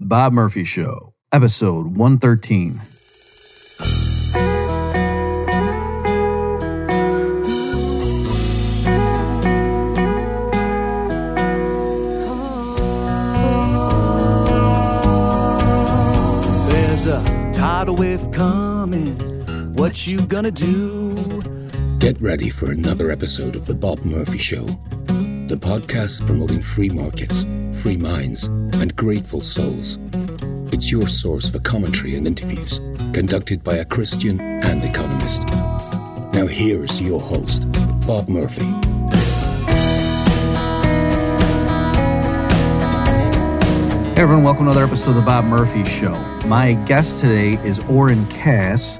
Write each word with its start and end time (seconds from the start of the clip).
The 0.00 0.06
Bob 0.06 0.32
Murphy 0.32 0.62
Show, 0.62 1.12
episode 1.32 1.96
113. 1.96 2.80
There's 16.68 17.06
a 17.08 17.50
tidal 17.52 17.96
wave 17.96 18.30
coming. 18.30 19.16
What 19.74 20.06
you 20.06 20.20
gonna 20.26 20.52
do? 20.52 21.42
Get 21.98 22.20
ready 22.20 22.50
for 22.50 22.70
another 22.70 23.10
episode 23.10 23.56
of 23.56 23.66
The 23.66 23.74
Bob 23.74 24.04
Murphy 24.04 24.38
Show, 24.38 24.66
the 25.48 25.56
podcast 25.56 26.26
promoting 26.26 26.60
free 26.60 26.90
markets, 26.90 27.46
free 27.72 27.96
minds, 27.96 28.44
and 28.44 28.94
grateful 28.96 29.40
souls. 29.40 29.96
It's 30.74 30.90
your 30.90 31.08
source 31.08 31.48
for 31.48 31.58
commentary 31.60 32.16
and 32.16 32.26
interviews 32.26 32.80
conducted 33.14 33.64
by 33.64 33.76
a 33.76 33.84
Christian 33.86 34.38
and 34.42 34.84
economist. 34.84 35.46
Now, 36.34 36.46
here's 36.46 37.00
your 37.00 37.18
host, 37.18 37.64
Bob 38.06 38.28
Murphy. 38.28 38.66
Hey 44.14 44.22
everyone, 44.22 44.44
welcome 44.44 44.66
to 44.66 44.72
another 44.72 44.84
episode 44.84 45.10
of 45.10 45.16
the 45.16 45.22
Bob 45.22 45.46
Murphy 45.46 45.86
Show. 45.86 46.12
My 46.46 46.74
guest 46.84 47.22
today 47.22 47.54
is 47.66 47.78
Oren 47.88 48.26
Cass, 48.26 48.98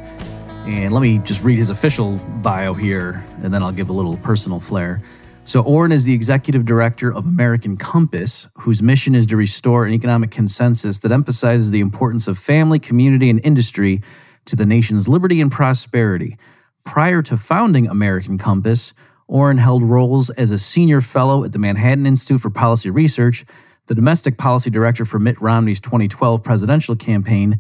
and 0.65 0.95
let 0.95 1.03
me 1.03 1.19
just 1.19 1.45
read 1.45 1.59
his 1.59 1.69
official 1.69 2.17
bio 2.43 2.73
here, 2.73 3.23
and 3.43 3.53
then 3.53 3.63
I'll 3.63 3.71
give 3.71 3.91
a 3.91 3.93
little 3.93 4.17
personal 4.17 4.61
flair. 4.61 5.03
So, 5.49 5.63
Oren 5.63 5.93
is 5.93 6.05
the 6.05 6.13
executive 6.13 6.67
director 6.67 7.11
of 7.11 7.25
American 7.25 7.79
Compass, 7.79 8.49
whose 8.59 8.83
mission 8.83 9.15
is 9.15 9.25
to 9.29 9.37
restore 9.39 9.87
an 9.87 9.95
economic 9.95 10.31
consensus 10.31 10.99
that 10.99 11.11
emphasizes 11.11 11.71
the 11.71 11.81
importance 11.81 12.29
of 12.29 12.39
family, 12.39 12.79
community, 12.79 13.31
and 13.31 13.41
industry 13.43 14.03
to 14.45 14.57
the 14.57 14.67
nation's 14.67 15.09
liberty 15.09 15.41
and 15.41 15.51
prosperity. 15.51 16.37
Prior 16.85 17.23
to 17.23 17.39
founding 17.39 17.89
American 17.89 18.37
Compass, 18.37 18.93
Oren 19.27 19.57
held 19.57 19.83
roles 19.83 20.29
as 20.29 20.51
a 20.51 20.59
senior 20.59 21.01
fellow 21.01 21.45
at 21.45 21.53
the 21.53 21.59
Manhattan 21.59 22.05
Institute 22.05 22.43
for 22.43 22.51
Policy 22.51 22.91
Research, 22.91 23.47
the 23.87 23.95
domestic 23.95 24.37
policy 24.37 24.69
director 24.69 25.07
for 25.07 25.19
Mitt 25.19 25.41
Romney's 25.41 25.81
2012 25.81 26.43
presidential 26.45 26.95
campaign, 26.95 27.59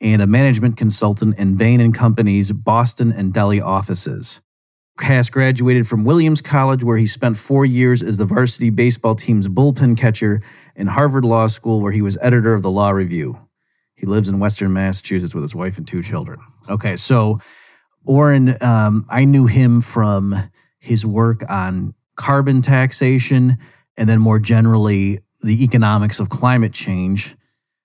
and 0.00 0.22
a 0.22 0.26
management 0.26 0.78
consultant 0.78 1.38
in 1.38 1.56
Bain 1.56 1.82
and 1.82 1.94
Company's 1.94 2.50
Boston 2.52 3.12
and 3.12 3.34
Delhi 3.34 3.60
offices. 3.60 4.40
Cass 4.98 5.28
graduated 5.28 5.86
from 5.86 6.04
Williams 6.04 6.40
College, 6.40 6.82
where 6.82 6.96
he 6.96 7.06
spent 7.06 7.36
four 7.36 7.66
years 7.66 8.02
as 8.02 8.16
the 8.16 8.24
varsity 8.24 8.70
baseball 8.70 9.14
team's 9.14 9.48
bullpen 9.48 9.96
catcher, 9.96 10.40
and 10.74 10.88
Harvard 10.88 11.24
Law 11.24 11.46
School, 11.48 11.80
where 11.80 11.92
he 11.92 12.02
was 12.02 12.16
editor 12.20 12.54
of 12.54 12.62
the 12.62 12.70
Law 12.70 12.90
Review. 12.90 13.38
He 13.94 14.06
lives 14.06 14.28
in 14.28 14.38
Western 14.38 14.72
Massachusetts 14.72 15.34
with 15.34 15.42
his 15.42 15.54
wife 15.54 15.78
and 15.78 15.86
two 15.86 16.02
children. 16.02 16.38
Okay, 16.68 16.96
so 16.96 17.38
Oren, 18.04 18.62
um, 18.62 19.06
I 19.08 19.24
knew 19.24 19.46
him 19.46 19.80
from 19.80 20.50
his 20.78 21.04
work 21.04 21.42
on 21.50 21.94
carbon 22.14 22.62
taxation 22.62 23.58
and 23.96 24.08
then 24.08 24.20
more 24.20 24.38
generally 24.38 25.20
the 25.42 25.64
economics 25.64 26.20
of 26.20 26.28
climate 26.28 26.72
change. 26.72 27.36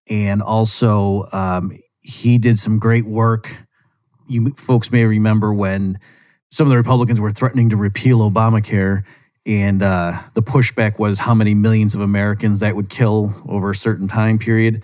And 0.09 0.42
also, 0.42 1.28
um, 1.31 1.78
he 2.02 2.38
did 2.38 2.59
some 2.59 2.80
great 2.80 3.06
work. 3.06 3.56
You 4.28 4.52
folks 4.58 4.92
may 4.92 5.06
remember 5.06 5.53
when 5.53 6.00
some 6.52 6.67
of 6.67 6.71
the 6.71 6.77
Republicans 6.77 7.19
were 7.19 7.31
threatening 7.31 7.69
to 7.69 7.77
repeal 7.77 8.19
Obamacare, 8.30 9.03
and 9.45 9.81
uh, 9.81 10.21
the 10.33 10.44
pushback 10.44 10.99
was 10.99 11.17
how 11.17 11.33
many 11.33 11.53
millions 11.53 11.95
of 11.95 12.02
Americans 12.02 12.59
that 12.59 12.75
would 12.75 12.89
kill 12.89 13.33
over 13.47 13.71
a 13.71 13.75
certain 13.75 14.07
time 14.07 14.38
period. 14.38 14.83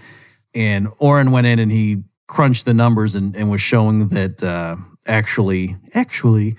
And 0.55 0.87
Oren 0.97 1.31
went 1.31 1.45
in 1.45 1.59
and 1.59 1.71
he 1.71 2.03
crunched 2.27 2.65
the 2.65 2.73
numbers 2.73 3.15
and, 3.15 3.35
and 3.35 3.51
was 3.51 3.61
showing 3.61 4.07
that 4.09 4.43
uh, 4.43 4.77
actually, 5.05 5.75
actually, 5.93 6.55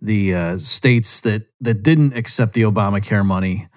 the 0.00 0.34
uh, 0.34 0.58
states 0.58 1.20
that 1.20 1.46
that 1.60 1.82
didn't 1.82 2.16
accept 2.16 2.54
the 2.54 2.62
Obamacare 2.62 3.24
money, 3.24 3.68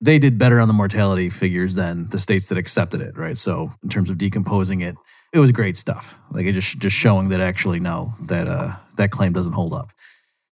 they 0.00 0.18
did 0.18 0.38
better 0.38 0.60
on 0.60 0.68
the 0.68 0.74
mortality 0.74 1.28
figures 1.30 1.74
than 1.74 2.08
the 2.10 2.18
states 2.18 2.48
that 2.48 2.58
accepted 2.58 3.00
it. 3.00 3.16
Right. 3.16 3.36
So 3.36 3.70
in 3.82 3.88
terms 3.88 4.10
of 4.10 4.18
decomposing 4.18 4.82
it, 4.82 4.94
it 5.32 5.40
was 5.40 5.52
great 5.52 5.76
stuff. 5.76 6.16
Like 6.30 6.46
it 6.46 6.52
just 6.52 6.78
just 6.78 6.96
showing 6.96 7.30
that 7.30 7.40
actually 7.40 7.80
no, 7.80 8.14
that 8.22 8.46
uh, 8.46 8.76
that 8.96 9.10
claim 9.10 9.32
doesn't 9.32 9.52
hold 9.52 9.74
up. 9.74 9.90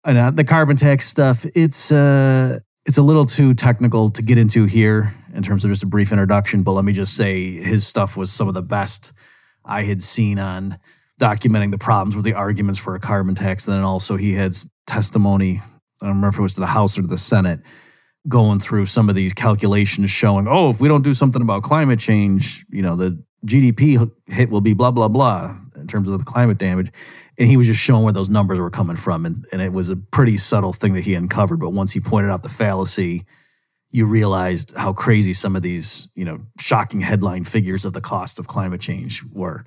Uh, 0.07 0.31
the 0.31 0.45
carbon 0.45 0.77
tax 0.77 1.05
stuff, 1.05 1.45
it's 1.53 1.91
uh, 1.91 2.59
it's 2.85 2.97
a 2.97 3.01
little 3.01 3.25
too 3.25 3.53
technical 3.53 4.09
to 4.09 4.21
get 4.21 4.37
into 4.37 4.63
here 4.63 5.13
in 5.33 5.43
terms 5.43 5.65
of 5.65 5.71
just 5.71 5.83
a 5.83 5.85
brief 5.85 6.13
introduction. 6.13 6.63
But 6.63 6.71
let 6.71 6.85
me 6.85 6.93
just 6.93 7.13
say, 7.15 7.51
his 7.51 7.85
stuff 7.85 8.15
was 8.15 8.31
some 8.31 8.47
of 8.47 8.53
the 8.53 8.61
best 8.61 9.11
I 9.65 9.83
had 9.83 10.01
seen 10.01 10.39
on 10.39 10.79
documenting 11.19 11.71
the 11.71 11.77
problems 11.77 12.15
with 12.15 12.23
the 12.23 12.35
arguments 12.35 12.79
for 12.79 12.95
a 12.95 13.01
carbon 13.01 13.35
tax. 13.35 13.67
And 13.67 13.75
then 13.75 13.83
also 13.83 14.15
he 14.15 14.33
had 14.33 14.55
testimony. 14.85 15.61
I 16.01 16.05
don't 16.05 16.15
remember 16.15 16.29
if 16.29 16.39
it 16.39 16.41
was 16.41 16.53
to 16.53 16.61
the 16.61 16.67
House 16.67 16.97
or 16.97 17.01
to 17.01 17.07
the 17.07 17.17
Senate, 17.17 17.59
going 18.29 18.61
through 18.61 18.85
some 18.85 19.09
of 19.09 19.15
these 19.15 19.33
calculations 19.33 20.09
showing, 20.09 20.47
oh, 20.47 20.69
if 20.69 20.79
we 20.79 20.87
don't 20.87 21.03
do 21.03 21.13
something 21.13 21.41
about 21.41 21.63
climate 21.63 21.99
change, 21.99 22.65
you 22.69 22.81
know, 22.81 22.95
the 22.95 23.21
GDP 23.45 24.09
hit 24.27 24.49
will 24.49 24.61
be 24.61 24.73
blah 24.73 24.91
blah 24.91 25.09
blah 25.09 25.57
in 25.75 25.85
terms 25.85 26.07
of 26.07 26.17
the 26.17 26.25
climate 26.25 26.57
damage. 26.57 26.93
And 27.37 27.47
he 27.47 27.57
was 27.57 27.67
just 27.67 27.79
showing 27.79 28.03
where 28.03 28.13
those 28.13 28.29
numbers 28.29 28.59
were 28.59 28.71
coming 28.71 28.97
from, 28.97 29.25
and, 29.25 29.45
and 29.51 29.61
it 29.61 29.71
was 29.71 29.89
a 29.89 29.95
pretty 29.95 30.37
subtle 30.37 30.73
thing 30.73 30.93
that 30.93 31.03
he 31.03 31.13
uncovered. 31.13 31.59
But 31.59 31.69
once 31.69 31.91
he 31.91 31.99
pointed 31.99 32.31
out 32.31 32.41
the 32.41 32.49
fallacy, 32.49 33.25
you 33.91 34.05
realized 34.05 34.75
how 34.75 34.93
crazy 34.93 35.33
some 35.33 35.55
of 35.55 35.61
these, 35.61 36.07
you 36.15 36.25
know, 36.25 36.39
shocking 36.59 37.01
headline 37.01 37.43
figures 37.43 37.85
of 37.85 37.93
the 37.93 38.01
cost 38.01 38.39
of 38.39 38.47
climate 38.47 38.81
change 38.81 39.23
were. 39.31 39.65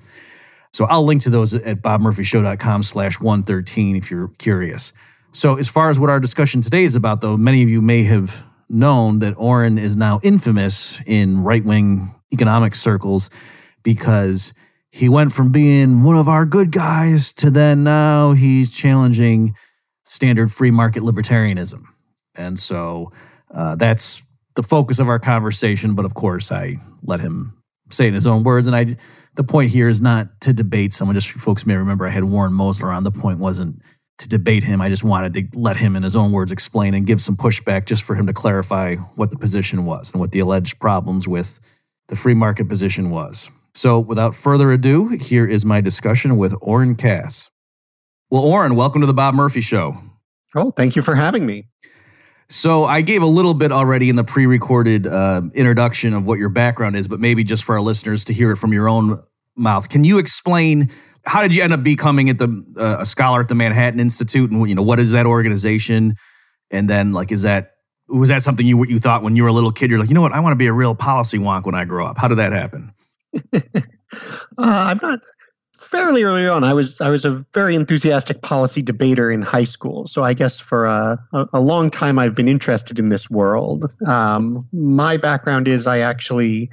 So 0.72 0.84
I'll 0.84 1.04
link 1.04 1.22
to 1.22 1.30
those 1.30 1.54
at 1.54 1.82
bobmurphyshow.com 1.82 2.82
slash 2.82 3.20
113 3.20 3.96
if 3.96 4.10
you're 4.10 4.28
curious. 4.38 4.92
So 5.32 5.56
as 5.56 5.68
far 5.68 5.90
as 5.90 5.98
what 5.98 6.10
our 6.10 6.20
discussion 6.20 6.60
today 6.60 6.84
is 6.84 6.96
about, 6.96 7.20
though, 7.20 7.36
many 7.36 7.62
of 7.62 7.68
you 7.68 7.80
may 7.80 8.02
have 8.04 8.44
known 8.68 9.18
that 9.20 9.34
Oren 9.36 9.78
is 9.78 9.96
now 9.96 10.20
infamous 10.22 11.00
in 11.06 11.42
right-wing 11.42 12.14
economic 12.32 12.74
circles 12.74 13.30
because 13.82 14.54
he 14.90 15.08
went 15.08 15.32
from 15.32 15.50
being 15.50 16.02
one 16.02 16.16
of 16.16 16.28
our 16.28 16.44
good 16.44 16.72
guys 16.72 17.32
to 17.34 17.50
then 17.50 17.84
now 17.84 18.32
he's 18.32 18.70
challenging 18.70 19.54
standard 20.04 20.52
free 20.52 20.70
market 20.70 21.02
libertarianism. 21.02 21.84
And 22.34 22.58
so 22.58 23.12
uh, 23.54 23.76
that's 23.76 24.22
the 24.56 24.62
focus 24.62 24.98
of 24.98 25.08
our 25.08 25.18
conversation. 25.18 25.94
But 25.94 26.04
of 26.04 26.14
course, 26.14 26.50
I 26.50 26.76
let 27.02 27.20
him 27.20 27.62
say 27.90 28.06
it 28.06 28.08
in 28.08 28.14
his 28.14 28.26
own 28.26 28.42
words. 28.42 28.66
And 28.66 28.74
I, 28.74 28.96
the 29.36 29.44
point 29.44 29.70
here 29.70 29.88
is 29.88 30.00
not 30.00 30.40
to 30.42 30.52
debate 30.52 30.92
someone. 30.92 31.14
Just 31.14 31.30
folks 31.30 31.66
may 31.66 31.76
remember 31.76 32.06
I 32.06 32.10
had 32.10 32.24
Warren 32.24 32.52
Mosler 32.52 32.94
on. 32.94 33.04
The 33.04 33.12
point 33.12 33.38
wasn't 33.38 33.80
to 34.18 34.28
debate 34.28 34.64
him. 34.64 34.80
I 34.80 34.88
just 34.88 35.04
wanted 35.04 35.34
to 35.34 35.58
let 35.58 35.76
him, 35.76 35.96
in 35.96 36.02
his 36.02 36.16
own 36.16 36.32
words, 36.32 36.52
explain 36.52 36.94
and 36.94 37.06
give 37.06 37.22
some 37.22 37.36
pushback 37.36 37.86
just 37.86 38.02
for 38.02 38.14
him 38.14 38.26
to 38.26 38.32
clarify 38.32 38.96
what 38.96 39.30
the 39.30 39.38
position 39.38 39.86
was 39.86 40.10
and 40.10 40.20
what 40.20 40.32
the 40.32 40.40
alleged 40.40 40.78
problems 40.78 41.26
with 41.26 41.58
the 42.08 42.16
free 42.16 42.34
market 42.34 42.68
position 42.68 43.10
was. 43.10 43.48
So, 43.74 44.00
without 44.00 44.34
further 44.34 44.72
ado, 44.72 45.08
here 45.08 45.46
is 45.46 45.64
my 45.64 45.80
discussion 45.80 46.36
with 46.36 46.54
Oren 46.60 46.96
Cass. 46.96 47.50
Well, 48.30 48.42
Oren, 48.42 48.74
welcome 48.74 49.00
to 49.00 49.06
the 49.06 49.14
Bob 49.14 49.34
Murphy 49.34 49.60
Show. 49.60 49.96
Oh, 50.56 50.70
thank 50.70 50.96
you 50.96 51.02
for 51.02 51.14
having 51.14 51.46
me. 51.46 51.68
So, 52.48 52.84
I 52.84 53.00
gave 53.00 53.22
a 53.22 53.26
little 53.26 53.54
bit 53.54 53.70
already 53.70 54.10
in 54.10 54.16
the 54.16 54.24
pre 54.24 54.46
recorded 54.46 55.06
uh, 55.06 55.42
introduction 55.54 56.14
of 56.14 56.24
what 56.24 56.38
your 56.38 56.48
background 56.48 56.96
is, 56.96 57.06
but 57.06 57.20
maybe 57.20 57.44
just 57.44 57.64
for 57.64 57.76
our 57.76 57.80
listeners 57.80 58.24
to 58.24 58.32
hear 58.32 58.50
it 58.50 58.56
from 58.56 58.72
your 58.72 58.88
own 58.88 59.22
mouth. 59.56 59.88
Can 59.88 60.02
you 60.02 60.18
explain 60.18 60.90
how 61.26 61.42
did 61.42 61.54
you 61.54 61.62
end 61.62 61.72
up 61.72 61.82
becoming 61.82 62.28
at 62.30 62.38
the 62.38 62.64
uh, 62.76 62.96
a 63.00 63.06
scholar 63.06 63.40
at 63.40 63.48
the 63.48 63.54
Manhattan 63.54 64.00
Institute, 64.00 64.50
and 64.50 64.68
you 64.68 64.74
know 64.74 64.82
what 64.82 64.98
is 64.98 65.12
that 65.12 65.26
organization? 65.26 66.16
And 66.72 66.88
then, 66.88 67.12
like, 67.12 67.30
is 67.30 67.42
that 67.42 67.72
was 68.08 68.30
that 68.30 68.42
something 68.42 68.66
you 68.66 68.84
you 68.86 68.98
thought 68.98 69.22
when 69.22 69.36
you 69.36 69.44
were 69.44 69.48
a 69.48 69.52
little 69.52 69.72
kid? 69.72 69.90
You're 69.90 70.00
like, 70.00 70.08
you 70.08 70.14
know 70.14 70.22
what, 70.22 70.32
I 70.32 70.40
want 70.40 70.52
to 70.52 70.56
be 70.56 70.66
a 70.66 70.72
real 70.72 70.94
policy 70.94 71.38
wonk 71.38 71.66
when 71.66 71.74
I 71.74 71.84
grow 71.84 72.06
up. 72.06 72.18
How 72.18 72.26
did 72.26 72.38
that 72.38 72.52
happen? 72.52 72.92
uh, 73.52 73.60
I'm 74.58 74.98
not 75.02 75.20
fairly 75.90 76.22
early 76.22 76.46
on. 76.46 76.62
I 76.62 76.72
was 76.72 77.00
I 77.00 77.10
was 77.10 77.24
a 77.24 77.44
very 77.52 77.74
enthusiastic 77.74 78.42
policy 78.42 78.82
debater 78.82 79.30
in 79.30 79.42
high 79.42 79.64
school. 79.64 80.06
So 80.06 80.22
I 80.22 80.34
guess 80.34 80.60
for 80.60 80.86
a, 80.86 81.18
a, 81.52 81.60
long 81.60 81.90
time 81.90 82.18
I've 82.18 82.34
been 82.34 82.48
interested 82.48 82.98
in 82.98 83.08
this 83.08 83.28
world. 83.28 83.90
Um, 84.06 84.68
my 84.72 85.16
background 85.16 85.66
is 85.66 85.86
I 85.86 85.98
actually 85.98 86.70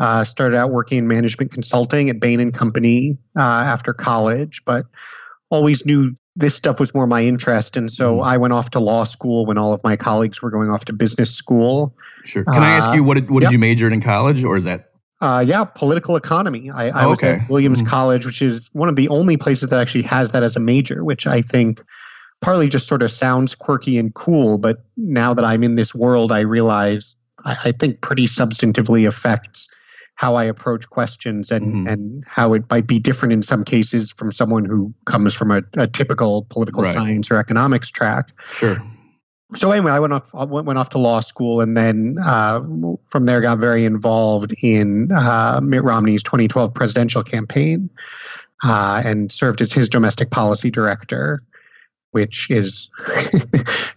uh, 0.00 0.24
started 0.24 0.56
out 0.56 0.70
working 0.70 0.98
in 0.98 1.08
management 1.08 1.52
consulting 1.52 2.10
at 2.10 2.18
Bain 2.18 2.40
and 2.40 2.52
Company 2.52 3.16
uh, 3.36 3.40
after 3.40 3.92
college, 3.92 4.62
but 4.64 4.86
always 5.50 5.86
knew 5.86 6.14
this 6.34 6.54
stuff 6.54 6.80
was 6.80 6.92
more 6.92 7.06
my 7.06 7.22
interest. 7.22 7.76
And 7.76 7.90
so 7.90 8.20
I 8.20 8.36
went 8.36 8.52
off 8.52 8.70
to 8.70 8.80
law 8.80 9.04
school 9.04 9.46
when 9.46 9.56
all 9.56 9.72
of 9.72 9.82
my 9.84 9.96
colleagues 9.96 10.42
were 10.42 10.50
going 10.50 10.70
off 10.70 10.84
to 10.86 10.92
business 10.92 11.34
school. 11.34 11.96
Sure. 12.24 12.44
Can 12.44 12.62
I 12.62 12.70
ask 12.70 12.92
you 12.92 13.02
what 13.02 13.14
did, 13.14 13.30
what 13.30 13.42
yep. 13.42 13.50
did 13.50 13.54
you 13.54 13.58
major 13.58 13.86
in 13.86 13.94
in 13.94 14.00
college, 14.02 14.44
or 14.44 14.56
is 14.56 14.64
that 14.64 14.90
uh, 15.20 15.44
yeah, 15.46 15.64
political 15.64 16.16
economy. 16.16 16.70
I, 16.70 16.88
I 16.90 17.04
Oh, 17.04 17.10
was 17.10 17.18
okay. 17.20 17.32
at 17.40 17.48
Williams 17.48 17.82
Mhm. 17.82 17.86
College, 17.86 18.26
which 18.26 18.42
is 18.42 18.68
one 18.72 18.88
of 18.88 18.96
the 18.96 19.08
only 19.08 19.36
places 19.36 19.68
that 19.70 19.80
actually 19.80 20.02
has 20.02 20.30
that 20.32 20.42
as 20.42 20.56
a 20.56 20.60
major, 20.60 21.04
which 21.04 21.26
I 21.26 21.40
think 21.42 21.82
partly 22.42 22.68
just 22.68 22.86
sort 22.86 23.02
of 23.02 23.10
sounds 23.10 23.54
quirky 23.54 23.96
and 23.98 24.12
cool. 24.14 24.58
But 24.58 24.84
now 24.96 25.32
that 25.34 25.44
I'm 25.44 25.62
in 25.64 25.74
this 25.76 25.94
world, 25.94 26.32
I 26.32 26.40
realize 26.40 27.16
I, 27.44 27.56
I 27.66 27.72
think 27.72 28.02
pretty 28.02 28.26
substantively 28.26 29.06
affects 29.08 29.68
how 30.16 30.34
I 30.34 30.44
approach 30.44 30.88
questions 30.88 31.50
and 31.50 31.74
Mhm. 31.86 31.92
and 31.92 32.24
how 32.26 32.54
it 32.54 32.64
might 32.70 32.86
be 32.86 32.98
different 32.98 33.32
in 33.32 33.42
some 33.42 33.64
cases 33.64 34.10
from 34.12 34.32
someone 34.32 34.64
who 34.64 34.92
comes 35.06 35.34
from 35.34 35.50
a, 35.50 35.62
a 35.74 35.86
typical 35.86 36.46
political 36.50 36.82
Right. 36.82 36.94
science 36.94 37.30
or 37.30 37.36
economics 37.38 37.90
track. 37.90 38.32
Sure. 38.50 38.82
So 39.54 39.70
anyway, 39.70 39.92
I 39.92 40.00
went 40.00 40.12
off 40.12 40.34
I 40.34 40.44
went, 40.44 40.66
went 40.66 40.78
off 40.78 40.90
to 40.90 40.98
law 40.98 41.20
school 41.20 41.60
and 41.60 41.76
then 41.76 42.16
uh, 42.24 42.60
from 43.06 43.26
there 43.26 43.40
got 43.40 43.58
very 43.58 43.84
involved 43.84 44.52
in 44.62 45.10
uh, 45.12 45.60
Mitt 45.62 45.84
Romney's 45.84 46.22
2012 46.24 46.74
presidential 46.74 47.22
campaign 47.22 47.88
uh, 48.64 49.02
and 49.04 49.30
served 49.30 49.60
as 49.60 49.72
his 49.72 49.88
domestic 49.88 50.30
policy 50.30 50.70
director. 50.70 51.38
Which 52.12 52.50
is, 52.50 52.88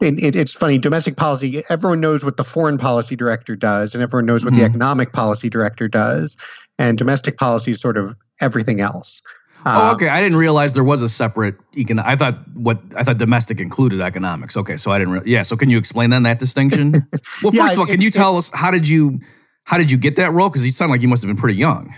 it, 0.02 0.22
it, 0.22 0.36
it's 0.36 0.52
funny. 0.52 0.78
Domestic 0.78 1.16
policy, 1.16 1.64
everyone 1.70 2.02
knows 2.02 2.26
what 2.26 2.36
the 2.36 2.44
foreign 2.44 2.78
policy 2.78 3.16
director 3.16 3.56
does, 3.56 3.94
and 3.94 4.04
everyone 4.04 4.26
knows 4.26 4.44
what 4.44 4.54
the 4.56 4.60
Mhm. 4.60 4.66
economic 4.66 5.14
policy 5.14 5.50
director 5.50 5.88
does. 5.88 6.36
And 6.78 6.98
domestic 6.98 7.38
policy 7.38 7.72
is 7.72 7.80
sort 7.80 7.96
of 7.96 8.14
everything 8.42 8.82
else. 8.82 9.22
Oh, 9.66 9.90
Uh, 9.90 9.94
okay. 9.94 10.08
I 10.08 10.22
didn't 10.22 10.38
realize 10.38 10.74
there 10.74 10.84
was 10.84 11.02
a 11.02 11.10
separate 11.10 11.56
econ. 11.74 12.02
I 12.04 12.16
thought 12.16 12.38
what 12.56 12.80
I 12.96 13.04
thought 13.04 13.18
domestic 13.18 13.60
included 13.60 14.00
economics. 14.02 14.56
Okay, 14.56 14.78
so 14.78 14.92
I 14.92 15.00
didn't. 15.00 15.14
Re- 15.14 15.22
yeah. 15.26 15.44
So 15.44 15.56
can 15.58 15.70
you 15.70 15.78
explain 15.78 16.10
then 16.12 16.24
that 16.24 16.40
distinction? 16.40 16.92
well, 17.44 17.54
Yeah, 17.54 17.64
first 17.64 17.74
of 17.74 17.80
all, 17.80 17.86
it- 17.86 17.92
can 17.92 18.02
you 18.02 18.08
it- 18.08 18.14
tell 18.14 18.38
us 18.38 18.50
how 18.54 18.72
did 18.72 18.88
you 18.88 19.20
how 19.66 19.78
did 19.78 19.92
you 19.92 19.98
get 19.98 20.16
that 20.16 20.32
role? 20.34 20.50
Because 20.50 20.66
you 20.66 20.72
sound 20.72 20.92
like 20.92 21.02
you 21.02 21.08
must 21.08 21.22
have 21.24 21.28
been 21.28 21.38
pretty 21.38 21.58
young. 21.60 21.94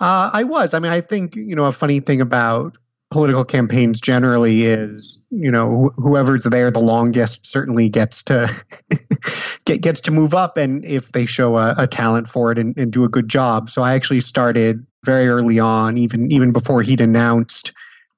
Uh, 0.00 0.28
I 0.32 0.44
was. 0.44 0.74
I 0.74 0.78
mean, 0.78 0.92
I 0.92 1.00
think 1.00 1.34
you 1.34 1.56
know 1.56 1.64
a 1.64 1.72
funny 1.72 2.00
thing 2.00 2.20
about 2.20 2.76
political 3.10 3.44
campaigns 3.44 4.00
generally 4.00 4.64
is 4.66 5.18
you 5.30 5.50
know 5.50 5.90
wh- 5.96 6.02
whoever's 6.02 6.44
there 6.44 6.70
the 6.70 6.80
longest 6.80 7.46
certainly 7.46 7.88
gets 7.88 8.22
to 8.24 8.50
get 9.64 9.80
gets 9.80 10.00
to 10.02 10.10
move 10.10 10.34
up, 10.34 10.56
and 10.58 10.84
if 10.84 11.12
they 11.12 11.24
show 11.24 11.56
a, 11.56 11.74
a 11.78 11.86
talent 11.86 12.28
for 12.28 12.52
it 12.52 12.58
and, 12.58 12.76
and 12.76 12.92
do 12.92 13.04
a 13.04 13.08
good 13.08 13.28
job. 13.28 13.70
So 13.70 13.82
I 13.82 13.94
actually 13.94 14.20
started 14.20 14.84
very 15.04 15.28
early 15.28 15.58
on, 15.58 15.98
even 15.98 16.30
even 16.30 16.52
before 16.52 16.82
he'd 16.82 17.00
announced 17.00 17.72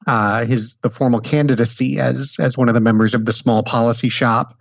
uh, 0.06 0.44
his 0.44 0.76
the 0.82 0.90
formal 0.90 1.20
candidacy 1.20 1.98
as 1.98 2.36
as 2.38 2.56
one 2.56 2.69
of 2.69 2.75
the 2.75 2.80
members 2.80 3.14
of 3.14 3.25
the 3.25 3.32
small 3.32 3.62
policy 3.62 4.08
shop, 4.08 4.58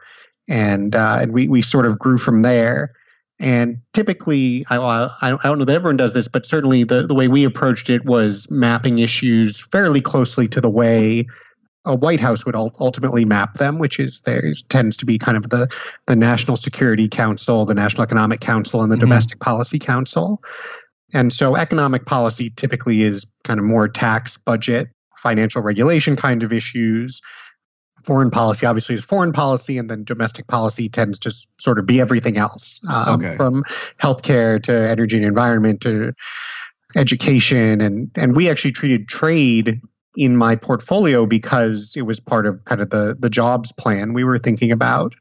and 0.50 0.96
uh, 0.96 1.18
and 1.22 1.32
we 1.34 1.48
we 1.48 1.62
sort 1.62 1.86
of 1.86 2.00
grew 2.00 2.18
from 2.18 2.42
there. 2.42 2.94
And 3.40 3.78
typically, 3.94 4.66
I, 4.72 4.78
I, 5.22 5.38
don't 5.44 5.60
know 5.60 5.66
that 5.66 5.76
everyone 5.76 5.98
does 5.98 6.16
this, 6.16 6.28
but 6.28 6.44
certainly 6.44 6.84
the, 6.84 7.06
the 7.06 7.14
way 7.14 7.28
we 7.28 7.44
approached 7.44 7.88
it 7.88 8.04
was 8.04 8.50
mapping 8.50 8.98
issues 8.98 9.60
fairly 9.60 10.02
closely 10.02 10.48
to 10.48 10.60
the 10.60 10.72
way 10.72 11.28
a 11.86 11.96
White 11.96 12.20
House 12.20 12.46
would 12.48 12.56
ultimately 12.56 13.26
map 13.26 13.60
them, 13.60 13.78
which 13.78 14.00
is 14.00 14.22
there 14.22 14.44
tends 14.70 14.98
to 14.98 15.06
be 15.06 15.20
kind 15.20 15.38
of 15.38 15.50
the, 15.50 15.70
the 16.08 16.16
National 16.16 16.58
Security 16.58 17.08
Council, 17.08 17.66
the 17.66 17.76
National 17.76 18.04
Economic 18.04 18.42
Council, 18.42 18.82
and 18.82 18.92
the 18.92 18.98
Mhm. 18.98 19.02
Domestic 19.02 19.40
Policy 19.40 19.80
Council. 19.80 20.42
And 21.14 21.32
so 21.32 21.56
economic 21.56 22.06
policy 22.06 22.52
typically 22.56 23.02
is 23.04 23.26
kind 23.44 23.60
of 23.60 23.66
more 23.66 23.88
tax, 23.88 24.38
budget, 24.38 24.90
financial 25.18 25.62
regulation 25.62 26.16
kind 26.16 26.44
of 26.44 26.52
issues. 26.52 27.22
Foreign 28.04 28.30
policy 28.32 28.66
obviously 28.66 28.96
is 28.96 29.04
foreign 29.04 29.34
policy, 29.34 29.78
and 29.78 29.90
then 29.90 30.04
domestic 30.04 30.48
policy 30.48 30.88
tends 30.90 31.20
to 31.20 31.32
sort 31.60 31.80
of 31.80 31.86
be 31.86 32.00
everything 32.00 32.38
else, 32.38 32.80
um, 32.90 33.22
Okay. 33.22 33.36
from 33.36 33.64
healthcare 34.02 34.62
to 34.64 34.74
energy 34.90 35.18
and 35.18 35.26
environment 35.26 35.82
to 35.82 36.14
education, 36.96 37.82
and 37.82 38.10
and 38.16 38.36
we 38.36 38.50
actually 38.50 38.72
treated 38.72 39.08
trade 39.10 39.82
in 40.16 40.38
my 40.38 40.56
portfolio 40.56 41.26
because 41.26 41.94
it 41.96 42.04
was 42.04 42.20
part 42.20 42.46
of 42.46 42.64
kind 42.66 42.82
of 42.82 42.90
the 42.92 43.16
the 43.20 43.30
jobs 43.30 43.72
plan 43.74 44.14
we 44.14 44.24
were 44.24 44.38
thinking 44.40 44.72
about. 44.72 45.14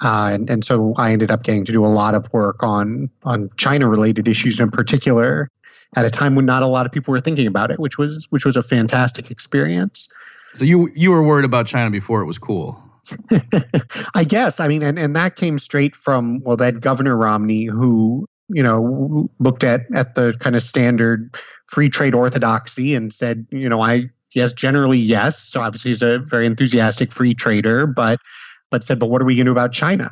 Uh, 0.00 0.30
and, 0.32 0.48
and 0.48 0.64
so 0.64 0.94
I 0.96 1.12
ended 1.12 1.30
up 1.30 1.42
getting 1.42 1.64
to 1.66 1.72
do 1.72 1.84
a 1.84 1.88
lot 1.88 2.14
of 2.14 2.32
work 2.32 2.62
on 2.62 3.10
on 3.24 3.50
China 3.56 3.88
related 3.88 4.28
issues 4.28 4.58
in 4.58 4.70
particular 4.70 5.50
at 5.96 6.04
a 6.04 6.10
time 6.10 6.34
when 6.34 6.46
not 6.46 6.62
a 6.62 6.66
lot 6.66 6.86
of 6.86 6.92
people 6.92 7.12
were 7.12 7.20
thinking 7.20 7.46
about 7.46 7.70
it, 7.70 7.78
which 7.78 7.98
was 7.98 8.26
which 8.30 8.44
was 8.44 8.56
a 8.56 8.62
fantastic 8.62 9.30
experience. 9.30 10.08
So 10.54 10.64
you 10.64 10.90
you 10.94 11.10
were 11.10 11.22
worried 11.22 11.44
about 11.44 11.66
China 11.66 11.90
before 11.90 12.22
it 12.22 12.26
was 12.26 12.38
cool. 12.38 12.80
I 14.14 14.24
guess. 14.24 14.60
I 14.60 14.68
mean, 14.68 14.82
and, 14.82 14.98
and 14.98 15.16
that 15.16 15.36
came 15.36 15.58
straight 15.58 15.96
from 15.96 16.40
well, 16.44 16.56
that 16.56 16.80
Governor 16.80 17.16
Romney, 17.16 17.64
who 17.64 18.26
you 18.48 18.62
know 18.62 19.28
looked 19.38 19.64
at 19.64 19.82
at 19.94 20.14
the 20.14 20.34
kind 20.40 20.56
of 20.56 20.62
standard 20.62 21.34
free 21.66 21.88
trade 21.88 22.14
orthodoxy 22.14 22.94
and 22.94 23.12
said, 23.12 23.46
you 23.50 23.68
know, 23.68 23.80
I 23.80 24.04
yes, 24.32 24.52
generally 24.52 24.98
yes. 24.98 25.40
So 25.40 25.60
obviously 25.60 25.90
he's 25.90 26.02
a 26.02 26.18
very 26.18 26.46
enthusiastic 26.46 27.12
free 27.12 27.34
trader, 27.34 27.86
but 27.86 28.20
but 28.70 28.84
said, 28.84 28.98
but 28.98 29.06
what 29.06 29.20
are 29.20 29.24
we 29.24 29.34
going 29.34 29.46
to 29.46 29.50
do 29.50 29.52
about 29.52 29.72
China? 29.72 30.10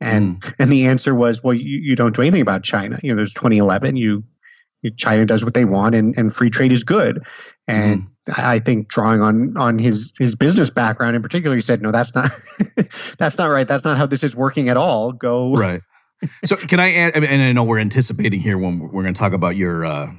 And 0.00 0.44
and 0.58 0.70
the 0.70 0.86
answer 0.86 1.14
was, 1.14 1.42
well, 1.42 1.54
you, 1.54 1.78
you 1.78 1.96
don't 1.96 2.14
do 2.14 2.20
anything 2.22 2.42
about 2.42 2.62
China. 2.62 2.98
You 3.02 3.10
know, 3.12 3.16
there's 3.16 3.32
2011. 3.32 3.96
You, 3.96 4.22
you 4.82 4.90
China 4.90 5.24
does 5.24 5.44
what 5.44 5.54
they 5.54 5.64
want, 5.64 5.94
and 5.94 6.16
and 6.18 6.34
free 6.34 6.50
trade 6.50 6.72
is 6.72 6.84
good. 6.84 7.24
And 7.66 8.06
I 8.36 8.58
think 8.58 8.88
drawing 8.88 9.22
on 9.22 9.56
on 9.56 9.78
his 9.78 10.12
his 10.18 10.36
business 10.36 10.68
background 10.68 11.16
in 11.16 11.22
particular, 11.22 11.56
he 11.56 11.62
said, 11.62 11.80
"No, 11.80 11.92
that's 11.92 12.14
not 12.14 12.30
that's 13.18 13.38
not 13.38 13.46
right. 13.46 13.66
That's 13.66 13.84
not 13.84 13.96
how 13.96 14.06
this 14.06 14.22
is 14.22 14.36
working 14.36 14.68
at 14.68 14.76
all. 14.76 15.12
Go 15.12 15.54
Right. 15.54 15.80
so 16.44 16.56
can 16.56 16.78
I 16.78 16.92
add, 16.92 17.16
I 17.16 17.20
mean, 17.20 17.30
and 17.30 17.42
I 17.42 17.52
know 17.52 17.64
we're 17.64 17.78
anticipating 17.78 18.40
here 18.40 18.58
when 18.58 18.78
we're 18.78 19.02
going 19.02 19.14
to 19.14 19.18
talk 19.18 19.32
about 19.32 19.56
your 19.56 19.84
uh, 19.84 20.10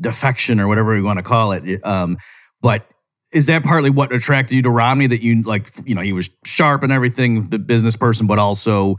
defection 0.00 0.60
or 0.60 0.68
whatever 0.68 0.94
we 0.94 1.02
want 1.02 1.18
to 1.18 1.22
call 1.22 1.52
it. 1.52 1.84
Um, 1.84 2.18
but 2.60 2.86
is 3.32 3.46
that 3.46 3.62
partly 3.62 3.90
what 3.90 4.12
attracted 4.12 4.56
you 4.56 4.62
to 4.62 4.70
Romney 4.70 5.06
that 5.06 5.22
you 5.22 5.42
like, 5.42 5.70
you 5.84 5.94
know, 5.94 6.00
he 6.00 6.12
was 6.12 6.30
sharp 6.44 6.82
and 6.82 6.92
everything, 6.92 7.48
the 7.50 7.58
business 7.58 7.96
person, 7.96 8.26
but 8.26 8.38
also 8.38 8.96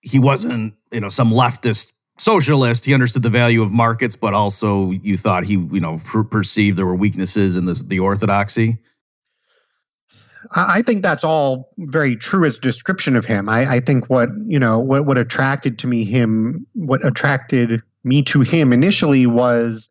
he 0.00 0.18
wasn't, 0.18 0.74
you 0.90 1.00
know, 1.00 1.08
some 1.08 1.30
leftist 1.30 1.92
socialist. 2.18 2.84
He 2.84 2.92
understood 2.92 3.22
the 3.22 3.30
value 3.30 3.62
of 3.62 3.72
markets, 3.72 4.14
but 4.16 4.34
also 4.34 4.90
you 4.90 5.16
thought 5.16 5.44
he, 5.44 5.54
you 5.54 5.80
know, 5.80 6.00
per- 6.04 6.24
perceived 6.24 6.76
there 6.76 6.86
were 6.86 6.94
weaknesses 6.94 7.56
in 7.56 7.64
this, 7.64 7.82
the 7.82 8.00
orthodoxy. 8.00 8.78
I 10.54 10.78
I 10.78 10.82
think 10.82 11.02
that's 11.02 11.24
all 11.24 11.70
very 11.78 12.16
true 12.16 12.44
as 12.44 12.58
a 12.58 12.60
description 12.60 13.16
of 13.16 13.24
him. 13.24 13.48
I, 13.48 13.76
I 13.76 13.80
think 13.80 14.10
what 14.10 14.28
you 14.44 14.58
know 14.58 14.78
what 14.78 15.06
what 15.06 15.16
attracted 15.16 15.78
to 15.80 15.86
me 15.86 16.04
him 16.04 16.66
what 16.74 17.04
attracted 17.04 17.82
me 18.04 18.22
to 18.24 18.40
him 18.40 18.72
initially 18.72 19.26
was 19.26 19.88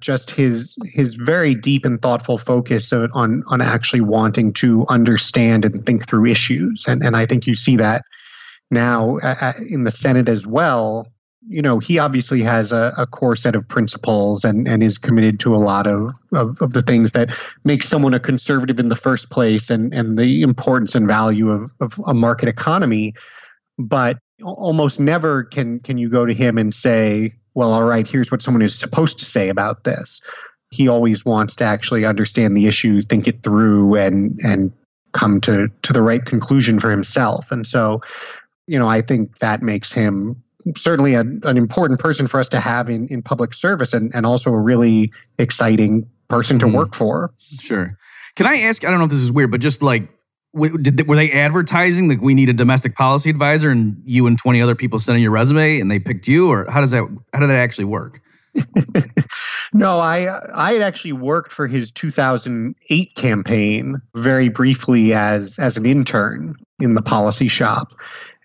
just 0.00 0.30
his 0.30 0.76
his 0.84 1.14
very 1.14 1.54
deep 1.54 1.84
and 1.84 2.00
thoughtful 2.00 2.38
focus 2.38 2.92
on 2.92 3.10
on, 3.46 3.60
actually 3.60 4.00
wanting 4.00 4.52
to 4.54 4.86
understand 4.88 5.64
and 5.64 5.84
think 5.84 6.08
through 6.08 6.26
issues, 6.26 6.84
and 6.86 7.02
and 7.02 7.16
I 7.16 7.26
think 7.26 7.46
you 7.46 7.54
see 7.54 7.76
that 7.76 8.02
now 8.70 9.18
uh, 9.18 9.34
uh, 9.40 9.52
in 9.68 9.84
the 9.84 9.90
Senate 9.90 10.28
as 10.28 10.46
well. 10.46 11.06
You 11.50 11.62
know, 11.62 11.78
he 11.78 11.98
obviously 11.98 12.42
has 12.42 12.72
a, 12.72 12.92
a 12.98 13.06
core 13.06 13.36
set 13.36 13.54
of 13.54 13.66
principles 13.66 14.44
and, 14.44 14.68
and 14.68 14.82
is 14.82 14.98
committed 14.98 15.40
to 15.40 15.54
a 15.54 15.56
lot 15.56 15.86
of, 15.86 16.12
of, 16.34 16.60
of 16.60 16.74
the 16.74 16.82
things 16.82 17.12
that 17.12 17.30
make 17.64 17.82
someone 17.82 18.12
a 18.12 18.20
conservative 18.20 18.78
in 18.78 18.90
the 18.90 18.96
first 18.96 19.30
place 19.30 19.70
and, 19.70 19.94
and 19.94 20.18
the 20.18 20.42
importance 20.42 20.94
and 20.94 21.06
value 21.06 21.48
of, 21.48 21.70
of 21.80 21.98
a 22.06 22.12
market 22.12 22.50
economy. 22.50 23.14
But 23.78 24.18
almost 24.42 25.00
never 25.00 25.44
can 25.44 25.80
can 25.80 25.96
you 25.96 26.10
go 26.10 26.26
to 26.26 26.34
him 26.34 26.58
and 26.58 26.74
say, 26.74 27.32
well, 27.58 27.72
all 27.72 27.82
right, 27.82 28.06
here's 28.06 28.30
what 28.30 28.40
someone 28.40 28.62
is 28.62 28.78
supposed 28.78 29.18
to 29.18 29.24
say 29.24 29.48
about 29.48 29.82
this. 29.82 30.22
He 30.70 30.86
always 30.86 31.24
wants 31.24 31.56
to 31.56 31.64
actually 31.64 32.04
understand 32.04 32.56
the 32.56 32.66
issue, 32.66 33.02
think 33.02 33.26
it 33.26 33.42
through, 33.42 33.96
and 33.96 34.38
and 34.44 34.72
come 35.12 35.40
to 35.40 35.66
to 35.82 35.92
the 35.92 36.00
right 36.02 36.24
conclusion 36.24 36.78
for 36.78 36.88
himself. 36.88 37.50
And 37.50 37.66
so, 37.66 38.00
you 38.68 38.78
know, 38.78 38.86
I 38.86 39.02
think 39.02 39.40
that 39.40 39.60
makes 39.60 39.90
him 39.90 40.40
certainly 40.76 41.14
a, 41.14 41.20
an 41.22 41.56
important 41.56 41.98
person 41.98 42.28
for 42.28 42.38
us 42.38 42.48
to 42.50 42.60
have 42.60 42.88
in, 42.88 43.08
in 43.08 43.22
public 43.22 43.54
service 43.54 43.92
and, 43.92 44.14
and 44.14 44.24
also 44.24 44.50
a 44.50 44.60
really 44.60 45.10
exciting 45.38 46.08
person 46.28 46.58
to 46.60 46.66
Mhm. 46.66 46.74
work 46.74 46.94
for. 46.94 47.32
Sure. 47.58 47.96
Can 48.36 48.46
I 48.46 48.56
ask? 48.68 48.84
I 48.84 48.90
don't 48.90 48.98
know 49.00 49.06
if 49.06 49.10
this 49.10 49.22
is 49.22 49.32
weird, 49.32 49.50
but 49.50 49.60
just 49.60 49.82
like, 49.82 50.08
did 50.82 51.06
were 51.08 51.16
they 51.16 51.30
advertising 51.30 52.08
like 52.08 52.20
we 52.20 52.34
need 52.34 52.48
a 52.48 52.52
domestic 52.52 52.94
policy 52.94 53.30
advisor, 53.30 53.70
and 53.70 54.00
you 54.04 54.26
and 54.26 54.38
twenty 54.38 54.60
other 54.60 54.74
people 54.74 54.98
sent 54.98 55.16
in 55.16 55.22
your 55.22 55.30
resume, 55.30 55.80
and 55.80 55.90
they 55.90 55.98
picked 55.98 56.26
you, 56.28 56.50
or 56.50 56.66
how 56.70 56.80
does 56.80 56.90
that 56.90 57.04
how 57.32 57.40
did 57.40 57.48
that 57.48 57.56
actually 57.56 57.84
work? 57.84 58.20
No, 59.72 60.00
I 60.00 60.40
I 60.54 60.72
had 60.72 60.82
actually 60.82 61.12
worked 61.12 61.52
for 61.52 61.66
his 61.66 61.90
2008 61.90 63.14
campaign 63.16 64.00
very 64.14 64.48
briefly 64.48 65.12
as 65.12 65.58
as 65.58 65.76
an 65.76 65.84
intern 65.84 66.56
in 66.80 66.94
the 66.94 67.02
policy 67.02 67.48
shop, 67.48 67.92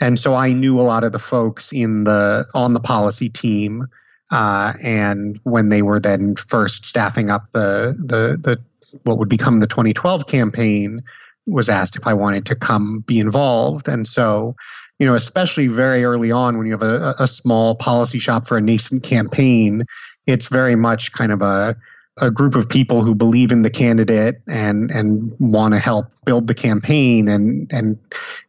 and 0.02 0.20
so 0.20 0.36
I 0.36 0.52
knew 0.52 0.80
a 0.80 0.84
lot 0.84 1.04
of 1.04 1.12
the 1.12 1.20
folks 1.20 1.72
in 1.72 2.04
the 2.04 2.46
on 2.54 2.74
the 2.74 2.80
policy 2.80 3.30
team. 3.30 3.88
Uh, 4.32 4.74
and 4.84 5.40
when 5.44 5.70
they 5.70 5.84
were 5.84 6.00
then 6.00 6.36
first 6.36 6.86
staffing 6.86 7.30
up 7.30 7.46
the 7.54 7.96
the 7.98 8.38
the 8.42 8.60
what 9.04 9.18
would 9.18 9.30
become 9.30 9.60
the 9.60 9.68
2012 9.68 10.28
campaign, 10.28 11.02
was 11.48 11.70
asked 11.70 11.96
if 11.96 12.08
I 12.08 12.14
wanted 12.14 12.46
to 12.48 12.56
come 12.56 13.04
be 13.06 13.20
involved, 13.20 13.88
and 13.88 14.08
so 14.08 14.56
you 15.00 15.08
know, 15.08 15.16
especially 15.16 15.68
very 15.68 16.06
early 16.06 16.32
on 16.32 16.58
when 16.58 16.68
you 16.68 16.74
have 16.74 16.84
a, 16.84 17.16
a 17.20 17.28
small 17.28 17.76
policy 17.76 18.20
shop 18.20 18.48
for 18.48 18.58
a 18.58 18.62
nascent 18.62 19.04
campaign, 19.04 19.86
it's 20.28 20.48
very 20.48 20.76
much 20.76 21.12
kind 21.12 21.32
of 21.32 21.42
a 21.42 21.76
a 22.18 22.30
group 22.30 22.56
of 22.56 22.70
people 22.70 23.02
who 23.02 23.16
believe 23.16 23.52
in 23.52 23.64
the 23.64 23.72
candidate 23.72 24.36
and 24.48 24.92
and 24.92 25.34
want 25.40 25.74
to 25.74 25.80
help 25.80 26.06
build 26.26 26.48
the 26.48 26.54
campaign. 26.54 27.28
And 27.28 27.72
and 27.74 27.98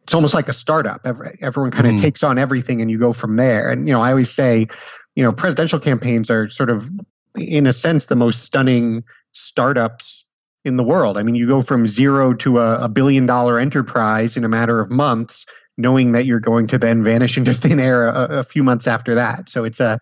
it's 0.03 0.13
almost 0.13 0.33
like 0.35 0.47
a 0.47 0.53
startup. 0.53 1.01
Every, 1.03 1.35
everyone 1.41 1.71
kind 1.71 1.87
of 1.87 1.93
Mhm. 1.93 2.01
takes 2.01 2.21
on 2.23 2.37
everything 2.37 2.79
and 2.81 2.91
you 2.91 2.99
go 2.99 3.11
from 3.11 3.37
there. 3.37 3.69
And 3.71 3.87
you 3.87 3.93
know 3.93 4.01
i 4.01 4.11
always 4.11 4.29
say 4.29 4.67
you 5.15 5.23
know, 5.23 5.31
presidential 5.31 5.79
campaigns 5.79 6.29
are 6.29 6.49
sort 6.49 6.69
of, 6.69 6.89
in 7.37 7.65
a 7.65 7.73
sense, 7.73 8.05
the 8.05 8.15
most 8.15 8.43
stunning 8.43 9.03
startups 9.31 10.24
in 10.65 10.77
the 10.77 10.83
world. 10.83 11.17
I 11.17 11.23
mean, 11.23 11.35
you 11.35 11.47
go 11.47 11.61
from 11.61 11.87
zero 11.87 12.33
to 12.33 12.59
a, 12.59 12.85
a 12.85 12.89
billion 12.89 13.25
dollar 13.25 13.59
enterprise 13.59 14.35
in 14.35 14.43
a 14.43 14.49
matter 14.49 14.81
of 14.81 14.89
months, 14.89 15.45
knowing 15.77 16.11
that 16.11 16.25
you're 16.25 16.39
going 16.39 16.67
to 16.67 16.77
then 16.77 17.03
vanish 17.03 17.37
into 17.37 17.53
thin 17.53 17.79
air 17.79 18.07
a, 18.07 18.39
a 18.39 18.43
few 18.43 18.63
months 18.63 18.87
after 18.87 19.15
that. 19.15 19.47
So 19.47 19.63
it's 19.63 19.79
a 19.79 19.99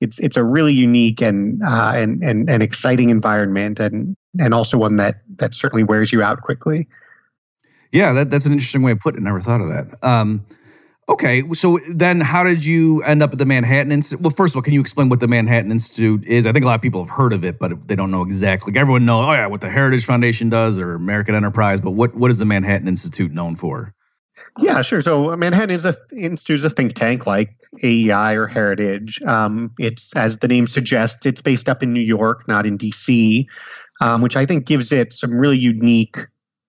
it's 0.00 0.18
it's 0.20 0.36
a 0.36 0.44
really 0.44 0.72
unique 0.72 1.20
and 1.20 1.60
uh, 1.62 1.92
and 1.94 2.22
and 2.22 2.48
and 2.48 2.62
exciting 2.62 3.10
environment, 3.10 3.80
and 3.80 4.16
and 4.38 4.54
also 4.54 4.78
one 4.78 4.96
that 4.96 5.16
that 5.36 5.54
certainly 5.54 5.82
wears 5.82 6.12
you 6.12 6.22
out 6.22 6.42
quickly. 6.42 6.88
Yeah, 7.92 8.12
that, 8.12 8.30
that's 8.30 8.46
an 8.46 8.52
interesting 8.52 8.82
way 8.82 8.92
of 8.92 8.98
putting 9.00 9.20
it. 9.20 9.24
Never 9.24 9.40
thought 9.40 9.60
of 9.60 9.68
that. 9.68 9.94
Um, 10.02 10.44
okay, 11.08 11.42
so 11.52 11.78
then 11.88 12.20
how 12.20 12.44
did 12.44 12.64
you 12.64 13.02
end 13.02 13.22
up 13.22 13.32
at 13.32 13.38
the 13.38 13.46
Manhattan 13.46 13.92
Institute? 13.92 14.22
Well, 14.22 14.30
first 14.30 14.54
of 14.54 14.56
all, 14.56 14.62
can 14.62 14.72
you 14.72 14.80
explain 14.80 15.08
what 15.08 15.20
the 15.20 15.28
Manhattan 15.28 15.70
Institute 15.70 16.24
is? 16.26 16.46
I 16.46 16.52
think 16.52 16.64
a 16.64 16.68
lot 16.68 16.76
of 16.76 16.82
people 16.82 17.04
have 17.04 17.14
heard 17.14 17.32
of 17.32 17.44
it, 17.44 17.58
but 17.58 17.88
they 17.88 17.96
don't 17.96 18.10
know 18.10 18.22
exactly. 18.22 18.72
Like 18.72 18.80
everyone 18.80 19.04
knows, 19.04 19.26
oh 19.28 19.32
yeah, 19.32 19.46
what 19.46 19.60
the 19.60 19.70
Heritage 19.70 20.04
Foundation 20.04 20.48
does 20.48 20.78
or 20.78 20.94
American 20.94 21.34
Enterprise, 21.34 21.80
but 21.80 21.92
what 21.92 22.14
what 22.14 22.30
is 22.30 22.38
the 22.38 22.44
Manhattan 22.44 22.88
Institute 22.88 23.32
known 23.32 23.56
for? 23.56 23.94
Yeah, 24.58 24.82
sure. 24.82 25.02
So 25.02 25.36
Manhattan 25.36 25.70
is 25.70 25.84
a, 25.84 25.96
Institute 26.12 26.56
is 26.56 26.64
a 26.64 26.70
think 26.70 26.94
tank 26.94 27.26
like 27.26 27.54
AEI 27.82 28.34
or 28.34 28.46
Heritage. 28.46 29.20
Um, 29.22 29.72
it's 29.78 30.14
as 30.16 30.38
the 30.38 30.48
name 30.48 30.66
suggests, 30.66 31.26
it's 31.26 31.42
based 31.42 31.68
up 31.68 31.82
in 31.82 31.92
New 31.92 32.00
York, 32.00 32.46
not 32.48 32.66
in 32.66 32.78
DC, 32.78 33.46
um, 34.00 34.22
which 34.22 34.36
I 34.36 34.46
think 34.46 34.66
gives 34.66 34.92
it 34.92 35.12
some 35.12 35.32
really 35.32 35.58
unique 35.58 36.16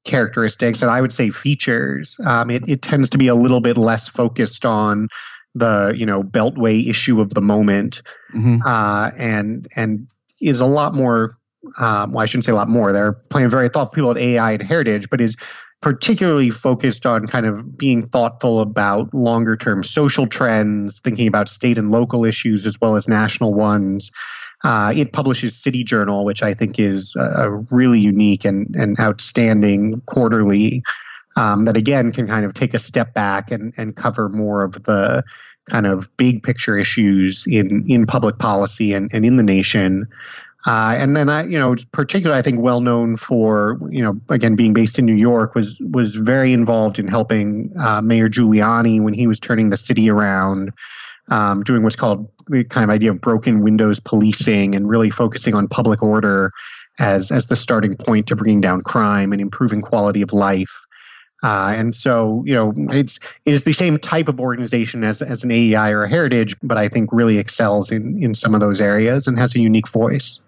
characteristics 0.05 0.81
and 0.81 0.89
I 0.89 1.01
would 1.01 1.11
say 1.11 1.29
features. 1.29 2.17
Um, 2.25 2.49
it, 2.49 2.67
it 2.67 2.81
tends 2.81 3.09
to 3.09 3.17
be 3.17 3.27
a 3.27 3.35
little 3.35 3.59
bit 3.59 3.77
less 3.77 4.07
focused 4.07 4.65
on 4.65 5.09
the 5.55 5.93
you 5.95 6.05
know 6.05 6.21
beltway 6.21 6.87
issue 6.87 7.21
of 7.21 7.33
the 7.33 7.41
moment, 7.41 8.01
mm-hmm. 8.33 8.61
uh, 8.65 9.11
and 9.17 9.67
and 9.75 10.07
is 10.41 10.59
a 10.59 10.65
lot 10.65 10.93
more. 10.93 11.35
Um, 11.79 12.13
well, 12.13 12.21
I 12.21 12.27
shouldn't 12.27 12.45
say 12.45 12.51
a 12.51 12.55
lot 12.55 12.69
more. 12.69 12.91
They're 12.93 13.13
playing 13.13 13.49
very 13.49 13.69
thoughtful 13.69 13.95
people 13.95 14.11
at 14.11 14.17
AEI 14.17 14.53
and 14.53 14.61
Heritage, 14.61 15.09
but 15.09 15.19
is 15.19 15.35
particularly 15.81 16.51
focused 16.51 17.05
on 17.05 17.25
kind 17.25 17.45
of 17.45 17.77
being 17.77 18.07
thoughtful 18.07 18.59
about 18.59 19.11
longer 19.13 19.57
term 19.57 19.83
social 19.83 20.27
trends, 20.27 20.99
thinking 20.99 21.27
about 21.27 21.49
state 21.49 21.77
and 21.77 21.89
local 21.89 22.23
issues 22.23 22.65
as 22.65 22.79
well 22.79 22.95
as 22.95 23.07
national 23.07 23.53
ones. 23.53 24.11
Uh, 24.65 24.91
it 24.95 25.13
publishes 25.13 25.55
City 25.55 25.83
Journal, 25.83 26.25
which 26.25 26.41
I 26.41 26.55
think 26.55 26.79
is 26.79 27.15
a 27.15 27.51
really 27.69 27.99
unique 27.99 28.43
and, 28.45 28.75
and 28.75 28.99
outstanding 28.99 30.01
quarterly 30.07 30.81
um, 31.37 31.65
that, 31.65 31.77
again, 31.77 32.11
can 32.11 32.25
kind 32.25 32.45
of 32.45 32.55
take 32.55 32.73
a 32.73 32.79
step 32.79 33.13
back 33.13 33.51
and, 33.51 33.75
and 33.77 33.95
cover 33.95 34.27
more 34.27 34.63
of 34.63 34.73
the 34.83 35.23
kind 35.69 35.85
of 35.85 36.09
big 36.17 36.41
picture 36.41 36.79
issues 36.79 37.43
in, 37.45 37.85
in 37.87 38.07
public 38.07 38.39
policy 38.39 38.91
and, 38.93 39.11
and 39.13 39.23
in 39.23 39.37
the 39.37 39.43
nation. 39.43 40.07
Uh, 40.65 40.95
and 40.97 41.15
then 41.15 41.29
I, 41.29 41.43
you 41.43 41.59
know, 41.59 41.75
particularly 41.91 42.39
I 42.39 42.41
think 42.41 42.59
well 42.59 42.81
known 42.81 43.17
for, 43.17 43.77
you 43.91 44.01
know, 44.01 44.19
again 44.31 44.55
being 44.55 44.73
based 44.73 44.97
in 44.97 45.05
New 45.05 45.13
York, 45.13 45.53
was 45.53 45.79
was 45.91 46.15
very 46.15 46.53
involved 46.53 46.97
in 46.97 47.07
helping 47.07 47.71
uh, 47.79 48.01
Mayor 48.01 48.29
Giuliani 48.29 48.99
when 48.99 49.13
he 49.13 49.27
was 49.27 49.39
turning 49.39 49.69
the 49.69 49.77
city 49.77 50.09
around, 50.09 50.71
um, 51.29 51.63
doing 51.63 51.83
what's 51.83 51.95
called 51.95 52.29
the 52.47 52.63
kind 52.63 52.83
of 52.83 52.89
idea 52.89 53.11
of 53.11 53.21
broken 53.21 53.63
windows 53.63 53.99
policing 53.99 54.75
and 54.75 54.87
really 54.87 55.09
focusing 55.09 55.55
on 55.55 55.67
public 55.67 56.03
order 56.03 56.51
as 56.99 57.31
as 57.31 57.47
the 57.47 57.55
starting 57.55 57.95
point 57.95 58.27
to 58.27 58.35
bringing 58.35 58.61
down 58.61 58.81
crime 58.81 59.31
and 59.31 59.41
improving 59.41 59.81
quality 59.81 60.21
of 60.21 60.31
life. 60.33 60.81
Uh, 61.43 61.75
and 61.77 61.93
so, 61.93 62.43
you 62.45 62.53
know, 62.53 62.73
it's 62.91 63.19
it 63.45 63.53
is 63.53 63.63
the 63.63 63.73
same 63.73 63.97
type 63.97 64.27
of 64.27 64.39
organization 64.39 65.03
as, 65.03 65.21
as 65.21 65.43
an 65.43 65.51
AEI 65.51 65.91
or 65.91 66.03
a 66.03 66.09
Heritage, 66.09 66.55
but 66.63 66.77
I 66.77 66.87
think 66.87 67.09
really 67.11 67.37
excels 67.37 67.91
in 67.91 68.21
in 68.23 68.33
some 68.33 68.53
of 68.53 68.61
those 68.61 68.79
areas 68.79 69.27
and 69.27 69.37
has 69.37 69.55
a 69.55 69.59
unique 69.59 69.87
voice. 69.87 70.39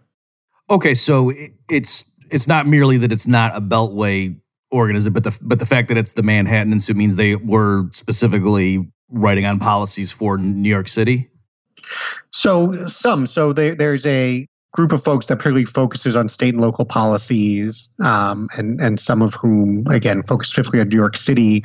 Okay, 0.69 0.93
so 0.93 1.31
it's 1.69 2.03
it's 2.31 2.47
not 2.47 2.67
merely 2.67 2.97
that 2.97 3.11
it's 3.11 3.27
not 3.27 3.55
a 3.55 3.61
Beltway 3.61 4.39
organism, 4.71 5.13
but 5.13 5.23
the 5.23 5.37
but 5.41 5.59
the 5.59 5.65
fact 5.65 5.87
that 5.89 5.97
it's 5.97 6.13
the 6.13 6.23
Manhattan 6.23 6.71
Institute 6.71 6.97
means 6.97 7.15
they 7.15 7.35
were 7.35 7.89
specifically 7.91 8.89
writing 9.09 9.45
on 9.45 9.59
policies 9.59 10.11
for 10.11 10.37
New 10.37 10.69
York 10.69 10.87
City. 10.87 11.29
So 12.31 12.87
some, 12.87 13.27
so 13.27 13.53
there, 13.53 13.75
there's 13.75 14.05
a 14.05 14.47
group 14.73 14.91
of 14.91 15.03
folks 15.03 15.27
that 15.27 15.39
purely 15.39 15.65
focuses 15.65 16.15
on 16.15 16.29
state 16.29 16.53
and 16.53 16.61
local 16.61 16.85
policies, 16.85 17.89
um, 18.03 18.47
and 18.57 18.79
and 18.81 18.99
some 18.99 19.21
of 19.21 19.33
whom 19.33 19.87
again 19.87 20.23
focus 20.23 20.49
specifically 20.49 20.81
on 20.81 20.89
New 20.89 20.97
York 20.97 21.17
City. 21.17 21.63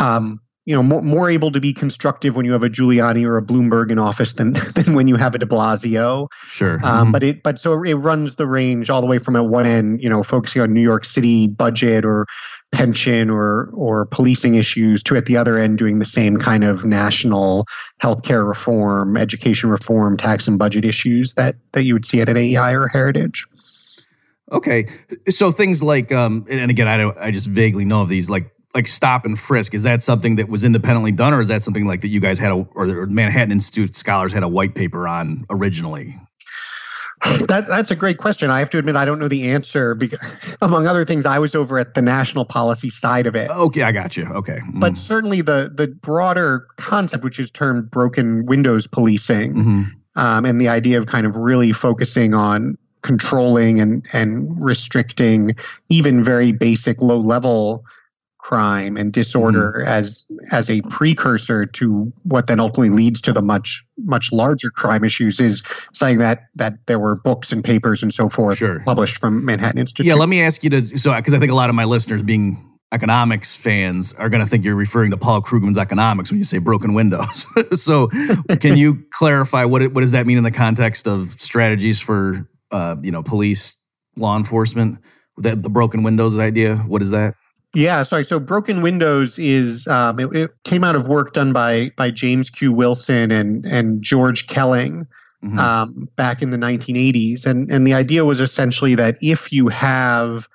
Um, 0.00 0.40
you 0.68 0.74
know 0.74 0.82
more, 0.82 1.00
more 1.00 1.30
able 1.30 1.50
to 1.50 1.60
be 1.60 1.72
constructive 1.72 2.36
when 2.36 2.44
you 2.44 2.52
have 2.52 2.62
a 2.62 2.68
Giuliani 2.68 3.24
or 3.24 3.38
a 3.38 3.42
Bloomberg 3.42 3.90
in 3.90 3.98
office 3.98 4.34
than 4.34 4.52
than 4.74 4.92
when 4.92 5.08
you 5.08 5.16
have 5.16 5.34
a 5.34 5.38
De 5.38 5.46
Blasio. 5.46 6.28
Sure, 6.46 6.74
um, 6.74 6.80
mm-hmm. 6.82 7.12
but 7.12 7.22
it 7.22 7.42
but 7.42 7.58
so 7.58 7.82
it 7.82 7.94
runs 7.94 8.34
the 8.34 8.46
range 8.46 8.90
all 8.90 9.00
the 9.00 9.06
way 9.06 9.18
from 9.18 9.34
at 9.34 9.46
one 9.46 9.66
end, 9.66 10.02
you 10.02 10.10
know, 10.10 10.22
focusing 10.22 10.60
on 10.60 10.74
New 10.74 10.82
York 10.82 11.06
City 11.06 11.46
budget 11.46 12.04
or 12.04 12.26
pension 12.72 13.30
or 13.30 13.70
or 13.72 14.06
policing 14.06 14.54
issues, 14.54 15.02
to 15.02 15.16
at 15.16 15.26
the 15.26 15.36
other 15.36 15.58
end 15.58 15.78
doing 15.78 15.98
the 15.98 16.04
same 16.04 16.36
kind 16.36 16.64
of 16.64 16.84
national 16.84 17.66
healthcare 18.02 18.46
reform, 18.46 19.16
education 19.16 19.70
reform, 19.70 20.16
tax 20.16 20.46
and 20.46 20.58
budget 20.58 20.84
issues 20.84 21.34
that 21.34 21.56
that 21.72 21.84
you 21.84 21.94
would 21.94 22.04
see 22.04 22.20
at 22.20 22.28
an 22.28 22.36
AEI 22.36 22.74
or 22.74 22.88
Heritage. 22.88 23.46
Okay, 24.50 24.86
so 25.28 25.52
things 25.52 25.82
like, 25.82 26.10
um, 26.10 26.46
and 26.48 26.70
again, 26.70 26.88
I 26.88 26.96
don't, 26.96 27.18
I 27.18 27.30
just 27.30 27.48
vaguely 27.48 27.84
know 27.84 28.00
of 28.00 28.08
these, 28.08 28.30
like 28.30 28.50
like 28.74 28.86
stop 28.86 29.24
and 29.24 29.38
frisk. 29.38 29.74
Is 29.74 29.82
that 29.82 30.02
something 30.02 30.36
that 30.36 30.48
was 30.48 30.64
independently 30.64 31.12
done 31.12 31.34
or 31.34 31.40
is 31.40 31.48
that 31.48 31.62
something 31.62 31.86
like 31.86 32.02
that 32.02 32.08
you 32.08 32.20
guys 32.20 32.38
had 32.38 32.52
a, 32.52 32.66
or 32.74 32.86
the 32.86 33.06
manhattan 33.06 33.50
institute 33.50 33.96
scholars 33.96 34.32
had 34.32 34.42
a 34.42 34.48
white 34.48 34.74
paper 34.74 35.08
on 35.08 35.44
originally 35.50 36.18
that 37.48 37.66
that's 37.68 37.90
a 37.90 37.96
great 37.96 38.18
question. 38.18 38.50
I 38.50 38.58
have 38.58 38.70
to 38.70 38.78
admit 38.78 38.96
I 38.96 39.04
don't 39.04 39.18
know 39.18 39.28
the 39.28 39.50
answer 39.50 39.94
because, 39.94 40.20
among 40.62 40.86
other 40.86 41.04
things, 41.04 41.26
I 41.26 41.38
was 41.38 41.54
over 41.54 41.78
at 41.78 41.94
the 41.94 42.02
national 42.02 42.44
policy 42.44 42.90
side 42.90 43.26
of 43.26 43.34
it. 43.34 43.50
Okay, 43.50 43.82
I 43.82 43.92
got 43.92 44.16
you. 44.16 44.26
Okay, 44.26 44.58
mm. 44.58 44.80
but 44.80 44.96
certainly 44.96 45.40
the 45.40 45.70
the 45.74 45.88
broader 45.88 46.66
concept, 46.76 47.24
which 47.24 47.38
is 47.38 47.50
termed 47.50 47.90
broken 47.90 48.46
windows 48.46 48.86
policing, 48.86 49.54
mm-hmm. 49.54 49.82
um, 50.16 50.44
and 50.44 50.60
the 50.60 50.68
idea 50.68 50.98
of 50.98 51.06
kind 51.06 51.26
of 51.26 51.36
really 51.36 51.72
focusing 51.72 52.34
on 52.34 52.76
controlling 53.02 53.80
and 53.80 54.06
and 54.12 54.64
restricting 54.64 55.54
even 55.88 56.22
very 56.22 56.52
basic 56.52 57.00
low 57.00 57.18
level 57.18 57.84
crime 58.48 58.96
and 58.96 59.12
disorder 59.12 59.82
mm. 59.84 59.86
as 59.86 60.24
as 60.50 60.70
a 60.70 60.80
precursor 60.88 61.66
to 61.66 62.10
what 62.22 62.46
then 62.46 62.58
ultimately 62.58 62.88
leads 62.88 63.20
to 63.20 63.30
the 63.30 63.42
much 63.42 63.84
much 63.98 64.32
larger 64.32 64.70
crime 64.70 65.04
issues 65.04 65.38
is 65.38 65.62
saying 65.92 66.16
that 66.16 66.44
that 66.54 66.72
there 66.86 66.98
were 66.98 67.20
books 67.20 67.52
and 67.52 67.62
papers 67.62 68.02
and 68.02 68.14
so 68.14 68.26
forth 68.26 68.56
sure. 68.56 68.80
published 68.86 69.18
from 69.18 69.44
Manhattan 69.44 69.78
Institute. 69.78 70.06
Yeah, 70.06 70.14
let 70.14 70.30
me 70.30 70.40
ask 70.40 70.64
you 70.64 70.70
to 70.70 70.96
so 70.96 71.14
because 71.14 71.34
I 71.34 71.38
think 71.38 71.52
a 71.52 71.54
lot 71.54 71.68
of 71.68 71.74
my 71.74 71.84
listeners 71.84 72.22
being 72.22 72.56
economics 72.90 73.54
fans 73.54 74.14
are 74.14 74.30
going 74.30 74.42
to 74.42 74.48
think 74.48 74.64
you're 74.64 74.74
referring 74.74 75.10
to 75.10 75.18
Paul 75.18 75.42
Krugman's 75.42 75.76
economics 75.76 76.30
when 76.30 76.38
you 76.38 76.44
say 76.44 76.56
broken 76.56 76.94
windows. 76.94 77.46
so 77.74 78.08
can 78.60 78.78
you 78.78 79.04
clarify 79.12 79.66
what 79.66 79.82
it, 79.82 79.92
what 79.92 80.00
does 80.00 80.12
that 80.12 80.26
mean 80.26 80.38
in 80.38 80.44
the 80.44 80.50
context 80.50 81.06
of 81.06 81.38
strategies 81.38 82.00
for 82.00 82.48
uh, 82.70 82.96
you 83.02 83.10
know 83.10 83.22
police 83.22 83.76
law 84.16 84.38
enforcement? 84.38 85.00
The 85.36 85.54
broken 85.54 86.02
windows 86.02 86.38
idea, 86.38 86.76
what 86.76 87.02
is 87.02 87.10
that? 87.10 87.34
Yeah, 87.74 88.02
sorry. 88.02 88.24
So 88.24 88.40
Broken 88.40 88.80
Windows 88.80 89.38
is 89.38 89.86
um, 89.86 90.18
it, 90.18 90.34
it, 90.34 90.50
came 90.64 90.84
out 90.84 90.96
of 90.96 91.06
work 91.06 91.34
done 91.34 91.52
by 91.52 91.90
by 91.96 92.10
James 92.10 92.48
Q. 92.48 92.72
Wilson 92.72 93.30
and 93.30 93.66
and 93.66 94.02
George 94.02 94.46
Kelling 94.46 95.06
mm-hmm. 95.44 95.58
um, 95.58 96.08
back 96.16 96.40
in 96.40 96.50
the 96.50 96.56
1980s, 96.56 97.44
and 97.44 97.70
and 97.70 97.86
the 97.86 97.94
idea 97.94 98.24
was 98.24 98.40
essentially 98.40 98.94
that 98.94 99.18
if 99.20 99.52
you 99.52 99.68
have 99.68 100.48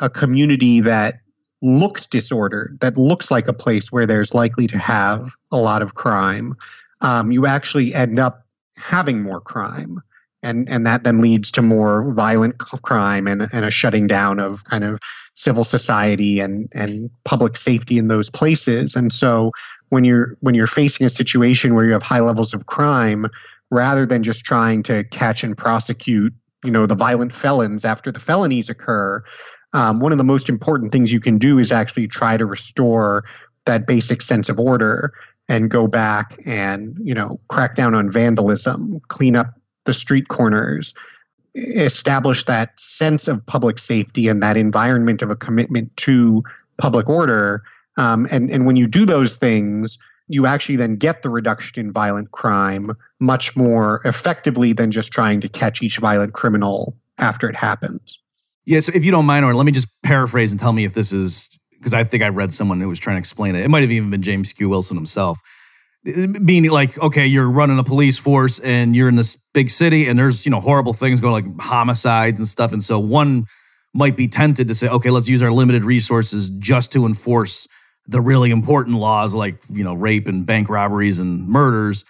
a 0.00 0.10
community 0.10 0.80
that 0.80 1.20
looks 1.62 2.06
disordered, 2.06 2.78
that 2.80 2.96
looks 2.96 3.30
like 3.30 3.48
a 3.48 3.52
place 3.52 3.90
where 3.90 4.06
there's 4.06 4.34
likely 4.34 4.66
to 4.66 4.78
have 4.78 5.32
a 5.50 5.56
lot 5.56 5.82
of 5.82 5.94
crime, 5.94 6.54
um, 7.00 7.32
you 7.32 7.46
actually 7.46 7.94
end 7.94 8.18
up 8.18 8.46
having 8.76 9.22
more 9.22 9.40
crime 9.40 10.02
and 10.42 10.68
and 10.68 10.86
that 10.86 11.04
then 11.04 11.20
leads 11.20 11.50
to 11.52 11.62
more 11.62 12.12
violent 12.12 12.58
crime 12.58 13.26
and, 13.26 13.48
and 13.52 13.64
a 13.64 13.70
shutting 13.70 14.06
down 14.06 14.38
of 14.38 14.64
kind 14.64 14.84
of 14.84 14.98
civil 15.34 15.64
society 15.64 16.40
and 16.40 16.68
and 16.74 17.10
public 17.24 17.56
safety 17.56 17.98
in 17.98 18.08
those 18.08 18.30
places. 18.30 18.94
And 18.94 19.12
so 19.12 19.52
when 19.90 20.04
you're 20.04 20.36
when 20.40 20.54
you're 20.54 20.66
facing 20.66 21.06
a 21.06 21.10
situation 21.10 21.74
where 21.74 21.84
you 21.84 21.92
have 21.92 22.02
high 22.02 22.20
levels 22.20 22.54
of 22.54 22.66
crime 22.66 23.26
rather 23.70 24.06
than 24.06 24.22
just 24.22 24.44
trying 24.44 24.82
to 24.82 25.04
catch 25.04 25.42
and 25.42 25.56
prosecute 25.56 26.32
you 26.64 26.70
know 26.70 26.86
the 26.86 26.94
violent 26.94 27.34
felons 27.34 27.84
after 27.84 28.10
the 28.10 28.20
felonies 28.20 28.68
occur 28.68 29.22
um, 29.74 30.00
one 30.00 30.12
of 30.12 30.18
the 30.18 30.24
most 30.24 30.48
important 30.48 30.92
things 30.92 31.12
you 31.12 31.20
can 31.20 31.38
do 31.38 31.58
is 31.58 31.70
actually 31.70 32.08
try 32.08 32.36
to 32.36 32.46
restore 32.46 33.24
that 33.66 33.86
basic 33.86 34.22
sense 34.22 34.48
of 34.48 34.58
order 34.58 35.12
and 35.48 35.70
go 35.70 35.86
back 35.86 36.38
and 36.46 36.96
you 37.02 37.14
know 37.14 37.38
crack 37.48 37.76
down 37.76 37.94
on 37.94 38.10
vandalism 38.10 39.00
clean 39.08 39.36
up 39.36 39.57
the 39.88 39.94
street 39.94 40.28
corners, 40.28 40.94
establish 41.54 42.44
that 42.44 42.78
sense 42.78 43.26
of 43.26 43.44
public 43.46 43.78
safety 43.78 44.28
and 44.28 44.42
that 44.42 44.56
environment 44.56 45.22
of 45.22 45.30
a 45.30 45.34
commitment 45.36 45.96
to 45.96 46.44
public 46.76 47.08
order. 47.08 47.62
Um, 47.96 48.28
and, 48.30 48.50
and 48.50 48.66
when 48.66 48.76
you 48.76 48.86
do 48.86 49.06
those 49.06 49.36
things, 49.36 49.98
you 50.28 50.44
actually 50.46 50.76
then 50.76 50.96
get 50.96 51.22
the 51.22 51.30
reduction 51.30 51.80
in 51.80 51.90
violent 51.90 52.32
crime 52.32 52.90
much 53.18 53.56
more 53.56 54.02
effectively 54.04 54.74
than 54.74 54.90
just 54.90 55.10
trying 55.10 55.40
to 55.40 55.48
catch 55.48 55.82
each 55.82 55.96
violent 55.96 56.34
criminal 56.34 56.94
after 57.16 57.48
it 57.48 57.56
happens. 57.56 58.18
Yeah, 58.66 58.80
so 58.80 58.92
if 58.94 59.04
you 59.06 59.10
don't 59.10 59.24
mind, 59.24 59.46
or 59.46 59.54
let 59.54 59.64
me 59.64 59.72
just 59.72 59.88
paraphrase 60.02 60.52
and 60.52 60.60
tell 60.60 60.74
me 60.74 60.84
if 60.84 60.92
this 60.92 61.12
is 61.12 61.48
because 61.78 61.94
I 61.94 62.04
think 62.04 62.22
I 62.22 62.28
read 62.28 62.52
someone 62.52 62.80
who 62.80 62.88
was 62.88 62.98
trying 62.98 63.16
to 63.16 63.20
explain 63.20 63.54
it. 63.54 63.64
It 63.64 63.68
might 63.68 63.80
have 63.80 63.90
even 63.90 64.10
been 64.10 64.20
James 64.20 64.52
Q. 64.52 64.68
Wilson 64.68 64.96
himself. 64.96 65.38
Meaning, 66.16 66.70
like, 66.70 66.98
okay, 66.98 67.26
you're 67.26 67.50
running 67.50 67.78
a 67.78 67.84
police 67.84 68.18
force 68.18 68.58
and 68.60 68.96
you're 68.96 69.08
in 69.08 69.16
this 69.16 69.36
big 69.52 69.70
city, 69.70 70.06
and 70.06 70.18
there's 70.18 70.46
you 70.46 70.50
know 70.50 70.60
horrible 70.60 70.92
things 70.92 71.20
going, 71.20 71.32
like 71.32 71.60
homicides 71.60 72.38
and 72.38 72.48
stuff. 72.48 72.72
And 72.72 72.82
so 72.82 72.98
one 72.98 73.44
might 73.94 74.16
be 74.16 74.28
tempted 74.28 74.68
to 74.68 74.74
say, 74.74 74.88
okay, 74.88 75.10
let's 75.10 75.28
use 75.28 75.42
our 75.42 75.52
limited 75.52 75.84
resources 75.84 76.50
just 76.50 76.92
to 76.92 77.04
enforce 77.04 77.68
the 78.06 78.20
really 78.20 78.50
important 78.50 78.96
laws, 78.96 79.34
like 79.34 79.62
you 79.70 79.84
know 79.84 79.94
rape 79.94 80.26
and 80.26 80.46
bank 80.46 80.68
robberies 80.68 81.18
and 81.18 81.46
murders, 81.46 82.04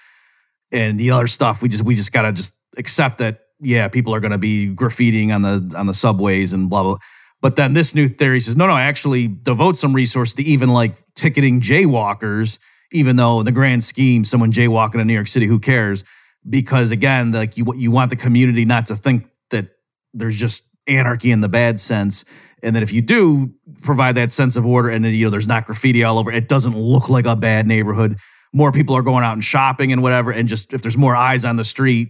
and 0.71 0.99
the 0.99 1.11
other 1.11 1.26
stuff. 1.26 1.61
We 1.61 1.69
just 1.69 1.85
we 1.85 1.95
just 1.95 2.12
gotta 2.12 2.33
just 2.33 2.52
accept 2.76 3.19
that 3.19 3.40
yeah, 3.61 3.88
people 3.88 4.14
are 4.14 4.21
going 4.21 4.33
to 4.33 4.38
be 4.38 4.73
graffitiing 4.73 5.35
on 5.35 5.43
the 5.43 5.76
on 5.76 5.87
the 5.87 5.95
subways 5.95 6.52
and 6.52 6.71
blah 6.71 6.83
blah. 6.83 6.97
But 7.40 7.57
then 7.57 7.73
this 7.73 7.95
new 7.95 8.09
theory 8.09 8.40
says, 8.40 8.57
no, 8.57 8.67
no, 8.67 8.76
actually 8.76 9.28
devote 9.28 9.76
some 9.76 9.95
resource 9.95 10.35
to 10.35 10.43
even 10.43 10.71
like 10.71 10.97
ticketing 11.14 11.61
jaywalkers, 11.61 12.59
even 12.92 13.16
though 13.16 13.40
in 13.40 13.47
the 13.47 13.52
grand 13.52 13.85
scheme, 13.85 14.25
someone 14.25 14.52
jaywalking 14.52 15.00
in 15.00 15.07
New 15.07 15.14
York 15.14 15.28
City, 15.28 15.47
who 15.47 15.59
cares? 15.59 16.04
Because 16.49 16.90
again, 16.90 17.33
like 17.33 17.57
you 17.57 17.73
you 17.75 17.90
want 17.90 18.11
the 18.11 18.16
community 18.16 18.64
not 18.64 18.87
to 18.87 18.97
think 18.97 19.26
that 19.50 19.68
there's 20.14 20.37
just 20.37 20.62
anarchy 20.87 21.30
in 21.30 21.40
the 21.40 21.49
bad 21.49 21.78
sense. 21.78 22.25
And 22.62 22.75
that 22.75 22.83
if 22.83 22.92
you 22.92 23.02
do 23.02 23.52
provide 23.83 24.16
that 24.16 24.33
sense 24.33 24.57
of 24.57 24.66
order 24.66 24.88
and 24.88 25.04
you 25.07 25.26
know 25.26 25.30
there's 25.30 25.47
not 25.47 25.66
graffiti 25.66 26.02
all 26.02 26.18
over, 26.18 26.33
it 26.33 26.49
doesn't 26.49 26.76
look 26.76 27.09
like 27.09 27.26
a 27.26 27.37
bad 27.37 27.66
neighborhood. 27.66 28.16
More 28.52 28.73
people 28.73 28.97
are 28.97 29.02
going 29.02 29.25
out 29.25 29.35
and 29.35 29.45
shopping 29.45 29.92
and 29.92 30.02
whatever. 30.02 30.33
And 30.33 30.49
just 30.49 30.73
if 30.73 30.83
there's 30.83 30.97
more 30.97 31.14
eyes 31.14 31.45
on 31.45 31.57
the 31.57 31.64
street, 31.64 32.09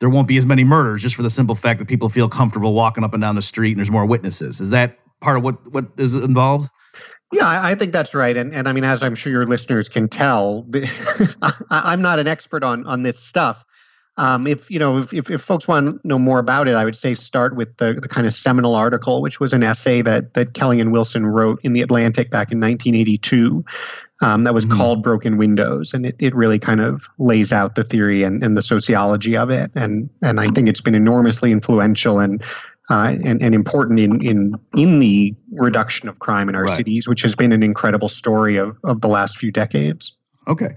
there 0.00 0.10
won't 0.10 0.28
be 0.28 0.36
as 0.36 0.44
many 0.44 0.64
murders 0.64 1.02
just 1.02 1.14
for 1.14 1.22
the 1.22 1.30
simple 1.30 1.54
fact 1.54 1.78
that 1.78 1.88
people 1.88 2.08
feel 2.08 2.28
comfortable 2.28 2.74
walking 2.74 3.04
up 3.04 3.14
and 3.14 3.22
down 3.22 3.36
the 3.36 3.42
street 3.42 3.70
and 3.70 3.78
there's 3.78 3.90
more 3.90 4.04
witnesses. 4.04 4.60
Is 4.60 4.70
that 4.70 4.98
part 5.20 5.38
of 5.38 5.44
what 5.44 5.72
what 5.72 5.86
is 5.96 6.14
involved? 6.14 6.68
Yeah, 7.32 7.46
I, 7.46 7.72
I 7.72 7.74
think 7.74 7.92
that's 7.92 8.14
right, 8.14 8.36
and 8.36 8.54
and 8.54 8.68
I 8.68 8.72
mean, 8.72 8.84
as 8.84 9.02
I'm 9.02 9.14
sure 9.14 9.32
your 9.32 9.46
listeners 9.46 9.88
can 9.88 10.08
tell, 10.08 10.64
I, 11.70 11.92
am 11.92 12.00
not 12.00 12.18
an 12.18 12.28
expert 12.28 12.62
on 12.62 12.86
on 12.86 13.02
this 13.02 13.18
stuff. 13.18 13.64
Um, 14.18 14.46
if 14.46 14.70
you 14.70 14.78
know, 14.78 14.98
if, 14.98 15.12
if, 15.12 15.30
if 15.30 15.42
folks 15.42 15.68
want 15.68 16.00
to 16.00 16.08
know 16.08 16.18
more 16.18 16.38
about 16.38 16.68
it, 16.68 16.74
I 16.74 16.84
would 16.84 16.96
say 16.96 17.14
start 17.14 17.54
with 17.54 17.76
the 17.76 17.94
the 17.94 18.08
kind 18.08 18.26
of 18.26 18.34
seminal 18.34 18.74
article, 18.74 19.20
which 19.20 19.40
was 19.40 19.52
an 19.52 19.62
essay 19.62 20.02
that 20.02 20.34
that 20.34 20.54
Kelling 20.54 20.80
and 20.80 20.92
Wilson 20.92 21.26
wrote 21.26 21.60
in 21.62 21.72
the 21.72 21.82
Atlantic 21.82 22.30
back 22.30 22.52
in 22.52 22.60
1982, 22.60 23.64
um, 24.22 24.44
that 24.44 24.54
was 24.54 24.64
mm-hmm. 24.64 24.76
called 24.76 25.02
Broken 25.02 25.36
Windows, 25.36 25.92
and 25.92 26.06
it, 26.06 26.16
it 26.18 26.34
really 26.34 26.58
kind 26.58 26.80
of 26.80 27.08
lays 27.18 27.52
out 27.52 27.74
the 27.74 27.84
theory 27.84 28.22
and, 28.22 28.42
and 28.42 28.56
the 28.56 28.62
sociology 28.62 29.36
of 29.36 29.50
it, 29.50 29.70
and 29.74 30.08
and 30.22 30.40
I 30.40 30.46
think 30.46 30.68
it's 30.68 30.80
been 30.80 30.94
enormously 30.94 31.52
influential 31.52 32.20
and 32.20 32.42
uh, 32.90 33.16
and, 33.24 33.42
and 33.42 33.54
important 33.54 33.98
in, 33.98 34.24
in 34.24 34.54
in 34.76 35.00
the 35.00 35.34
reduction 35.52 36.08
of 36.08 36.18
crime 36.20 36.48
in 36.48 36.54
our 36.54 36.64
right. 36.64 36.76
cities, 36.76 37.08
which 37.08 37.22
has 37.22 37.34
been 37.34 37.52
an 37.52 37.62
incredible 37.62 38.08
story 38.08 38.56
of, 38.56 38.76
of 38.84 39.00
the 39.00 39.08
last 39.08 39.38
few 39.38 39.50
decades. 39.50 40.16
Okay. 40.48 40.74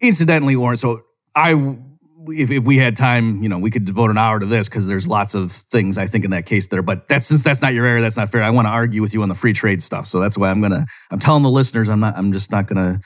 Incidentally, 0.00 0.56
Oren, 0.56 0.76
so 0.76 1.02
I 1.36 1.76
if, 2.28 2.50
if 2.50 2.64
we 2.64 2.76
had 2.76 2.96
time, 2.96 3.42
you 3.42 3.48
know, 3.48 3.58
we 3.58 3.70
could 3.70 3.84
devote 3.84 4.10
an 4.10 4.18
hour 4.18 4.38
to 4.38 4.46
this 4.46 4.68
because 4.68 4.86
there's 4.86 5.08
lots 5.08 5.34
of 5.34 5.52
things 5.52 5.98
I 5.98 6.06
think 6.06 6.24
in 6.24 6.30
that 6.30 6.46
case 6.46 6.68
there. 6.68 6.82
But 6.82 7.08
that's 7.08 7.26
since 7.26 7.42
that's 7.42 7.62
not 7.62 7.74
your 7.74 7.86
area, 7.86 8.02
that's 8.02 8.16
not 8.16 8.30
fair. 8.30 8.42
I 8.42 8.50
want 8.50 8.66
to 8.66 8.70
argue 8.70 9.02
with 9.02 9.14
you 9.14 9.22
on 9.22 9.28
the 9.28 9.34
free 9.34 9.52
trade 9.52 9.82
stuff, 9.82 10.06
so 10.06 10.20
that's 10.20 10.38
why 10.38 10.50
I'm 10.50 10.60
gonna. 10.60 10.86
I'm 11.10 11.18
telling 11.18 11.42
the 11.42 11.50
listeners, 11.50 11.88
I'm 11.88 12.00
not. 12.00 12.16
I'm 12.16 12.32
just 12.32 12.50
not 12.50 12.66
gonna 12.66 13.00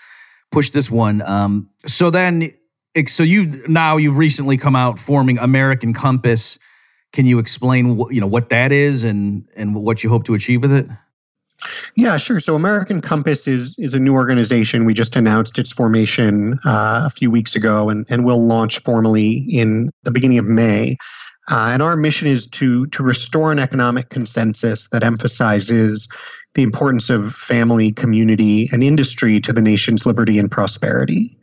push 0.50 0.70
this 0.70 0.90
one. 0.90 1.22
Um, 1.22 1.70
so 1.86 2.10
then, 2.10 2.42
so 3.06 3.22
you 3.22 3.46
now 3.68 3.96
you've 3.96 4.18
recently 4.18 4.56
come 4.56 4.76
out 4.76 4.98
forming 4.98 5.38
American 5.38 5.92
Compass. 5.94 6.58
Can 7.12 7.26
you 7.26 7.38
explain 7.38 7.96
what 7.96 8.14
you 8.14 8.20
know 8.20 8.26
what 8.26 8.48
that 8.50 8.72
is 8.72 9.04
and 9.04 9.48
and 9.56 9.74
what 9.74 10.04
you 10.04 10.10
hope 10.10 10.24
to 10.24 10.34
achieve 10.34 10.62
with 10.62 10.72
it? 10.72 10.86
Yeah, 11.94 12.16
sure. 12.16 12.40
So 12.40 12.54
American 12.54 13.00
Compass 13.00 13.46
is 13.46 13.74
is 13.78 13.94
a 13.94 13.98
new 13.98 14.14
organization. 14.14 14.84
We 14.84 14.94
just 14.94 15.16
announced 15.16 15.58
its 15.58 15.72
formation 15.72 16.58
uh, 16.64 17.02
a 17.06 17.10
few 17.10 17.30
weeks 17.30 17.56
ago, 17.56 17.88
and 17.88 18.04
and 18.08 18.24
will 18.24 18.44
launch 18.44 18.80
formally 18.80 19.44
in 19.48 19.90
the 20.04 20.10
beginning 20.10 20.38
of 20.38 20.46
May. 20.46 20.96
Uh, 21.48 21.70
and 21.72 21.82
our 21.82 21.96
mission 21.96 22.28
is 22.28 22.46
to 22.48 22.86
to 22.86 23.02
restore 23.02 23.52
an 23.52 23.58
economic 23.58 24.10
consensus 24.10 24.88
that 24.90 25.04
emphasizes 25.04 26.08
the 26.54 26.62
importance 26.62 27.10
of 27.10 27.34
family, 27.34 27.92
community, 27.92 28.68
and 28.72 28.82
industry 28.82 29.40
to 29.40 29.52
the 29.52 29.60
nation's 29.60 30.06
liberty 30.06 30.38
and 30.38 30.50
prosperity. 30.50 31.38